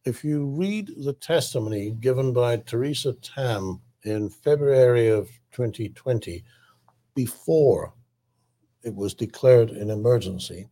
if 0.06 0.24
you 0.24 0.46
read 0.46 0.92
the 0.98 1.14
testimony 1.14 1.92
given 1.92 2.34
by 2.34 2.58
Theresa 2.58 3.14
Tam 3.14 3.82
in 4.04 4.30
February 4.30 5.08
of 5.08 5.30
2020, 5.54 6.44
before 7.16 7.94
it 8.84 8.94
was 8.94 9.14
declared 9.14 9.70
an 9.70 9.90
emergency, 9.90 10.68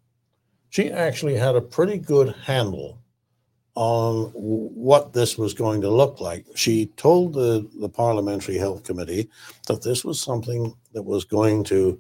she 0.70 0.92
actually 0.92 1.36
had 1.36 1.56
a 1.56 1.62
pretty 1.62 1.98
good 1.98 2.36
handle 2.44 3.00
on 3.76 4.32
what 4.34 5.14
this 5.14 5.38
was 5.38 5.54
going 5.54 5.80
to 5.80 5.90
look 5.90 6.20
like. 6.20 6.46
She 6.56 6.88
told 6.98 7.34
the, 7.34 7.70
the 7.80 7.88
Parliamentary 7.88 8.58
Health 8.58 8.84
Committee 8.84 9.30
that 9.68 9.82
this 9.82 10.04
was 10.04 10.22
something 10.22 10.74
that 10.94 11.04
was 11.04 11.24
going 11.24 11.64
to 11.66 11.98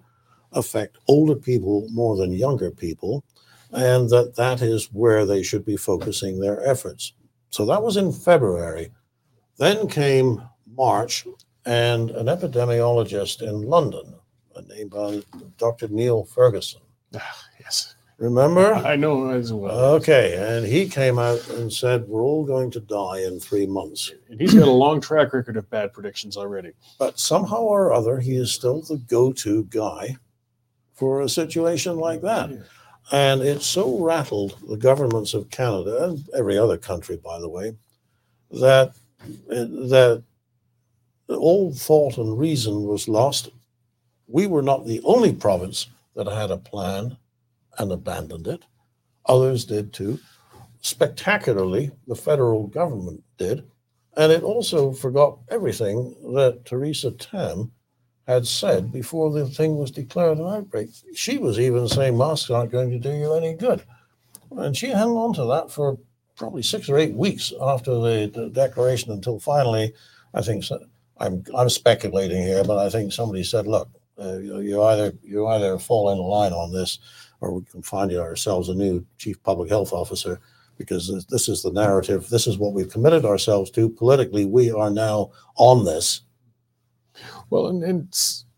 affect 0.51 0.97
older 1.07 1.35
people 1.35 1.87
more 1.91 2.17
than 2.17 2.33
younger 2.33 2.71
people, 2.71 3.23
and 3.71 4.09
that 4.09 4.35
that 4.35 4.61
is 4.61 4.91
where 4.91 5.25
they 5.25 5.43
should 5.43 5.63
be 5.63 5.77
focusing 5.77 6.39
their 6.39 6.61
efforts. 6.67 7.13
So 7.51 7.65
that 7.65 7.83
was 7.83 7.97
in 7.97 8.11
February. 8.11 8.91
Then 9.57 9.87
came 9.87 10.41
March, 10.75 11.27
and 11.65 12.09
an 12.11 12.25
epidemiologist 12.27 13.41
in 13.41 13.61
London, 13.63 14.15
named 14.67 14.89
by 14.89 15.21
Dr. 15.57 15.89
Neil 15.89 16.23
Ferguson. 16.23 16.81
Ah, 17.15 17.37
yes. 17.59 17.93
Remember? 18.17 18.73
I 18.75 18.95
know 18.95 19.29
as 19.31 19.51
well. 19.51 19.95
Okay, 19.95 20.35
and 20.37 20.65
he 20.65 20.87
came 20.87 21.19
out 21.19 21.47
and 21.49 21.71
said, 21.71 22.07
We're 22.07 22.21
all 22.21 22.45
going 22.45 22.71
to 22.71 22.79
die 22.79 23.19
in 23.25 23.39
three 23.39 23.65
months. 23.65 24.11
and 24.29 24.39
he's 24.39 24.53
got 24.53 24.67
a 24.67 24.71
long 24.71 25.01
track 25.01 25.33
record 25.33 25.57
of 25.57 25.69
bad 25.69 25.91
predictions 25.91 26.37
already. 26.37 26.71
But 26.99 27.19
somehow 27.19 27.61
or 27.63 27.91
other, 27.91 28.19
he 28.19 28.35
is 28.37 28.51
still 28.51 28.81
the 28.81 28.97
go 28.97 29.33
to 29.33 29.65
guy 29.65 30.17
for 30.93 31.21
a 31.21 31.29
situation 31.29 31.97
like 31.97 32.21
that. 32.21 32.51
And 33.11 33.41
it 33.41 33.61
so 33.61 33.99
rattled 33.99 34.57
the 34.67 34.77
governments 34.77 35.33
of 35.33 35.49
Canada 35.49 36.05
and 36.05 36.29
every 36.35 36.57
other 36.57 36.77
country, 36.77 37.17
by 37.17 37.39
the 37.39 37.49
way, 37.49 37.75
that 38.51 38.93
that 39.47 40.23
all 41.27 41.73
thought 41.73 42.17
and 42.17 42.37
reason 42.37 42.83
was 42.83 43.07
lost. 43.07 43.49
We 44.27 44.47
were 44.47 44.61
not 44.61 44.85
the 44.85 45.01
only 45.03 45.33
province 45.33 45.87
that 46.15 46.27
had 46.27 46.51
a 46.51 46.57
plan 46.57 47.17
and 47.77 47.91
abandoned 47.91 48.47
it. 48.47 48.63
Others 49.25 49.65
did 49.65 49.93
too. 49.93 50.19
Spectacularly, 50.81 51.91
the 52.07 52.15
federal 52.15 52.67
government 52.67 53.23
did. 53.37 53.63
And 54.17 54.31
it 54.31 54.43
also 54.43 54.91
forgot 54.91 55.39
everything 55.49 56.15
that 56.33 56.65
Theresa 56.65 57.11
Tam 57.11 57.71
had 58.27 58.45
said 58.47 58.91
before 58.91 59.31
the 59.31 59.47
thing 59.47 59.75
was 59.77 59.91
declared 59.91 60.37
an 60.37 60.47
outbreak. 60.47 60.89
She 61.15 61.37
was 61.37 61.59
even 61.59 61.87
saying 61.87 62.17
masks 62.17 62.49
aren't 62.49 62.71
going 62.71 62.89
to 62.91 62.99
do 62.99 63.11
you 63.11 63.33
any 63.33 63.53
good. 63.53 63.83
And 64.51 64.75
she 64.75 64.91
hung 64.91 65.11
on 65.17 65.33
to 65.33 65.45
that 65.45 65.71
for 65.71 65.97
probably 66.35 66.63
six 66.63 66.89
or 66.89 66.97
eight 66.97 67.13
weeks 67.15 67.51
after 67.61 67.91
the, 67.95 68.31
the 68.33 68.49
declaration 68.49 69.11
until 69.11 69.39
finally, 69.39 69.93
I 70.33 70.41
think, 70.41 70.63
so- 70.63 70.85
I'm, 71.19 71.43
I'm 71.55 71.69
speculating 71.69 72.41
here, 72.41 72.63
but 72.63 72.77
I 72.79 72.89
think 72.89 73.11
somebody 73.13 73.43
said, 73.43 73.67
look, 73.67 73.89
uh, 74.19 74.37
you, 74.37 74.59
you 74.59 74.83
either 74.83 75.13
you 75.23 75.47
either 75.47 75.77
fall 75.79 76.11
in 76.11 76.17
line 76.19 76.53
on 76.53 76.71
this 76.71 76.99
or 77.41 77.53
we 77.53 77.63
can 77.63 77.81
find 77.81 78.11
ourselves 78.13 78.69
a 78.69 78.75
new 78.75 79.03
chief 79.17 79.41
public 79.43 79.69
health 79.69 79.93
officer 79.93 80.39
because 80.77 81.07
this- 81.07 81.25
this 81.25 81.49
is 81.49 81.61
the 81.63 81.71
narrative. 81.71 82.27
This 82.29 82.45
is 82.47 82.57
what 82.57 82.73
we've 82.73 82.89
committed 82.91 83.25
ourselves 83.25 83.71
to. 83.71 83.89
Politically, 83.89 84.45
we 84.45 84.71
are 84.71 84.89
now 84.91 85.31
on 85.57 85.85
this. 85.85 86.21
Well, 87.49 87.67
and, 87.67 87.83
and 87.83 88.07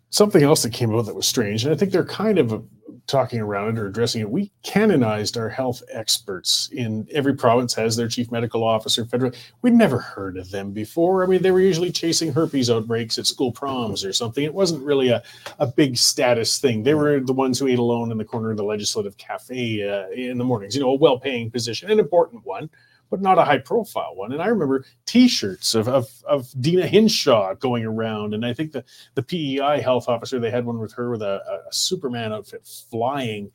something 0.09 0.43
else 0.43 0.63
that 0.63 0.73
came 0.73 0.93
out 0.93 1.05
that 1.05 1.15
was 1.15 1.27
strange, 1.27 1.63
and 1.63 1.73
I 1.73 1.77
think 1.77 1.91
they're 1.91 2.05
kind 2.05 2.37
of 2.37 2.53
uh, 2.53 2.59
talking 3.07 3.41
around 3.41 3.77
it 3.77 3.81
or 3.81 3.87
addressing 3.87 4.21
it. 4.21 4.29
We 4.29 4.51
canonized 4.63 5.37
our 5.37 5.49
health 5.49 5.83
experts 5.91 6.69
in 6.71 7.05
every 7.11 7.35
province 7.35 7.73
has 7.73 7.95
their 7.95 8.07
chief 8.07 8.31
medical 8.31 8.63
officer. 8.63 9.05
Federal, 9.05 9.33
we'd 9.61 9.73
never 9.73 9.99
heard 9.99 10.37
of 10.37 10.51
them 10.51 10.71
before. 10.71 11.23
I 11.23 11.27
mean, 11.27 11.41
they 11.41 11.51
were 11.51 11.59
usually 11.59 11.91
chasing 11.91 12.31
herpes 12.31 12.69
outbreaks 12.69 13.17
at 13.17 13.27
school 13.27 13.51
proms 13.51 14.05
or 14.05 14.13
something. 14.13 14.43
It 14.43 14.53
wasn't 14.53 14.83
really 14.83 15.09
a, 15.09 15.21
a 15.59 15.67
big 15.67 15.97
status 15.97 16.59
thing. 16.59 16.83
They 16.83 16.93
were 16.93 17.19
the 17.19 17.33
ones 17.33 17.59
who 17.59 17.67
ate 17.67 17.79
alone 17.79 18.11
in 18.11 18.17
the 18.17 18.23
corner 18.23 18.51
of 18.51 18.57
the 18.57 18.63
legislative 18.63 19.17
cafe 19.17 19.87
uh, 19.87 20.09
in 20.09 20.37
the 20.37 20.45
mornings. 20.45 20.75
You 20.75 20.81
know, 20.83 20.91
a 20.91 20.95
well-paying 20.95 21.51
position, 21.51 21.91
an 21.91 21.99
important 21.99 22.45
one 22.45 22.69
but 23.13 23.21
not 23.21 23.37
a 23.37 23.45
high 23.45 23.59
profile 23.59 24.15
one. 24.15 24.31
And 24.31 24.41
I 24.41 24.47
remember 24.47 24.85
T-shirts 25.05 25.75
of, 25.75 25.87
of, 25.87 26.09
of 26.27 26.49
Deena 26.59 26.87
Hinshaw 26.87 27.53
going 27.53 27.85
around, 27.85 28.33
and 28.33 28.43
I 28.43 28.55
think 28.55 28.71
the 28.71 28.83
the 29.13 29.21
PEI 29.21 29.81
health 29.81 30.09
officer 30.09 30.39
they 30.39 30.49
had 30.49 30.65
one 30.65 30.79
with 30.79 30.93
her 30.93 31.11
with 31.11 31.21
a, 31.21 31.43
a 31.67 31.71
Superman 31.71 32.33
outfit 32.33 32.65
flying. 32.65 33.51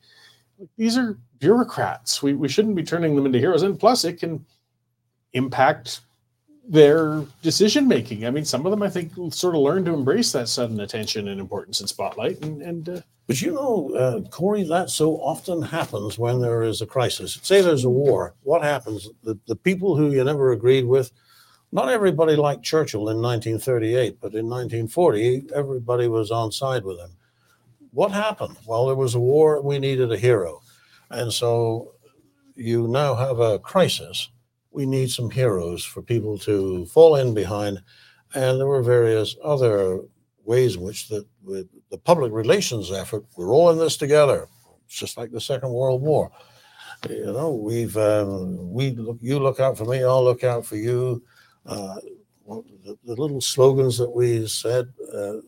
These 0.76 0.96
are 0.96 1.18
bureaucrats. 1.40 2.22
We 2.22 2.34
we 2.34 2.46
shouldn't 2.46 2.76
be 2.76 2.84
turning 2.84 3.16
them 3.16 3.26
into 3.26 3.40
heroes, 3.40 3.64
and 3.64 3.80
plus 3.80 4.04
it 4.04 4.20
can 4.20 4.46
impact 5.32 6.02
their 6.68 7.24
decision 7.42 7.88
making. 7.88 8.26
I 8.26 8.30
mean, 8.30 8.44
some 8.44 8.66
of 8.66 8.70
them 8.70 8.82
I 8.82 8.90
think 8.90 9.12
sort 9.32 9.54
of 9.54 9.62
learn 9.62 9.86
to 9.86 9.94
embrace 9.94 10.32
that 10.32 10.48
sudden 10.48 10.80
attention 10.80 11.28
and 11.28 11.40
importance 11.40 11.80
and 11.80 11.88
spotlight, 11.88 12.44
and 12.44 12.60
and 12.62 12.88
uh, 12.88 13.00
But 13.26 13.40
you 13.40 13.52
know, 13.52 13.94
uh, 13.94 14.28
Cory, 14.28 14.64
that 14.64 14.90
so 14.90 15.16
often 15.16 15.62
happens 15.62 16.18
when 16.18 16.40
there 16.40 16.62
is 16.62 16.82
a 16.82 16.86
crisis. 16.86 17.38
Say 17.42 17.62
there's 17.62 17.84
a 17.84 17.90
war. 17.90 18.34
What 18.42 18.62
happens? 18.62 19.08
The, 19.22 19.38
the 19.46 19.56
people 19.56 19.96
who 19.96 20.12
you 20.12 20.22
never 20.24 20.52
agreed 20.52 20.84
with, 20.84 21.10
not 21.72 21.88
everybody 21.88 22.36
liked 22.36 22.64
Churchill 22.64 23.08
in 23.08 23.20
1938, 23.20 24.18
but 24.20 24.34
in 24.34 24.46
1940, 24.48 25.48
everybody 25.54 26.06
was 26.06 26.30
on 26.30 26.52
side 26.52 26.84
with 26.84 26.98
him. 26.98 27.10
What 27.92 28.12
happened? 28.12 28.56
Well, 28.66 28.86
there 28.86 28.96
was 28.96 29.14
a 29.14 29.20
war. 29.20 29.62
We 29.62 29.78
needed 29.78 30.12
a 30.12 30.18
hero. 30.18 30.60
And 31.10 31.32
so 31.32 31.92
you 32.56 32.88
now 32.88 33.14
have 33.14 33.40
a 33.40 33.58
crisis. 33.58 34.28
We 34.78 34.86
need 34.86 35.10
some 35.10 35.28
heroes 35.28 35.84
for 35.84 36.02
people 36.02 36.38
to 36.38 36.86
fall 36.86 37.16
in 37.16 37.34
behind. 37.34 37.82
And 38.34 38.60
there 38.60 38.68
were 38.68 38.80
various 38.80 39.34
other 39.42 40.02
ways 40.44 40.76
in 40.76 40.82
which 40.82 41.08
the, 41.08 41.26
the 41.90 41.98
public 41.98 42.32
relations 42.32 42.92
effort, 42.92 43.24
we're 43.36 43.50
all 43.50 43.70
in 43.70 43.78
this 43.78 43.96
together. 43.96 44.46
It's 44.86 44.94
just 44.94 45.16
like 45.16 45.32
the 45.32 45.40
Second 45.40 45.70
World 45.72 46.00
War. 46.00 46.30
You 47.10 47.32
know, 47.32 47.50
we've 47.52 47.96
um, 47.96 48.72
we 48.72 48.90
look, 48.92 49.18
you 49.20 49.40
look 49.40 49.58
out 49.58 49.76
for 49.76 49.84
me, 49.84 50.04
I'll 50.04 50.22
look 50.22 50.44
out 50.44 50.64
for 50.64 50.76
you. 50.76 51.24
Uh, 51.66 51.96
the, 52.84 52.96
the 53.04 53.16
little 53.22 53.40
slogans 53.40 53.98
that 53.98 54.10
we 54.10 54.46
said 54.46 54.86
uh, 55.12 55.38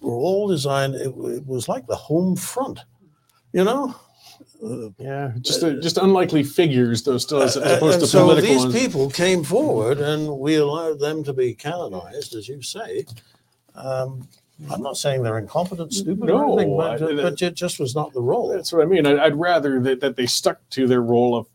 were 0.00 0.20
all 0.26 0.48
designed. 0.48 0.94
It, 0.94 1.08
it 1.08 1.46
was 1.46 1.68
like 1.68 1.86
the 1.86 1.96
home 1.96 2.36
front, 2.36 2.80
you 3.52 3.64
know. 3.64 3.94
Uh, 4.62 4.88
Yeah, 4.98 5.32
just 5.40 5.62
uh, 5.62 5.74
just 5.80 5.98
unlikely 5.98 6.42
figures, 6.44 7.02
though, 7.02 7.18
still 7.18 7.42
as, 7.42 7.56
as 7.56 7.72
uh, 7.72 7.76
opposed 7.76 8.00
to 8.00 8.06
so 8.06 8.20
political 8.24 8.48
these 8.48 8.62
ones. 8.64 8.74
people 8.74 9.10
came 9.10 9.44
forward, 9.44 9.98
and 10.00 10.38
we 10.38 10.56
allowed 10.56 10.98
them 10.98 11.22
to 11.24 11.32
be 11.32 11.54
canonized, 11.54 12.34
as 12.34 12.48
you 12.48 12.62
say. 12.62 13.04
Um, 13.74 14.28
I'm 14.70 14.82
not 14.82 14.96
saying 14.96 15.22
they're 15.22 15.38
incompetent, 15.38 15.92
stupid, 15.92 16.30
or 16.30 16.44
anything, 16.44 16.76
but, 16.76 17.02
I- 17.02 17.14
but 17.14 17.42
it 17.42 17.54
just 17.54 17.78
was 17.78 17.94
not 17.94 18.12
the 18.14 18.22
role. 18.22 18.48
That's 18.48 18.72
what 18.72 18.82
I 18.82 18.86
mean. 18.86 19.06
I'd, 19.06 19.18
I'd 19.18 19.36
rather 19.36 19.78
that, 19.80 20.00
that 20.00 20.16
they 20.16 20.26
stuck 20.26 20.58
to 20.70 20.86
their 20.86 21.02
role 21.02 21.36
of 21.36 21.46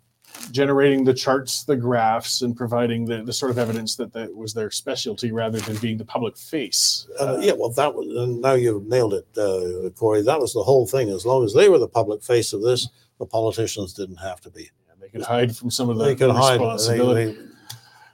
generating 0.51 1.03
the 1.03 1.13
charts, 1.13 1.63
the 1.63 1.75
graphs, 1.75 2.41
and 2.41 2.55
providing 2.55 3.05
the, 3.05 3.21
the 3.23 3.33
sort 3.33 3.51
of 3.51 3.57
evidence 3.57 3.95
that 3.95 4.11
that 4.13 4.35
was 4.35 4.53
their 4.53 4.71
specialty 4.71 5.31
rather 5.31 5.59
than 5.59 5.75
being 5.77 5.97
the 5.97 6.05
public 6.05 6.37
face. 6.37 7.07
Uh, 7.19 7.37
yeah, 7.41 7.53
well, 7.57 7.69
that 7.71 7.93
was, 7.93 8.07
and 8.07 8.41
now 8.41 8.53
you've 8.53 8.85
nailed 8.87 9.13
it, 9.13 9.27
uh, 9.37 9.89
Cory. 9.91 10.21
That 10.21 10.39
was 10.39 10.53
the 10.53 10.63
whole 10.63 10.87
thing. 10.87 11.09
As 11.09 11.25
long 11.25 11.43
as 11.43 11.53
they 11.53 11.69
were 11.69 11.77
the 11.79 11.87
public 11.87 12.23
face 12.23 12.53
of 12.53 12.61
this, 12.61 12.87
the 13.19 13.25
politicians 13.25 13.93
didn't 13.93 14.17
have 14.17 14.41
to 14.41 14.49
be. 14.49 14.63
Yeah, 14.87 14.93
They 14.99 15.09
could 15.09 15.21
hide 15.23 15.55
from 15.55 15.69
some 15.69 15.89
of 15.89 15.97
the 15.97 16.05
They 16.05 16.15
could 16.15 16.31
hide. 16.31 16.59
They, 16.59 16.63
responsibility. 16.63 17.25
they, 17.33 17.37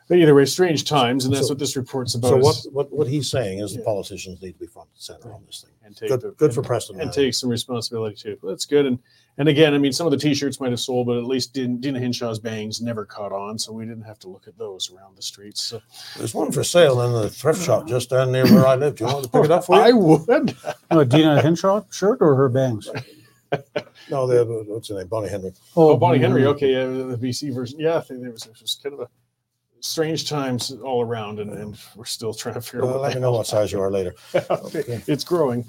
But 0.09 0.17
either 0.19 0.35
way, 0.35 0.45
strange 0.45 0.83
times, 0.85 1.25
and 1.25 1.33
that's 1.33 1.47
So- 1.47 1.53
what 1.53 1.59
this 1.59 1.75
report's 1.75 2.15
about. 2.15 2.29
so 2.29 2.37
what, 2.37 2.57
what, 2.71 2.91
what 2.91 3.07
he's 3.07 3.29
saying 3.29 3.59
is 3.59 3.73
the 3.75 3.81
politicians 3.81 4.41
need 4.41 4.53
to 4.53 4.59
be 4.59 4.67
front 4.67 4.89
and 4.93 5.01
center 5.01 5.33
on 5.33 5.43
this 5.45 5.61
thing. 5.65 5.71
And 5.87 5.95
take 5.95 6.09
Good, 6.09 6.21
the- 6.21 6.31
good 6.31 6.53
for 6.53 6.61
Preston. 6.61 6.99
and 7.01 7.11
take 7.11 7.33
some 7.33 7.49
responsibility 7.49 8.15
too. 8.15 8.37
That's 8.43 8.65
good. 8.65 8.85
And 8.85 8.99
and 9.39 9.47
again, 9.47 9.73
I 9.73 9.77
mean, 9.77 9.93
some 9.93 10.05
of 10.07 10.11
the 10.11 10.17
T-shirts 10.17 10.59
might 10.59 10.71
have 10.71 10.79
sold, 10.79 11.05
but 11.07 11.17
at 11.17 11.23
least 11.25 11.53
Din- 11.53 11.79
Deena 11.79 11.99
Hinshaw's 11.99 12.39
bangs 12.39 12.81
never 12.81 13.05
caught 13.05 13.31
on, 13.31 13.57
so 13.59 13.71
we 13.71 13.85
didn't 13.85 14.03
have 14.03 14.17
to 14.19 14.27
look 14.29 14.47
at 14.47 14.57
those 14.57 14.91
around 14.91 15.15
the 15.15 15.21
streets. 15.21 15.63
So 15.63 15.79
There's 16.17 16.33
one 16.33 16.51
for 16.51 16.63
sale 16.63 17.01
in 17.03 17.13
the 17.13 17.29
thrift 17.29 17.61
shop 17.61 17.87
just 17.87 18.09
down 18.09 18.31
near 18.31 18.45
where 18.45 18.65
I 18.67 18.73
live. 18.75 18.95
Do 18.95 19.05
you 19.05 19.11
want 19.13 19.25
to 19.25 19.29
pick 19.29 19.45
it 19.45 19.51
up 19.51 19.63
for 19.65 19.75
me? 19.75 19.81
I 19.83 19.91
would. 19.91 20.55
Oh, 20.91 21.03
Dina 21.03 21.39
Hinshaw 21.41 21.83
shirt 21.91 22.17
or 22.21 22.35
her 22.35 22.49
bangs? 22.49 22.89
No, 24.09 24.27
they're, 24.27 24.43
what's 24.43 24.89
her 24.89 24.95
name? 24.95 25.07
Bonnie 25.07 25.29
Henry. 25.29 25.53
Oh, 25.75 25.95
Bonnie 25.97 26.19
Henry. 26.19 26.45
Okay, 26.47 26.71
yeah, 26.73 26.85
the 26.85 27.17
BC 27.17 27.53
version. 27.53 27.79
Yeah, 27.79 27.97
I 27.97 28.01
think 28.01 28.21
there 28.21 28.31
was, 28.31 28.45
it 28.45 28.59
was 28.61 28.77
kind 28.81 28.93
of 28.93 29.01
a 29.01 29.07
strange 29.79 30.29
times 30.29 30.71
all 30.71 31.01
around, 31.03 31.39
and, 31.39 31.51
and 31.51 31.77
we're 31.95 32.05
still 32.05 32.33
trying 32.33 32.55
to 32.55 32.61
figure 32.61 32.85
Well, 32.85 32.95
out. 32.95 33.01
let 33.01 33.15
me 33.15 33.21
know 33.21 33.31
what 33.31 33.47
size 33.47 33.71
you 33.71 33.79
are 33.81 33.91
later. 33.91 34.15
okay. 34.49 35.01
It's 35.07 35.23
growing. 35.23 35.65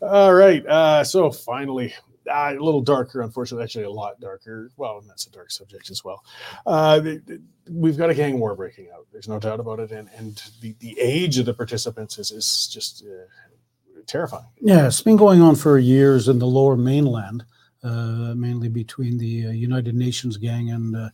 All 0.00 0.34
right. 0.34 0.64
Uh, 0.66 1.04
so 1.04 1.30
finally, 1.30 1.94
uh, 2.30 2.54
a 2.56 2.62
little 2.62 2.80
darker, 2.80 3.20
unfortunately, 3.20 3.64
actually 3.64 3.84
a 3.84 3.90
lot 3.90 4.18
darker. 4.20 4.70
Well, 4.76 4.98
and 4.98 5.08
that's 5.10 5.26
a 5.26 5.30
dark 5.30 5.50
subject 5.50 5.90
as 5.90 6.04
well. 6.04 6.24
Uh, 6.66 7.00
th- 7.00 7.26
th- 7.26 7.40
we've 7.68 7.96
got 7.96 8.10
a 8.10 8.14
gang 8.14 8.38
war 8.40 8.54
breaking 8.54 8.88
out. 8.94 9.06
There's 9.12 9.28
no 9.28 9.38
doubt 9.38 9.60
about 9.60 9.80
it, 9.80 9.90
and 9.92 10.08
and 10.16 10.42
the, 10.60 10.74
the 10.80 10.98
age 11.00 11.38
of 11.38 11.46
the 11.46 11.54
participants 11.54 12.18
is 12.18 12.30
is 12.30 12.68
just 12.72 13.04
uh, 13.04 14.02
terrifying. 14.06 14.46
Yeah, 14.60 14.86
it's 14.86 15.00
been 15.02 15.16
going 15.16 15.40
on 15.40 15.56
for 15.56 15.78
years 15.78 16.28
in 16.28 16.38
the 16.38 16.46
lower 16.46 16.76
mainland, 16.76 17.44
mainly 17.82 18.68
between 18.68 19.18
the 19.18 19.46
uh, 19.46 19.50
United 19.50 19.94
Nations 19.94 20.36
gang 20.36 20.70
and 20.70 20.96
uh, 20.96 21.08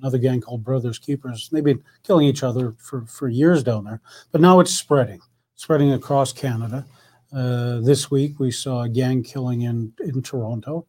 another 0.00 0.18
gang 0.18 0.40
called 0.40 0.64
Brothers 0.64 0.98
Keepers. 0.98 1.48
They've 1.50 1.64
been 1.64 1.82
killing 2.02 2.26
each 2.26 2.42
other 2.42 2.72
for, 2.78 3.04
for 3.06 3.28
years 3.28 3.62
down 3.62 3.84
there, 3.84 4.00
but 4.30 4.40
now 4.40 4.60
it's 4.60 4.74
spreading, 4.74 5.20
spreading 5.54 5.92
across 5.92 6.32
Canada. 6.32 6.86
Uh, 7.32 7.80
this 7.80 8.10
week 8.10 8.38
we 8.38 8.50
saw 8.50 8.82
a 8.82 8.88
gang 8.88 9.22
killing 9.22 9.62
in, 9.62 9.92
in 10.00 10.22
Toronto. 10.22 10.86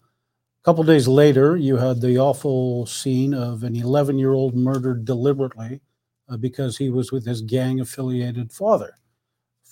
A 0.61 0.65
couple 0.65 0.83
days 0.83 1.07
later, 1.07 1.57
you 1.57 1.77
had 1.77 1.99
the 1.99 2.17
awful 2.17 2.85
scene 2.85 3.33
of 3.33 3.63
an 3.63 3.75
11 3.75 4.19
year 4.19 4.33
old 4.33 4.55
murdered 4.55 5.05
deliberately 5.05 5.81
uh, 6.29 6.37
because 6.37 6.77
he 6.77 6.89
was 6.89 7.11
with 7.11 7.25
his 7.25 7.41
gang 7.41 7.79
affiliated 7.79 8.51
father 8.51 8.95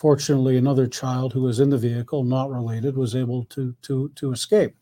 fortunately 0.01 0.57
another 0.57 0.87
child 0.87 1.31
who 1.31 1.43
was 1.43 1.59
in 1.59 1.69
the 1.69 1.77
vehicle 1.77 2.23
not 2.23 2.49
related 2.49 2.97
was 2.97 3.15
able 3.15 3.45
to 3.45 3.75
to 3.83 4.09
to 4.15 4.31
escape 4.31 4.75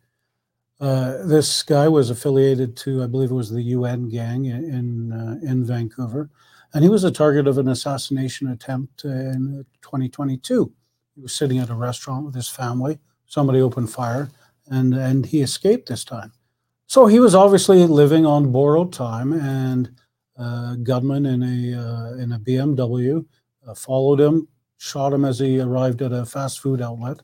uh, 0.80 1.25
this 1.25 1.61
guy 1.63 1.88
was 1.88 2.09
affiliated 2.09 2.75
to 2.77 3.03
i 3.03 3.07
believe 3.07 3.32
it 3.32 3.36
was 3.36 3.51
the 3.51 3.61
un 3.61 4.09
gang 4.09 4.45
in 4.45 5.11
uh, 5.11 5.36
in 5.47 5.63
vancouver. 5.63 6.30
And 6.71 6.84
he 6.84 6.89
was 6.89 7.03
a 7.03 7.09
target 7.11 7.47
of 7.47 7.57
an 7.57 7.67
assassination 7.67 8.49
attempt 8.49 9.03
in 9.03 9.65
2022 9.82 10.71
he 11.15 11.21
was 11.21 11.34
sitting 11.34 11.57
at 11.57 11.71
a 11.71 11.75
restaurant 11.75 12.27
with 12.27 12.36
his 12.36 12.47
family. 12.47 12.99
Somebody 13.25 13.59
opened 13.61 13.91
fire 13.91 14.30
and 14.67 14.93
and 14.93 15.25
he 15.25 15.41
escaped 15.41 15.89
this 15.89 16.03
time. 16.03 16.32
So 16.86 17.05
he 17.07 17.19
was 17.19 17.36
obviously 17.36 17.86
living 17.86 18.25
on 18.25 18.51
borrowed 18.51 18.93
time 18.93 19.34
and 19.34 19.91
uh, 20.38 20.75
gunman 20.75 21.25
in 21.25 21.43
a 21.43 21.80
uh, 21.80 22.13
in 22.13 22.32
a 22.32 22.39
bmw 22.39 23.25
uh, 23.67 23.73
followed 23.73 24.19
him 24.19 24.47
shot 24.80 25.13
him 25.13 25.25
as 25.25 25.39
he 25.39 25.59
arrived 25.59 26.01
at 26.01 26.11
a 26.11 26.25
fast 26.25 26.61
food 26.61 26.82
outlet, 26.82 27.21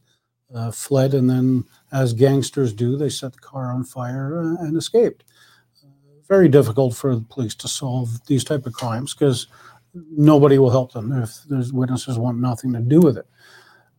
uh, 0.54 0.70
fled, 0.70 1.14
and 1.14 1.30
then, 1.30 1.64
as 1.96 2.14
gangsters 2.14 2.74
do, 2.74 2.98
they 2.98 3.10
set 3.10 3.34
the 3.34 3.40
car 3.40 3.72
on 3.72 3.84
fire 3.84 4.40
uh, 4.40 4.64
and 4.64 4.78
escaped. 4.78 5.24
Uh, 5.84 5.88
very 6.28 6.50
difficult 6.50 6.96
for 6.96 7.16
the 7.16 7.22
police 7.22 7.56
to 7.56 7.68
solve 7.68 8.26
these 8.28 8.44
type 8.44 8.66
of 8.66 8.74
crimes 8.74 9.14
because 9.14 9.48
nobody 10.12 10.58
will 10.58 10.70
help 10.70 10.92
them 10.92 11.12
if 11.12 11.44
there's 11.50 11.72
witnesses 11.72 12.20
want 12.20 12.40
nothing 12.40 12.74
to 12.74 12.82
do 12.82 13.00
with 13.00 13.18
it. 13.18 13.26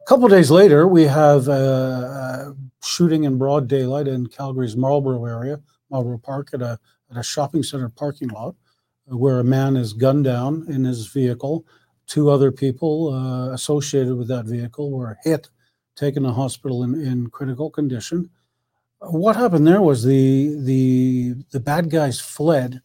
A 0.01 0.05
couple 0.05 0.29
days 0.29 0.51
later, 0.51 0.87
we 0.87 1.05
have 1.05 1.49
a, 1.49 2.55
a 2.55 2.57
shooting 2.85 3.25
in 3.25 3.39
broad 3.39 3.67
daylight 3.67 4.07
in 4.07 4.27
Calgary's 4.27 4.77
Marlborough 4.77 5.25
area, 5.25 5.61
Marlborough 5.91 6.19
Park, 6.19 6.51
at 6.53 6.63
a 6.63 6.79
at 7.11 7.17
a 7.17 7.23
shopping 7.23 7.63
center 7.63 7.89
parking 7.89 8.29
lot, 8.29 8.55
uh, 9.11 9.17
where 9.17 9.41
a 9.41 9.45
man 9.45 9.77
is 9.77 9.93
gunned 9.93 10.25
down 10.25 10.67
in 10.69 10.85
his 10.85 11.07
vehicle 11.07 11.65
two 12.07 12.31
other 12.31 12.53
people 12.53 13.13
uh, 13.13 13.53
associated 13.53 14.17
with 14.17 14.29
that 14.29 14.47
vehicle 14.47 14.91
were 14.91 15.19
hit, 15.25 15.49
taken 15.97 16.23
to 16.23 16.33
hospital 16.33 16.85
in, 16.85 17.01
in 17.01 17.29
critical 17.29 17.71
condition. 17.71 18.31
What 19.01 19.37
happened 19.37 19.67
there 19.67 19.83
was 19.83 20.05
the 20.05 20.57
the 20.63 21.35
the 21.51 21.61
bad 21.61 21.91
guys 21.91 22.21
fled. 22.21 22.81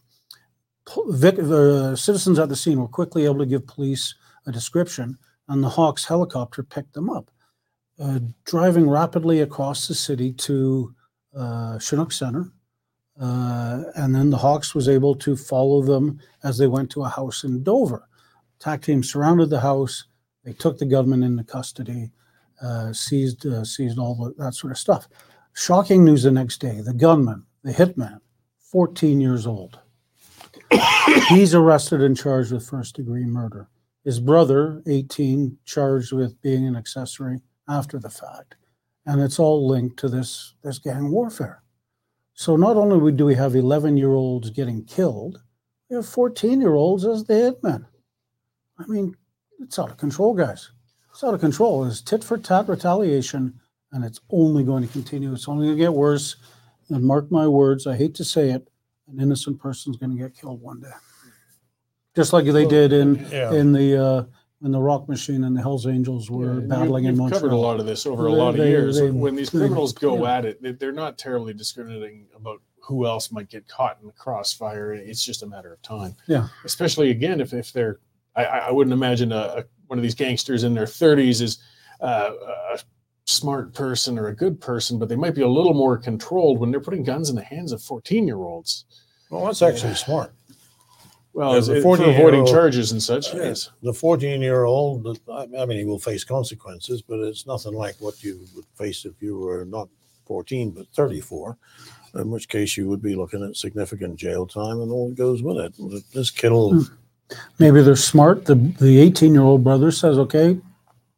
Vic, 1.07 1.35
the 1.35 1.95
citizens 1.95 2.39
at 2.39 2.49
the 2.49 2.55
scene 2.55 2.81
were 2.81 2.87
quickly 2.87 3.25
able 3.25 3.39
to 3.39 3.45
give 3.45 3.67
police 3.67 4.15
a 4.45 4.51
description, 4.51 5.17
and 5.47 5.63
the 5.63 5.69
HAWCS 5.69 6.07
helicopter 6.07 6.63
picked 6.63 6.93
them 6.93 7.09
up, 7.09 7.29
uh, 7.99 8.19
driving 8.45 8.89
rapidly 8.89 9.41
across 9.41 9.87
the 9.87 9.95
city 9.95 10.33
to 10.33 10.93
uh, 11.37 11.79
Chinook 11.79 12.11
Center. 12.11 12.51
Uh, 13.19 13.83
and 13.95 14.15
then 14.15 14.31
the 14.31 14.37
HAWCS 14.37 14.73
was 14.73 14.89
able 14.89 15.13
to 15.15 15.35
follow 15.35 15.83
them 15.83 16.19
as 16.43 16.57
they 16.57 16.67
went 16.67 16.89
to 16.89 17.03
a 17.03 17.09
house 17.09 17.43
in 17.43 17.63
Dover 17.63 18.09
attack 18.61 18.83
team 18.83 19.03
surrounded 19.03 19.49
the 19.49 19.59
house. 19.59 20.05
They 20.43 20.53
took 20.53 20.77
the 20.77 20.85
gunman 20.85 21.23
into 21.23 21.43
custody, 21.43 22.11
uh, 22.61 22.93
seized 22.93 23.45
uh, 23.45 23.63
seized 23.63 23.97
all 23.97 24.15
the, 24.15 24.43
that 24.43 24.53
sort 24.53 24.71
of 24.71 24.77
stuff. 24.77 25.07
Shocking 25.53 26.05
news 26.05 26.23
the 26.23 26.31
next 26.31 26.59
day: 26.59 26.81
the 26.81 26.93
gunman, 26.93 27.45
the 27.63 27.71
hitman, 27.71 28.19
14 28.59 29.19
years 29.19 29.47
old. 29.47 29.79
He's 31.29 31.53
arrested 31.53 32.01
and 32.01 32.15
charged 32.17 32.51
with 32.51 32.67
first 32.67 32.95
degree 32.95 33.25
murder. 33.25 33.69
His 34.03 34.19
brother, 34.19 34.81
18, 34.87 35.57
charged 35.65 36.11
with 36.11 36.41
being 36.41 36.65
an 36.65 36.75
accessory 36.75 37.39
after 37.67 37.99
the 37.99 38.09
fact, 38.09 38.55
and 39.05 39.21
it's 39.21 39.39
all 39.39 39.67
linked 39.67 39.97
to 39.97 40.09
this 40.09 40.55
this 40.63 40.79
gang 40.79 41.11
warfare. 41.11 41.63
So 42.33 42.55
not 42.55 42.77
only 42.77 43.11
do 43.11 43.25
we 43.25 43.35
have 43.35 43.55
11 43.55 43.97
year 43.97 44.13
olds 44.13 44.49
getting 44.49 44.83
killed, 44.85 45.41
we 45.89 45.95
have 45.97 46.07
14 46.07 46.61
year 46.61 46.73
olds 46.73 47.05
as 47.05 47.23
the 47.23 47.33
hitmen. 47.33 47.85
I 48.79 48.85
mean, 48.87 49.15
it's 49.59 49.77
out 49.77 49.91
of 49.91 49.97
control, 49.97 50.33
guys. 50.33 50.71
It's 51.11 51.23
out 51.23 51.33
of 51.33 51.39
control. 51.41 51.85
It's 51.85 52.01
tit 52.01 52.23
for 52.23 52.37
tat 52.37 52.67
retaliation, 52.69 53.59
and 53.91 54.03
it's 54.03 54.19
only 54.29 54.63
going 54.63 54.85
to 54.85 54.91
continue. 54.91 55.33
It's 55.33 55.47
only 55.47 55.67
going 55.67 55.77
to 55.77 55.83
get 55.83 55.93
worse. 55.93 56.35
And 56.89 57.03
mark 57.03 57.31
my 57.31 57.47
words, 57.47 57.87
I 57.87 57.95
hate 57.95 58.15
to 58.15 58.23
say 58.25 58.49
it, 58.51 58.67
an 59.07 59.19
innocent 59.19 59.59
person's 59.59 59.97
going 59.97 60.11
to 60.11 60.17
get 60.17 60.35
killed 60.35 60.61
one 60.61 60.79
day, 60.81 60.89
just 62.15 62.33
like 62.33 62.45
they 62.45 62.65
did 62.65 62.91
in 62.93 63.25
Yeah. 63.31 63.53
in 63.53 63.71
the 63.73 63.97
uh, 64.03 64.23
in 64.63 64.71
the 64.71 64.79
Rock 64.79 65.07
Machine 65.09 65.43
and 65.43 65.55
the 65.55 65.61
Hell's 65.61 65.87
Angels 65.87 66.29
were 66.29 66.51
and 66.51 66.69
battling 66.69 67.05
in 67.05 67.17
Montreal. 67.17 67.41
covered 67.41 67.53
a 67.53 67.57
lot 67.59 67.79
of 67.79 67.85
this 67.85 68.05
over 68.05 68.27
a 68.27 68.31
lot 68.31 68.49
of 68.49 68.57
they- 68.57 68.69
years. 68.69 68.99
they- 68.99 69.09
when 69.09 69.35
these 69.35 69.49
they- 69.49 69.59
criminals 69.59 69.91
go 69.93 70.23
yeah. 70.23 70.37
at 70.37 70.45
it, 70.45 70.61
they- 70.61 70.73
they're 70.73 70.91
not 70.91 71.17
terribly 71.17 71.53
discriminating 71.53 72.27
about 72.35 72.61
who 72.83 73.05
else 73.07 73.31
might 73.31 73.49
get 73.49 73.67
caught 73.67 73.97
in 74.01 74.07
the 74.07 74.13
crossfire. 74.13 74.93
It's 74.93 75.23
just 75.25 75.43
a 75.43 75.47
matter 75.47 75.71
of 75.73 75.81
time. 75.81 76.15
Yeah. 76.27 76.47
Especially 76.63 77.09
again, 77.09 77.39
if, 77.41 77.53
if 77.53 77.71
they're, 77.73 77.99
I, 78.35 78.45
I 78.45 78.57
I 78.67 78.71
wouldn't 78.71 78.93
imagine 78.93 79.31
a, 79.31 79.35
a 79.35 79.63
one 79.91 79.99
of 79.99 80.03
these 80.03 80.15
gangsters 80.15 80.63
in 80.63 80.73
their 80.73 80.85
30s 80.85 81.41
is 81.41 81.57
uh, 81.99 82.31
a 82.73 82.79
smart 83.25 83.73
person 83.73 84.17
or 84.17 84.29
a 84.29 84.33
good 84.35 84.59
person, 84.61 84.97
but 84.97 85.09
they 85.09 85.17
might 85.17 85.35
be 85.35 85.41
a 85.41 85.47
little 85.47 85.73
more 85.73 85.97
controlled 85.97 86.59
when 86.59 86.71
they're 86.71 86.79
putting 86.79 87.03
guns 87.03 87.29
in 87.29 87.35
the 87.35 87.43
hands 87.43 87.73
of 87.73 87.83
14 87.83 88.25
year 88.25 88.37
olds. 88.37 88.85
Well, 89.29 89.43
that's 89.45 89.61
actually 89.61 89.95
smart. 89.95 90.31
Well, 91.33 91.51
Yeah, 91.51 91.57
is 91.59 91.67
it 91.67 91.75
for 91.81 91.97
14 91.97 92.09
avoiding 92.15 92.33
year 92.35 92.39
old- 92.43 92.49
charges 92.49 92.93
and 92.93 93.03
such. 93.03 93.33
Yeah. 93.33 93.43
Yes. 93.43 93.69
the 93.83 93.93
14 93.93 94.39
year 94.41 94.63
old, 94.63 95.19
I 95.29 95.45
I 95.59 95.65
mean, 95.65 95.77
he 95.79 95.83
will 95.83 95.99
face 95.99 96.23
consequences, 96.23 97.01
but 97.01 97.19
it's 97.19 97.45
nothing 97.45 97.73
like 97.73 97.95
what 97.99 98.23
you 98.23 98.39
would 98.55 98.65
face 98.75 99.03
if 99.03 99.21
you 99.21 99.37
were 99.39 99.65
not 99.65 99.89
14, 100.25 100.71
but 100.71 100.87
34, 100.95 101.57
in 102.15 102.29
which 102.31 102.47
case 102.47 102.77
you 102.77 102.87
would 102.87 103.01
be 103.01 103.15
looking 103.15 103.43
at 103.43 103.57
significant 103.57 104.15
jail 104.15 104.47
time 104.47 104.79
and 104.79 104.89
all 104.89 105.09
that 105.09 105.15
goes 105.17 105.43
with 105.43 105.57
it. 105.57 105.73
This 106.13 106.31
kid 106.31 106.53
will, 106.53 106.85
Maybe 107.59 107.81
they're 107.81 107.95
smart. 107.95 108.45
The 108.45 108.55
the 108.55 108.99
18 108.99 109.33
year 109.33 109.43
old 109.43 109.63
brother 109.63 109.91
says, 109.91 110.17
"Okay, 110.17 110.59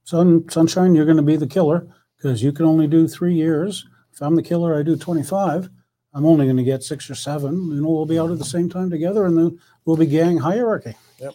son, 0.04 0.48
sunshine, 0.50 0.96
you're 0.96 1.06
going 1.06 1.18
to 1.18 1.24
be 1.24 1.36
the 1.36 1.48
killer 1.48 1.88
because 2.18 2.44
you 2.44 2.52
can 2.52 2.66
only 2.66 2.88
do 2.88 3.08
three 3.08 3.34
years. 3.34 3.88
If 4.14 4.22
I'm 4.22 4.36
the 4.36 4.44
killer, 4.44 4.78
I 4.78 4.84
do 4.84 4.96
25. 4.96 5.70
I'm 6.14 6.26
only 6.26 6.46
going 6.46 6.58
to 6.58 6.64
get 6.64 6.84
six 6.84 7.10
or 7.10 7.16
seven. 7.16 7.56
You 7.70 7.82
know, 7.82 7.90
we'll 7.90 8.06
be 8.06 8.20
out 8.20 8.30
at 8.32 8.38
the 8.38 8.46
same 8.46 8.70
time 8.70 8.90
together, 8.90 9.26
and 9.26 9.38
then 9.38 9.60
we'll 9.86 9.98
be 9.98 10.06
gang 10.06 10.38
hierarchy." 10.38 10.96
Yep. 11.20 11.34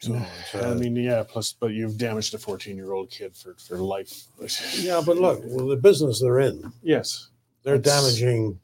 So 0.00 0.14
it's, 0.14 0.54
I 0.54 0.70
uh, 0.70 0.74
mean, 0.76 0.96
yeah. 0.96 1.22
Plus, 1.26 1.52
but 1.52 1.72
you've 1.72 1.98
damaged 1.98 2.32
a 2.34 2.38
14 2.38 2.76
year 2.76 2.92
old 2.92 3.10
kid 3.10 3.36
for 3.36 3.54
for 3.54 3.76
life. 3.78 4.24
yeah, 4.78 5.00
but 5.04 5.16
look, 5.18 5.40
well, 5.44 5.66
the 5.66 5.76
business 5.76 6.20
they're 6.20 6.40
in, 6.40 6.72
Yes. 6.82 7.28
they're 7.62 7.78
damaging. 7.78 8.58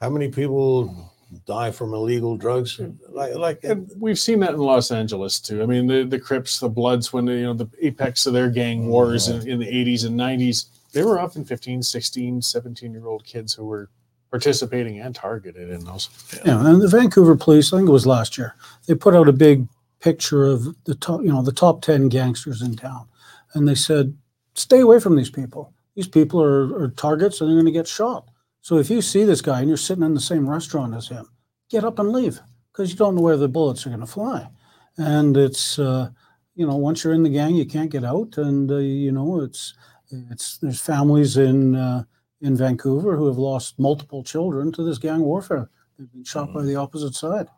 How 0.00 0.08
many 0.10 0.28
people 0.28 1.09
die 1.46 1.70
from 1.70 1.94
illegal 1.94 2.36
drugs? 2.36 2.76
Hmm. 2.76 2.90
Like, 3.08 3.34
like 3.34 3.64
And 3.64 3.90
we've 3.98 4.18
seen 4.18 4.40
that 4.40 4.50
in 4.50 4.58
Los 4.58 4.90
Angeles 4.90 5.40
too. 5.40 5.62
I 5.62 5.66
mean, 5.66 5.86
the 5.86 6.04
the 6.04 6.18
Crips, 6.18 6.60
the 6.60 6.68
Bloods, 6.68 7.12
when 7.12 7.24
they, 7.24 7.38
you 7.38 7.44
know 7.44 7.54
the 7.54 7.68
apex 7.80 8.26
of 8.26 8.32
their 8.32 8.50
gang 8.50 8.80
mm-hmm. 8.80 8.90
wars 8.90 9.28
in, 9.28 9.48
in 9.48 9.58
the 9.58 9.66
80s 9.66 10.06
and 10.06 10.18
90s, 10.18 10.66
they 10.92 11.02
were 11.02 11.18
often 11.18 11.44
15, 11.44 11.82
16, 11.82 12.42
17 12.42 12.92
year 12.92 13.06
old 13.06 13.24
kids 13.24 13.54
who 13.54 13.64
were 13.64 13.90
participating 14.30 15.00
and 15.00 15.14
targeted 15.14 15.70
in 15.70 15.84
those. 15.84 16.08
Yeah, 16.44 16.64
and 16.64 16.80
the 16.80 16.88
Vancouver 16.88 17.36
police, 17.36 17.72
I 17.72 17.78
think 17.78 17.88
it 17.88 17.92
was 17.92 18.06
last 18.06 18.38
year, 18.38 18.54
they 18.86 18.94
put 18.94 19.14
out 19.14 19.28
a 19.28 19.32
big 19.32 19.66
picture 20.00 20.46
of 20.46 20.82
the 20.84 20.94
top, 20.94 21.22
you 21.22 21.32
know, 21.32 21.42
the 21.42 21.52
top 21.52 21.82
10 21.82 22.08
gangsters 22.08 22.62
in 22.62 22.76
town. 22.76 23.06
And 23.54 23.68
they 23.68 23.74
said, 23.74 24.16
stay 24.54 24.80
away 24.80 25.00
from 25.00 25.16
these 25.16 25.30
people. 25.30 25.72
These 25.94 26.08
people 26.08 26.40
are, 26.40 26.82
are 26.82 26.88
targets 26.90 27.40
and 27.40 27.50
they're 27.50 27.56
going 27.56 27.66
to 27.66 27.72
get 27.72 27.88
shot. 27.88 28.29
So 28.60 28.78
if 28.78 28.90
you 28.90 29.02
see 29.02 29.24
this 29.24 29.40
guy 29.40 29.60
and 29.60 29.68
you're 29.68 29.76
sitting 29.76 30.04
in 30.04 30.14
the 30.14 30.20
same 30.20 30.48
restaurant 30.48 30.94
as 30.94 31.08
him, 31.08 31.28
get 31.70 31.84
up 31.84 31.98
and 31.98 32.10
leave 32.10 32.40
because 32.72 32.90
you 32.90 32.96
don't 32.96 33.14
know 33.14 33.22
where 33.22 33.36
the 33.36 33.48
bullets 33.48 33.86
are 33.86 33.90
going 33.90 34.00
to 34.00 34.06
fly. 34.06 34.48
And 34.96 35.36
it's, 35.36 35.78
uh, 35.78 36.10
you 36.54 36.66
know, 36.66 36.76
once 36.76 37.02
you're 37.02 37.14
in 37.14 37.22
the 37.22 37.30
gang, 37.30 37.54
you 37.54 37.64
can't 37.64 37.90
get 37.90 38.04
out. 38.04 38.36
And, 38.36 38.70
uh, 38.70 38.76
you 38.76 39.12
know, 39.12 39.40
it's, 39.40 39.74
it's, 40.30 40.58
there's 40.58 40.80
families 40.80 41.36
in, 41.36 41.74
uh, 41.74 42.04
in 42.40 42.56
Vancouver 42.56 43.16
who 43.16 43.26
have 43.26 43.38
lost 43.38 43.78
multiple 43.78 44.22
children 44.22 44.72
to 44.72 44.82
this 44.82 44.98
gang 44.98 45.20
warfare. 45.20 45.70
They've 45.98 46.12
been 46.12 46.24
shot 46.24 46.52
by 46.52 46.62
the 46.62 46.76
opposite 46.76 47.14
side. 47.14 47.48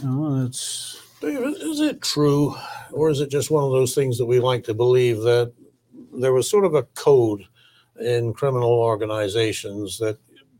You 0.00 0.08
know, 0.08 0.46
it's 0.46 1.02
David, 1.20 1.60
is 1.60 1.80
it 1.80 2.00
true, 2.00 2.54
or 2.92 3.10
is 3.10 3.20
it 3.20 3.30
just 3.30 3.50
one 3.50 3.64
of 3.64 3.72
those 3.72 3.94
things 3.94 4.18
that 4.18 4.26
we 4.26 4.38
like 4.38 4.64
to 4.64 4.74
believe 4.74 5.22
that 5.22 5.52
there 6.12 6.32
was 6.32 6.48
sort 6.48 6.64
of 6.64 6.74
a 6.74 6.84
code 6.94 7.44
in 8.00 8.32
criminal 8.32 8.70
organizations 8.70 9.98
that 9.98 10.18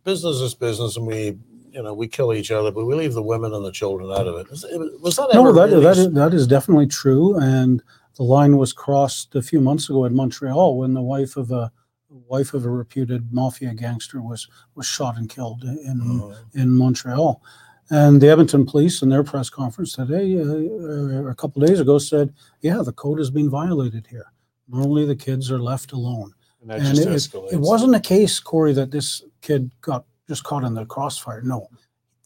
business 0.08 0.40
is 0.40 0.54
business, 0.54 0.96
and 0.96 1.06
we, 1.06 1.38
you 1.70 1.82
know, 1.82 1.92
we 1.92 2.08
kill 2.08 2.32
each 2.32 2.50
other, 2.50 2.70
but 2.70 2.86
we 2.86 2.94
leave 2.94 3.12
the 3.12 3.22
women 3.22 3.52
and 3.52 3.64
the 3.64 3.76
children 3.80 4.10
out 4.10 4.26
of 4.26 4.36
it. 4.40 4.50
Was, 4.50 4.64
was 5.02 5.16
that 5.16 5.28
no, 5.34 5.40
ever 5.40 5.52
that 5.52 5.68
really 5.68 5.84
that 5.84 6.14
that 6.14 6.32
is 6.34 6.46
definitely 6.46 6.86
true. 6.86 7.36
And 7.38 7.82
the 8.16 8.22
line 8.22 8.56
was 8.56 8.72
crossed 8.72 9.34
a 9.34 9.42
few 9.42 9.60
months 9.60 9.90
ago 9.90 10.06
in 10.06 10.14
Montreal 10.14 10.78
when 10.78 10.94
the 10.94 11.02
wife 11.02 11.36
of 11.36 11.50
a 11.50 11.70
wife 12.34 12.54
of 12.54 12.64
a 12.64 12.70
reputed 12.70 13.32
mafia 13.32 13.74
gangster 13.74 14.20
was 14.22 14.48
was 14.74 14.86
shot 14.86 15.18
and 15.18 15.28
killed 15.28 15.62
in 15.90 15.98
Uh, 16.00 16.60
in 16.60 16.68
Montreal. 16.70 17.42
And 17.90 18.20
the 18.20 18.30
Edmonton 18.32 18.64
police 18.66 19.02
in 19.02 19.08
their 19.08 19.24
press 19.24 19.48
conference 19.50 19.92
today, 19.94 20.26
uh, 20.40 20.44
uh, 20.44 21.30
a 21.30 21.34
couple 21.34 21.66
days 21.66 21.80
ago, 21.80 21.98
said, 21.98 22.32
"Yeah, 22.60 22.82
the 22.82 22.92
code 23.02 23.18
has 23.18 23.30
been 23.30 23.50
violated 23.50 24.06
here. 24.06 24.28
Normally, 24.68 25.06
the 25.06 25.22
kids 25.26 25.50
are 25.50 25.62
left 25.72 25.92
alone." 25.92 26.30
And 26.62 26.72
and 26.72 26.98
it, 26.98 27.34
it 27.52 27.60
wasn't 27.60 27.94
a 27.94 28.00
case, 28.00 28.40
Cory, 28.40 28.74
that 28.74 28.90
this 28.90 29.22
kid 29.40 29.70
got 29.80 30.04
just 30.28 30.44
caught 30.44 30.64
in 30.64 30.74
the 30.74 30.84
crossfire. 30.84 31.42
No, 31.42 31.68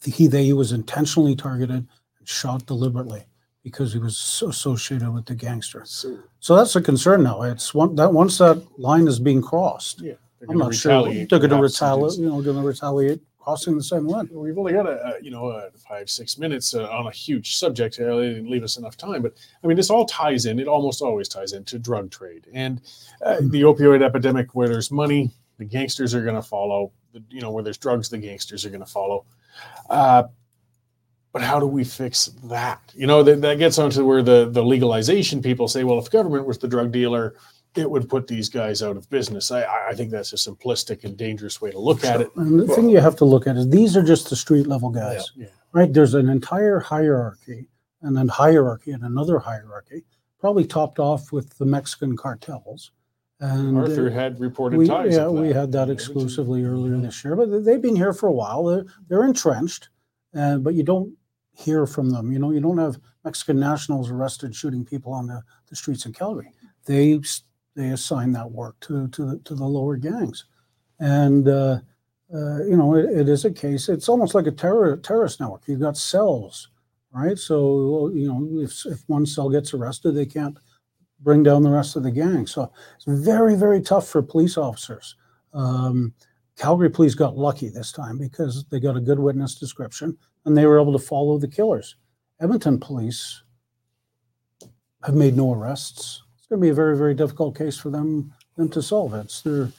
he 0.04 0.26
they, 0.26 0.44
he 0.44 0.52
was 0.52 0.72
intentionally 0.72 1.36
targeted 1.36 1.86
and 2.18 2.28
shot 2.28 2.66
deliberately 2.66 3.24
because 3.62 3.92
he 3.92 3.98
was 3.98 4.16
so 4.16 4.48
associated 4.48 5.10
with 5.10 5.26
the 5.26 5.34
gangster. 5.34 5.82
So, 5.84 6.18
So 6.40 6.56
that's 6.56 6.74
a 6.74 6.82
concern 6.82 7.22
now. 7.22 7.42
It's 7.42 7.72
one 7.72 7.94
that 7.96 8.12
once 8.12 8.38
that 8.38 8.62
line 8.78 9.06
is 9.06 9.20
being 9.20 9.40
crossed, 9.40 10.00
yeah, 10.00 10.14
I'm 10.48 10.58
not 10.58 10.74
sure 10.74 11.04
they're 11.04 11.26
going 11.26 11.28
to 11.28 11.48
perhaps 11.48 11.52
and 11.52 11.58
do 11.58 11.62
retaliate. 11.62 12.18
You 12.18 12.26
know, 12.26 12.42
going 12.42 12.56
to 12.56 12.66
retaliate 12.66 13.20
crossing 13.42 13.76
the 13.76 13.82
same 13.82 14.06
line. 14.06 14.28
We've 14.32 14.56
only 14.56 14.72
got 14.72 14.86
a, 14.86 15.16
a 15.16 15.22
you 15.22 15.30
know 15.30 15.48
uh 15.48 15.70
five 15.88 16.08
six 16.08 16.38
minutes 16.38 16.74
uh, 16.74 16.88
on 16.90 17.06
a 17.06 17.10
huge 17.10 17.56
subject. 17.56 17.98
Uh, 17.98 18.16
they 18.16 18.28
didn't 18.28 18.50
leave 18.50 18.62
us 18.62 18.76
enough 18.76 18.96
time, 18.96 19.22
but 19.22 19.34
I 19.62 19.66
mean 19.66 19.76
this 19.76 19.90
all 19.90 20.06
ties 20.06 20.46
in. 20.46 20.58
It 20.58 20.68
almost 20.68 21.02
always 21.02 21.28
ties 21.28 21.52
into 21.52 21.78
drug 21.78 22.10
trade 22.10 22.46
and 22.52 22.80
uh, 23.24 23.38
the 23.40 23.62
opioid 23.62 24.02
epidemic. 24.02 24.54
Where 24.54 24.68
there's 24.68 24.90
money, 24.90 25.30
the 25.58 25.64
gangsters 25.64 26.14
are 26.14 26.22
going 26.22 26.36
to 26.36 26.42
follow. 26.42 26.92
The, 27.12 27.22
you 27.30 27.40
know 27.40 27.50
where 27.50 27.62
there's 27.62 27.78
drugs, 27.78 28.08
the 28.08 28.18
gangsters 28.18 28.64
are 28.64 28.70
going 28.70 28.80
to 28.80 28.86
follow. 28.86 29.24
Uh, 29.90 30.24
but 31.32 31.42
how 31.42 31.58
do 31.58 31.66
we 31.66 31.84
fix 31.84 32.26
that? 32.44 32.80
You 32.94 33.06
know 33.06 33.22
that, 33.22 33.40
that 33.42 33.58
gets 33.58 33.78
onto 33.78 34.04
where 34.04 34.22
the 34.22 34.48
the 34.50 34.62
legalization 34.62 35.42
people 35.42 35.68
say, 35.68 35.84
well, 35.84 35.98
if 35.98 36.10
government 36.10 36.46
was 36.46 36.58
the 36.58 36.68
drug 36.68 36.92
dealer, 36.92 37.34
it 37.74 37.90
would 37.90 38.08
put 38.08 38.26
these 38.26 38.48
guys 38.50 38.82
out 38.82 38.96
of 38.96 39.08
business. 39.10 39.50
I 39.50 39.64
I 39.88 39.94
think 39.94 40.10
that's 40.10 40.32
a 40.32 40.36
simplistic 40.36 41.04
and 41.04 41.16
dangerous 41.16 41.60
way 41.60 41.70
to 41.70 41.78
look 41.78 42.04
at 42.04 42.20
it. 42.20 42.30
And 42.36 42.60
the 42.60 42.66
thing 42.68 42.88
you 42.88 43.00
have 43.00 43.16
to 43.16 43.24
look 43.24 43.46
at 43.46 43.56
is 43.56 43.68
these 43.68 43.96
are 43.96 44.02
just 44.02 44.28
the 44.30 44.36
street 44.36 44.66
level 44.66 44.90
guys, 44.90 45.32
Yeah. 45.36 45.46
right? 45.72 45.92
There's 45.92 46.14
an 46.14 46.28
entire 46.28 46.80
hierarchy 46.80 47.66
and 48.02 48.16
then 48.16 48.28
hierarchy 48.28 48.90
and 48.92 49.04
another 49.04 49.38
hierarchy, 49.38 50.04
probably 50.38 50.64
topped 50.66 50.98
off 50.98 51.32
with 51.32 51.56
the 51.58 51.64
Mexican 51.64 52.16
cartels. 52.16 52.90
And 53.42 53.76
Arthur 53.76 54.06
uh, 54.08 54.12
had 54.12 54.38
reported 54.38 54.78
we, 54.78 54.86
ties. 54.86 55.16
yeah, 55.16 55.26
we 55.26 55.48
had 55.52 55.72
that 55.72 55.90
exclusively 55.90 56.62
earlier 56.64 56.96
this 56.96 57.24
year, 57.24 57.34
but 57.34 57.50
they- 57.50 57.58
they've 57.58 57.82
been 57.82 57.96
here 57.96 58.12
for 58.12 58.28
a 58.28 58.32
while. 58.32 58.62
They're, 58.64 58.86
they're 59.08 59.24
entrenched, 59.24 59.88
uh, 60.36 60.58
but 60.58 60.74
you 60.74 60.84
don't 60.84 61.12
hear 61.52 61.84
from 61.84 62.10
them. 62.10 62.30
You 62.30 62.38
know, 62.38 62.52
you 62.52 62.60
don't 62.60 62.78
have 62.78 63.00
Mexican 63.24 63.58
nationals 63.58 64.10
arrested 64.12 64.54
shooting 64.54 64.84
people 64.84 65.12
on 65.12 65.26
the, 65.26 65.42
the 65.68 65.74
streets 65.74 66.06
in 66.06 66.12
Calgary. 66.12 66.52
They 66.86 67.20
they 67.74 67.88
assign 67.88 68.30
that 68.32 68.52
work 68.52 68.78
to 68.80 69.08
to 69.08 69.24
the, 69.24 69.38
to 69.40 69.54
the 69.56 69.64
lower 69.64 69.96
gangs, 69.96 70.44
and 71.00 71.48
uh, 71.48 71.80
uh, 72.32 72.64
you 72.64 72.76
know 72.76 72.94
it, 72.94 73.06
it 73.10 73.28
is 73.28 73.44
a 73.44 73.50
case. 73.50 73.88
It's 73.88 74.08
almost 74.08 74.34
like 74.34 74.46
a 74.46 74.52
terror 74.52 74.96
terrorist 74.96 75.40
network. 75.40 75.62
You've 75.66 75.80
got 75.80 75.96
cells, 75.96 76.68
right? 77.12 77.38
So 77.38 78.10
you 78.14 78.28
know 78.28 78.60
if 78.60 78.84
if 78.86 79.02
one 79.08 79.26
cell 79.26 79.48
gets 79.50 79.74
arrested, 79.74 80.12
they 80.12 80.26
can't 80.26 80.58
bring 81.22 81.42
down 81.42 81.62
the 81.62 81.70
rest 81.70 81.96
of 81.96 82.02
the 82.02 82.10
gang. 82.10 82.46
So 82.46 82.72
it's 82.96 83.04
very, 83.06 83.54
very 83.54 83.80
tough 83.80 84.08
for 84.08 84.22
police 84.22 84.56
officers. 84.56 85.16
Um, 85.52 86.14
Calgary 86.56 86.90
police 86.90 87.14
got 87.14 87.36
lucky 87.36 87.68
this 87.68 87.92
time 87.92 88.18
because 88.18 88.64
they 88.70 88.80
got 88.80 88.96
a 88.96 89.00
good 89.00 89.18
witness 89.18 89.54
description 89.54 90.16
and 90.44 90.56
they 90.56 90.66
were 90.66 90.80
able 90.80 90.92
to 90.92 91.04
follow 91.04 91.38
the 91.38 91.48
killers. 91.48 91.96
Edmonton 92.40 92.78
police 92.78 93.42
have 95.04 95.14
made 95.14 95.36
no 95.36 95.52
arrests. 95.52 96.22
It's 96.36 96.46
going 96.46 96.60
to 96.60 96.64
be 96.64 96.70
a 96.70 96.74
very, 96.74 96.96
very 96.96 97.14
difficult 97.14 97.56
case 97.56 97.76
for 97.78 97.90
them 97.90 98.32
them 98.56 98.68
to 98.68 98.82
solve. 98.82 99.14
It's 99.14 99.40
they're 99.42 99.70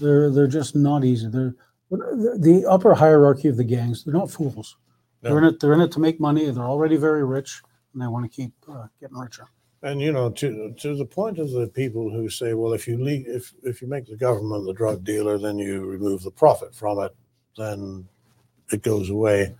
they're 0.00 0.30
they're 0.30 0.46
just 0.46 0.76
not 0.76 1.04
easy. 1.04 1.28
They're 1.28 1.54
the, 1.90 2.66
upper 2.68 2.94
hierarchy 2.94 3.48
of 3.48 3.56
the 3.56 3.64
gangs. 3.64 4.04
They're 4.04 4.12
not 4.12 4.30
fools. 4.30 4.76
They're 5.22 5.38
in 5.38 5.44
it. 5.44 5.60
They're 5.60 5.72
in 5.72 5.80
it 5.80 5.90
to 5.92 6.00
make 6.00 6.20
money. 6.20 6.50
They're 6.50 6.64
already 6.64 6.96
very 6.96 7.24
rich, 7.24 7.62
and 7.92 8.02
they 8.02 8.06
want 8.06 8.30
to 8.30 8.36
keep 8.36 8.52
uh, 8.70 8.86
getting 9.00 9.16
richer. 9.16 9.48
And 9.82 10.00
you 10.00 10.10
know, 10.12 10.28
to 10.30 10.72
to 10.80 10.96
the 10.96 11.04
point 11.04 11.38
of 11.38 11.50
the 11.52 11.68
people 11.68 12.10
who 12.10 12.28
say, 12.28 12.54
well, 12.54 12.72
if 12.72 12.88
you 12.88 12.98
le- 13.02 13.10
if 13.36 13.52
if 13.62 13.80
you 13.80 13.86
make 13.88 14.06
the 14.06 14.16
government 14.16 14.66
the 14.66 14.72
drug 14.72 15.04
dealer, 15.04 15.38
then 15.38 15.56
you 15.58 15.84
remove 15.86 16.22
the 16.24 16.32
profit 16.32 16.74
from 16.74 16.98
it, 17.00 17.14
then 17.56 18.04
it 18.72 18.82
goes 18.82 19.08
away. 19.10 19.54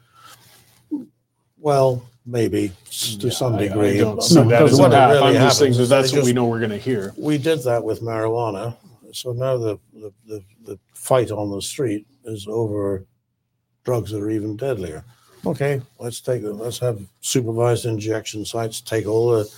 Well, 1.57 2.05
maybe 2.27 2.73
to 2.91 3.29
Yeah, 3.29 3.31
some 3.33 3.55
I- 3.55 3.59
I 3.59 3.69
degree. 3.69 3.99
don't 3.99 4.23
see 4.23 4.35
No, 4.37 4.49
that 4.49 4.63
what 4.63 4.91
really 4.91 4.93
I'm 4.93 5.35
just 5.35 5.61
happens 5.61 5.77
that 5.77 5.83
is 5.83 5.89
that's 5.89 6.11
they 6.13 6.19
what 6.19 6.27
we 6.27 6.33
know 6.33 6.47
we're 6.47 6.59
going 6.59 6.71
to 6.71 6.79
hear. 6.79 7.13
we 7.17 7.39
did 7.39 7.63
that 7.65 7.83
with 7.83 8.01
marijuana. 8.01 8.77
So 9.13 9.33
now 9.33 9.57
the, 9.57 9.79
the, 9.95 10.13
the, 10.27 10.45
the 10.67 10.79
fight 10.95 11.31
on 11.31 11.51
the 11.51 11.63
street 11.63 12.07
is 12.25 12.47
over 12.49 13.07
drugs 13.85 14.11
that 14.11 14.21
are 14.23 14.31
even 14.31 14.57
deadlier. 14.57 15.05
Okay, 15.47 15.81
let's 15.99 16.21
take. 16.21 16.43
Let's 16.45 16.79
have 16.81 17.01
supervised 17.21 17.87
injection 17.87 18.45
sites, 18.45 18.81
take 18.81 19.07
all 19.07 19.31
the, 19.31 19.51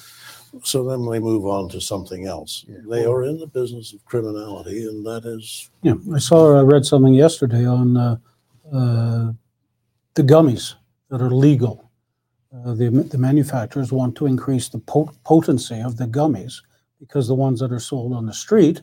so 0.63 0.85
then 0.85 1.05
we 1.07 1.19
move 1.19 1.47
on 1.47 1.69
to 1.71 1.81
something 1.81 2.27
else. 2.27 2.65
They 2.89 3.05
are 3.05 3.25
in 3.25 3.39
the 3.39 3.47
business 3.47 3.93
of 3.93 4.05
criminality 4.05 4.87
and 4.87 5.05
that 5.07 5.25
is, 5.25 5.71
Yeah, 5.83 5.95
I 6.15 6.19
saw, 6.19 6.59
I 6.59 6.63
read 6.63 6.85
something 6.85 7.15
yesterday 7.15 7.67
on 7.67 7.97
uh, 7.97 8.17
uh, 8.73 9.33
the 10.15 10.23
gummies 10.23 10.75
that 11.09 11.21
are 11.23 11.31
legal. 11.31 11.91
Uh, 12.53 12.75
the, 12.75 12.91
the 12.91 13.19
manufacturers 13.19 13.93
want 13.93 14.17
to 14.17 14.27
increase 14.27 14.69
the 14.69 14.81
pot- 14.81 15.15
potency 15.25 15.81
of 15.81 15.97
the 15.97 16.07
gummies 16.07 16.63
because 16.99 17.29
the 17.29 17.35
ones 17.35 17.61
that 17.61 17.73
are 17.73 17.81
sold 17.81 18.13
on 18.13 18.27
the 18.27 18.35
street 18.35 18.83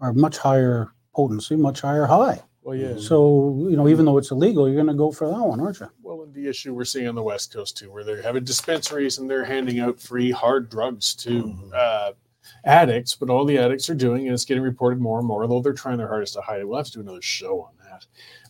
are 0.00 0.12
much 0.12 0.38
higher 0.38 0.92
potency, 1.14 1.56
much 1.56 1.80
higher 1.80 2.06
high. 2.06 2.40
Well, 2.62 2.76
yeah. 2.76 2.96
So, 2.98 3.66
you 3.68 3.76
know, 3.76 3.88
even 3.88 4.04
though 4.04 4.18
it's 4.18 4.30
illegal, 4.30 4.68
you're 4.68 4.76
going 4.76 4.86
to 4.88 4.94
go 4.94 5.10
for 5.10 5.28
that 5.28 5.40
one, 5.40 5.60
aren't 5.60 5.80
you? 5.80 5.90
Well, 6.08 6.22
and 6.22 6.32
the 6.32 6.48
issue 6.48 6.72
we're 6.72 6.86
seeing 6.86 7.06
on 7.06 7.14
the 7.14 7.22
West 7.22 7.52
Coast 7.52 7.76
too, 7.76 7.92
where 7.92 8.02
they're 8.02 8.22
having 8.22 8.42
dispensaries 8.42 9.18
and 9.18 9.28
they're 9.28 9.44
handing 9.44 9.78
out 9.78 10.00
free 10.00 10.30
hard 10.30 10.70
drugs 10.70 11.14
to 11.16 11.42
Mhm. 11.42 11.74
uh, 11.74 12.12
addicts, 12.64 13.14
but 13.14 13.28
all 13.28 13.44
the 13.44 13.58
addicts 13.58 13.90
are 13.90 13.94
doing, 13.94 14.24
and 14.24 14.32
it's 14.32 14.46
getting 14.46 14.62
reported 14.62 15.02
more 15.02 15.18
and 15.18 15.28
more, 15.28 15.42
although 15.42 15.60
they're 15.60 15.74
trying 15.74 15.98
their 15.98 16.08
hardest 16.08 16.32
to 16.32 16.40
hide 16.40 16.60
it. 16.60 16.64
We'll 16.66 16.78
have 16.78 16.86
to 16.86 16.92
do 16.92 17.00
another 17.00 17.20
show 17.20 17.60
on 17.60 17.72
that. 17.84 18.06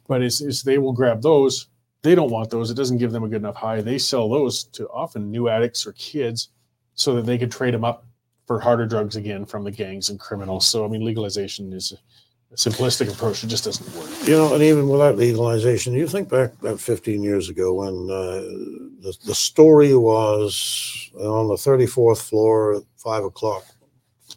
But 0.07 0.23
it's, 0.23 0.41
it's 0.41 0.63
they 0.63 0.79
will 0.79 0.93
grab 0.93 1.21
those. 1.21 1.67
They 2.03 2.15
don't 2.15 2.31
want 2.31 2.51
those. 2.51 2.71
It 2.71 2.75
doesn't 2.77 2.99
give 2.99 3.11
them 3.11 3.25
a 3.25 3.29
good 3.29 3.43
enough 3.43 3.57
high. 3.57 3.81
They 3.81 3.99
sell 3.99 4.29
those 4.29 4.63
to 4.63 4.89
often 4.91 5.29
new 5.33 5.49
addicts 5.49 5.85
or 5.85 5.95
kids 5.95 6.51
so 6.95 7.17
that 7.17 7.27
they 7.27 7.39
could 7.39 7.51
trade 7.51 7.75
them 7.75 7.85
up 7.85 8.07
for 8.47 8.61
harder 8.61 8.87
drugs 8.87 9.17
again 9.17 9.45
from 9.45 9.65
the 9.65 9.73
gangs 9.73 10.11
and 10.11 10.21
criminals. 10.21 10.69
So, 10.69 10.85
I 10.85 10.89
mean, 10.89 11.05
legalization 11.05 11.73
is 11.73 11.93
a 12.51 12.55
simplistic 12.55 13.13
approach. 13.13 13.45
It 13.45 13.49
just 13.49 13.65
doesn't 13.65 13.95
work. 13.95 14.09
You 14.27 14.37
know, 14.37 14.55
and 14.55 14.63
even 14.63 14.89
without 14.89 15.17
legalization, 15.17 15.93
you 15.93 16.07
think 16.07 16.29
back 16.29 16.53
about 16.61 16.81
15 16.81 17.23
years 17.23 17.49
ago 17.49 17.75
when 17.75 18.11
uh, 18.11 18.41
the, 19.03 19.17
the 19.27 19.35
story 19.35 19.95
was 19.95 21.11
on 21.15 21.49
the 21.49 21.55
34th 21.55 22.23
floor 22.23 22.77
at 22.77 22.83
five 22.97 23.25
o'clock. 23.25 23.65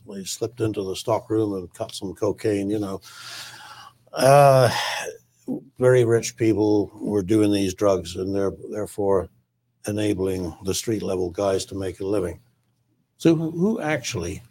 We 0.06 0.26
slipped 0.26 0.62
into 0.62 0.84
the 0.84 0.96
stock 0.96 1.30
room 1.30 1.54
and 1.54 1.74
cut 1.74 1.94
some 1.94 2.14
cocaine, 2.14 2.70
you 2.70 2.80
know. 2.80 3.02
Uh, 4.12 4.70
very 5.80 6.04
rich 6.04 6.36
people 6.36 6.92
were 6.96 7.24
doing 7.24 7.52
these 7.52 7.74
drugs 7.74 8.16
and 8.16 8.36
they're 8.36 8.52
therefore 8.70 9.30
enabling 9.88 10.56
the 10.64 10.74
street 10.74 11.02
level 11.02 11.30
guys 11.30 11.66
to 11.66 11.76
make 11.76 12.00
a 12.00 12.06
living. 12.06 12.40
So 13.18 13.36
who 13.36 13.80
actually, 13.80 14.42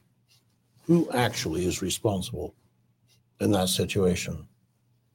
who 0.87 1.11
actually 1.11 1.67
is 1.67 1.83
responsible 1.83 2.55
in 3.41 3.51
that 3.53 3.69
situation? 3.69 4.47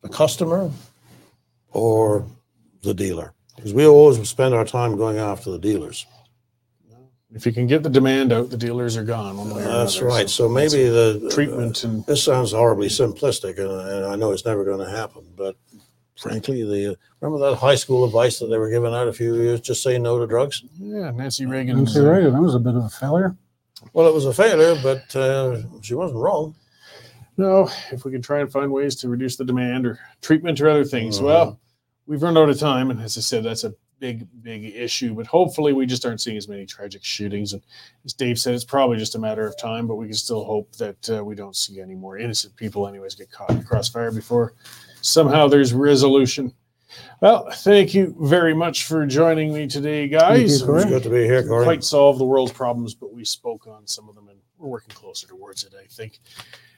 the 0.02 0.10
customer 0.10 0.70
or 1.72 2.26
the 2.84 2.94
dealer? 2.94 3.34
Because 3.56 3.74
we 3.74 3.86
always 3.88 4.30
spend 4.30 4.54
our 4.54 4.66
time 4.66 4.98
going 4.98 5.18
after 5.18 5.50
the 5.50 5.58
dealers. 5.58 6.06
If 7.34 7.46
you 7.46 7.52
can 7.52 7.66
get 7.66 7.82
the 7.82 7.90
demand 7.90 8.32
out, 8.32 8.50
the 8.52 8.58
dealers 8.58 8.96
are 8.98 9.04
gone. 9.04 9.36
One 9.36 9.50
way 9.50 9.64
or 9.64 9.66
That's 9.66 9.96
another. 9.98 10.08
right. 10.16 10.30
So 10.30 10.48
maybe 10.48 10.88
the 10.88 11.30
treatment 11.34 11.84
and 11.84 12.06
this 12.06 12.24
sounds 12.24 12.52
horribly 12.52 12.88
simplistic, 12.88 13.58
and, 13.58 13.72
and 13.90 14.06
I 14.06 14.16
know 14.16 14.32
it's 14.32 14.46
never 14.46 14.64
going 14.64 14.80
to 14.80 14.90
happen. 14.90 15.26
But 15.36 15.56
frankly, 16.18 16.64
the 16.64 16.96
remember 17.20 17.50
that 17.50 17.58
high 17.58 17.76
school 17.76 18.06
advice 18.06 18.38
that 18.40 18.46
they 18.48 18.58
were 18.60 18.70
giving 18.70 18.94
out 18.94 19.08
a 19.08 19.14
few 19.14 19.36
years: 19.36 19.60
just 19.60 19.82
say 19.82 19.98
no 19.98 20.20
to 20.20 20.28
drugs. 20.28 20.64
yeah, 20.78 21.12
Nancy 21.12 21.46
Reagan. 21.46 21.78
Nancy 21.78 22.00
Reagan, 22.00 22.32
that 22.34 22.42
was 22.42 22.56
a 22.56 22.60
bit 22.60 22.76
of 22.76 22.84
a 22.84 22.90
failure. 22.90 23.36
Well, 23.92 24.08
it 24.08 24.14
was 24.14 24.26
a 24.26 24.34
failure, 24.34 24.80
but 24.82 25.14
uh, 25.16 25.64
she 25.82 25.96
wasn't 25.96 26.20
wrong. 26.20 26.56
No, 27.38 27.70
if 27.92 28.06
we 28.06 28.12
can 28.12 28.22
try 28.22 28.40
and 28.40 28.52
find 28.52 28.72
ways 28.72 28.96
to 28.98 29.10
reduce 29.10 29.36
the 29.36 29.46
demand 29.46 29.86
or 29.86 30.00
treatment 30.22 30.60
or 30.62 30.70
other 30.70 30.86
things. 30.86 31.20
Mhm. 31.20 31.24
Well, 31.24 31.60
we've 32.08 32.24
run 32.24 32.38
out 32.38 32.50
of 32.50 32.58
time, 32.60 32.92
and 32.92 33.02
as 33.02 33.18
I 33.18 33.22
said, 33.22 33.44
that's 33.44 33.64
a 33.64 33.74
big, 34.00 34.28
big 34.42 34.66
issue. 34.76 35.14
But 35.14 35.28
hopefully, 35.28 35.74
we 35.74 35.86
just 35.86 36.06
aren't 36.06 36.22
seeing 36.22 36.38
as 36.38 36.48
many 36.48 36.66
tragic 36.66 37.04
shootings. 37.04 37.54
And 37.54 37.62
as 38.06 38.14
Dave 38.14 38.40
said, 38.40 38.54
it's 38.56 38.64
probably 38.64 38.98
just 38.98 39.16
a 39.16 39.20
matter 39.20 39.46
of 39.46 39.58
time. 39.58 39.88
But 39.88 39.96
we 39.96 40.06
can 40.06 40.16
still 40.16 40.44
hope 40.46 40.74
that 40.78 41.10
uh, 41.10 41.24
we 41.26 41.36
don't 41.36 41.56
see 41.56 41.82
any 41.82 41.96
more 41.96 42.18
innocent 42.18 42.56
people, 42.56 42.88
anyways, 42.88 43.16
get 43.16 43.32
caught 43.32 43.52
in 43.52 43.64
crossfire 43.64 44.12
before 44.12 44.54
somehow 45.02 45.48
there's 45.48 45.74
resolution. 45.74 46.54
Well, 47.22 47.50
thank 47.52 47.94
you 47.94 48.16
very 48.22 48.54
much 48.54 48.86
for 48.86 49.06
joining 49.06 49.54
me 49.54 49.68
today, 49.68 50.08
guys. 50.08 50.62
you. 50.62 50.76
It's 50.76 50.86
good 50.86 51.04
to 51.04 51.10
be 51.10 51.24
here, 51.26 51.46
Cory. 51.46 51.66
quite 51.66 51.84
solve 51.84 52.18
the 52.18 52.26
world's 52.26 52.54
problems, 52.54 52.94
but 52.94 53.14
we 53.14 53.26
spoke 53.26 53.68
on 53.68 53.86
some 53.86 54.08
of 54.08 54.16
them 54.16 54.30
and 54.30 54.38
we're 54.58 54.70
working 54.70 54.96
closer 54.96 55.28
towards 55.28 55.66
it, 55.66 55.74
I 55.78 55.86
think. 55.88 56.20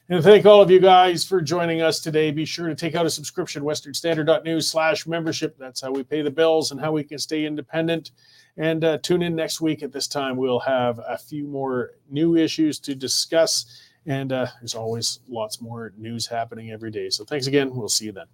And 0.09 0.23
thank 0.23 0.45
all 0.45 0.61
of 0.61 0.71
you 0.71 0.79
guys 0.79 1.25
for 1.25 1.41
joining 1.41 1.81
us 1.81 1.99
today. 1.99 2.31
Be 2.31 2.45
sure 2.45 2.69
to 2.69 2.75
take 2.75 2.95
out 2.95 3.05
a 3.05 3.09
subscription, 3.09 3.63
westernstandard.news 3.63 4.71
slash 4.71 5.05
membership. 5.05 5.57
That's 5.59 5.81
how 5.81 5.91
we 5.91 6.01
pay 6.03 6.21
the 6.21 6.31
bills 6.31 6.71
and 6.71 6.79
how 6.79 6.93
we 6.93 7.03
can 7.03 7.17
stay 7.19 7.45
independent. 7.45 8.11
And 8.55 8.85
uh, 8.85 8.99
tune 8.99 9.21
in 9.21 9.35
next 9.35 9.59
week 9.59 9.83
at 9.83 9.91
this 9.91 10.07
time. 10.07 10.37
We'll 10.37 10.61
have 10.61 11.01
a 11.05 11.17
few 11.17 11.45
more 11.45 11.91
new 12.09 12.37
issues 12.37 12.79
to 12.79 12.95
discuss. 12.95 13.81
And 14.05 14.31
uh, 14.31 14.47
there's 14.61 14.75
always 14.75 15.19
lots 15.27 15.59
more 15.59 15.91
news 15.97 16.25
happening 16.25 16.71
every 16.71 16.89
day. 16.89 17.09
So 17.09 17.25
thanks 17.25 17.47
again. 17.47 17.75
We'll 17.75 17.89
see 17.89 18.05
you 18.05 18.13
then. 18.13 18.27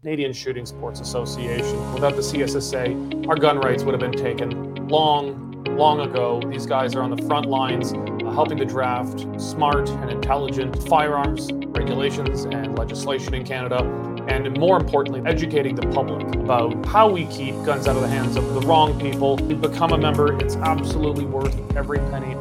Canadian 0.00 0.32
Shooting 0.32 0.66
Sports 0.66 0.98
Association. 0.98 1.94
Without 1.94 2.16
the 2.16 2.22
CSSA, 2.22 3.28
our 3.28 3.36
gun 3.36 3.58
rights 3.58 3.84
would 3.84 3.92
have 3.92 4.00
been 4.00 4.20
taken 4.20 4.74
long, 4.88 5.45
long 5.76 6.00
ago. 6.00 6.40
These 6.50 6.64
guys 6.64 6.94
are 6.94 7.02
on 7.02 7.14
the 7.14 7.22
front 7.24 7.46
lines 7.46 7.92
uh, 7.92 8.30
helping 8.30 8.56
to 8.58 8.64
draft 8.64 9.26
smart 9.40 9.88
and 9.90 10.10
intelligent 10.10 10.88
firearms 10.88 11.52
regulations 11.66 12.46
and 12.46 12.78
legislation 12.78 13.34
in 13.34 13.44
Canada. 13.44 13.84
And 14.26 14.58
more 14.58 14.78
importantly, 14.78 15.22
educating 15.26 15.74
the 15.74 15.86
public 15.88 16.26
about 16.34 16.84
how 16.86 17.08
we 17.08 17.26
keep 17.26 17.54
guns 17.64 17.86
out 17.86 17.94
of 17.94 18.02
the 18.02 18.08
hands 18.08 18.36
of 18.36 18.54
the 18.54 18.60
wrong 18.60 18.98
people. 18.98 19.36
To 19.36 19.54
become 19.54 19.92
a 19.92 19.98
member, 19.98 20.40
it's 20.42 20.56
absolutely 20.56 21.26
worth 21.26 21.54
every 21.76 21.98
penny. 22.10 22.34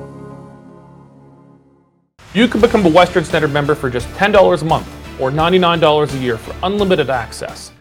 You 2.33 2.47
can 2.47 2.61
become 2.61 2.85
a 2.85 2.89
Western 2.89 3.25
Standard 3.25 3.51
member 3.51 3.75
for 3.75 3.89
just 3.89 4.07
$10 4.09 4.61
a 4.61 4.65
month 4.65 4.87
or 5.19 5.29
$99 5.29 6.13
a 6.13 6.17
year 6.17 6.37
for 6.37 6.55
unlimited 6.63 7.09
access 7.09 7.71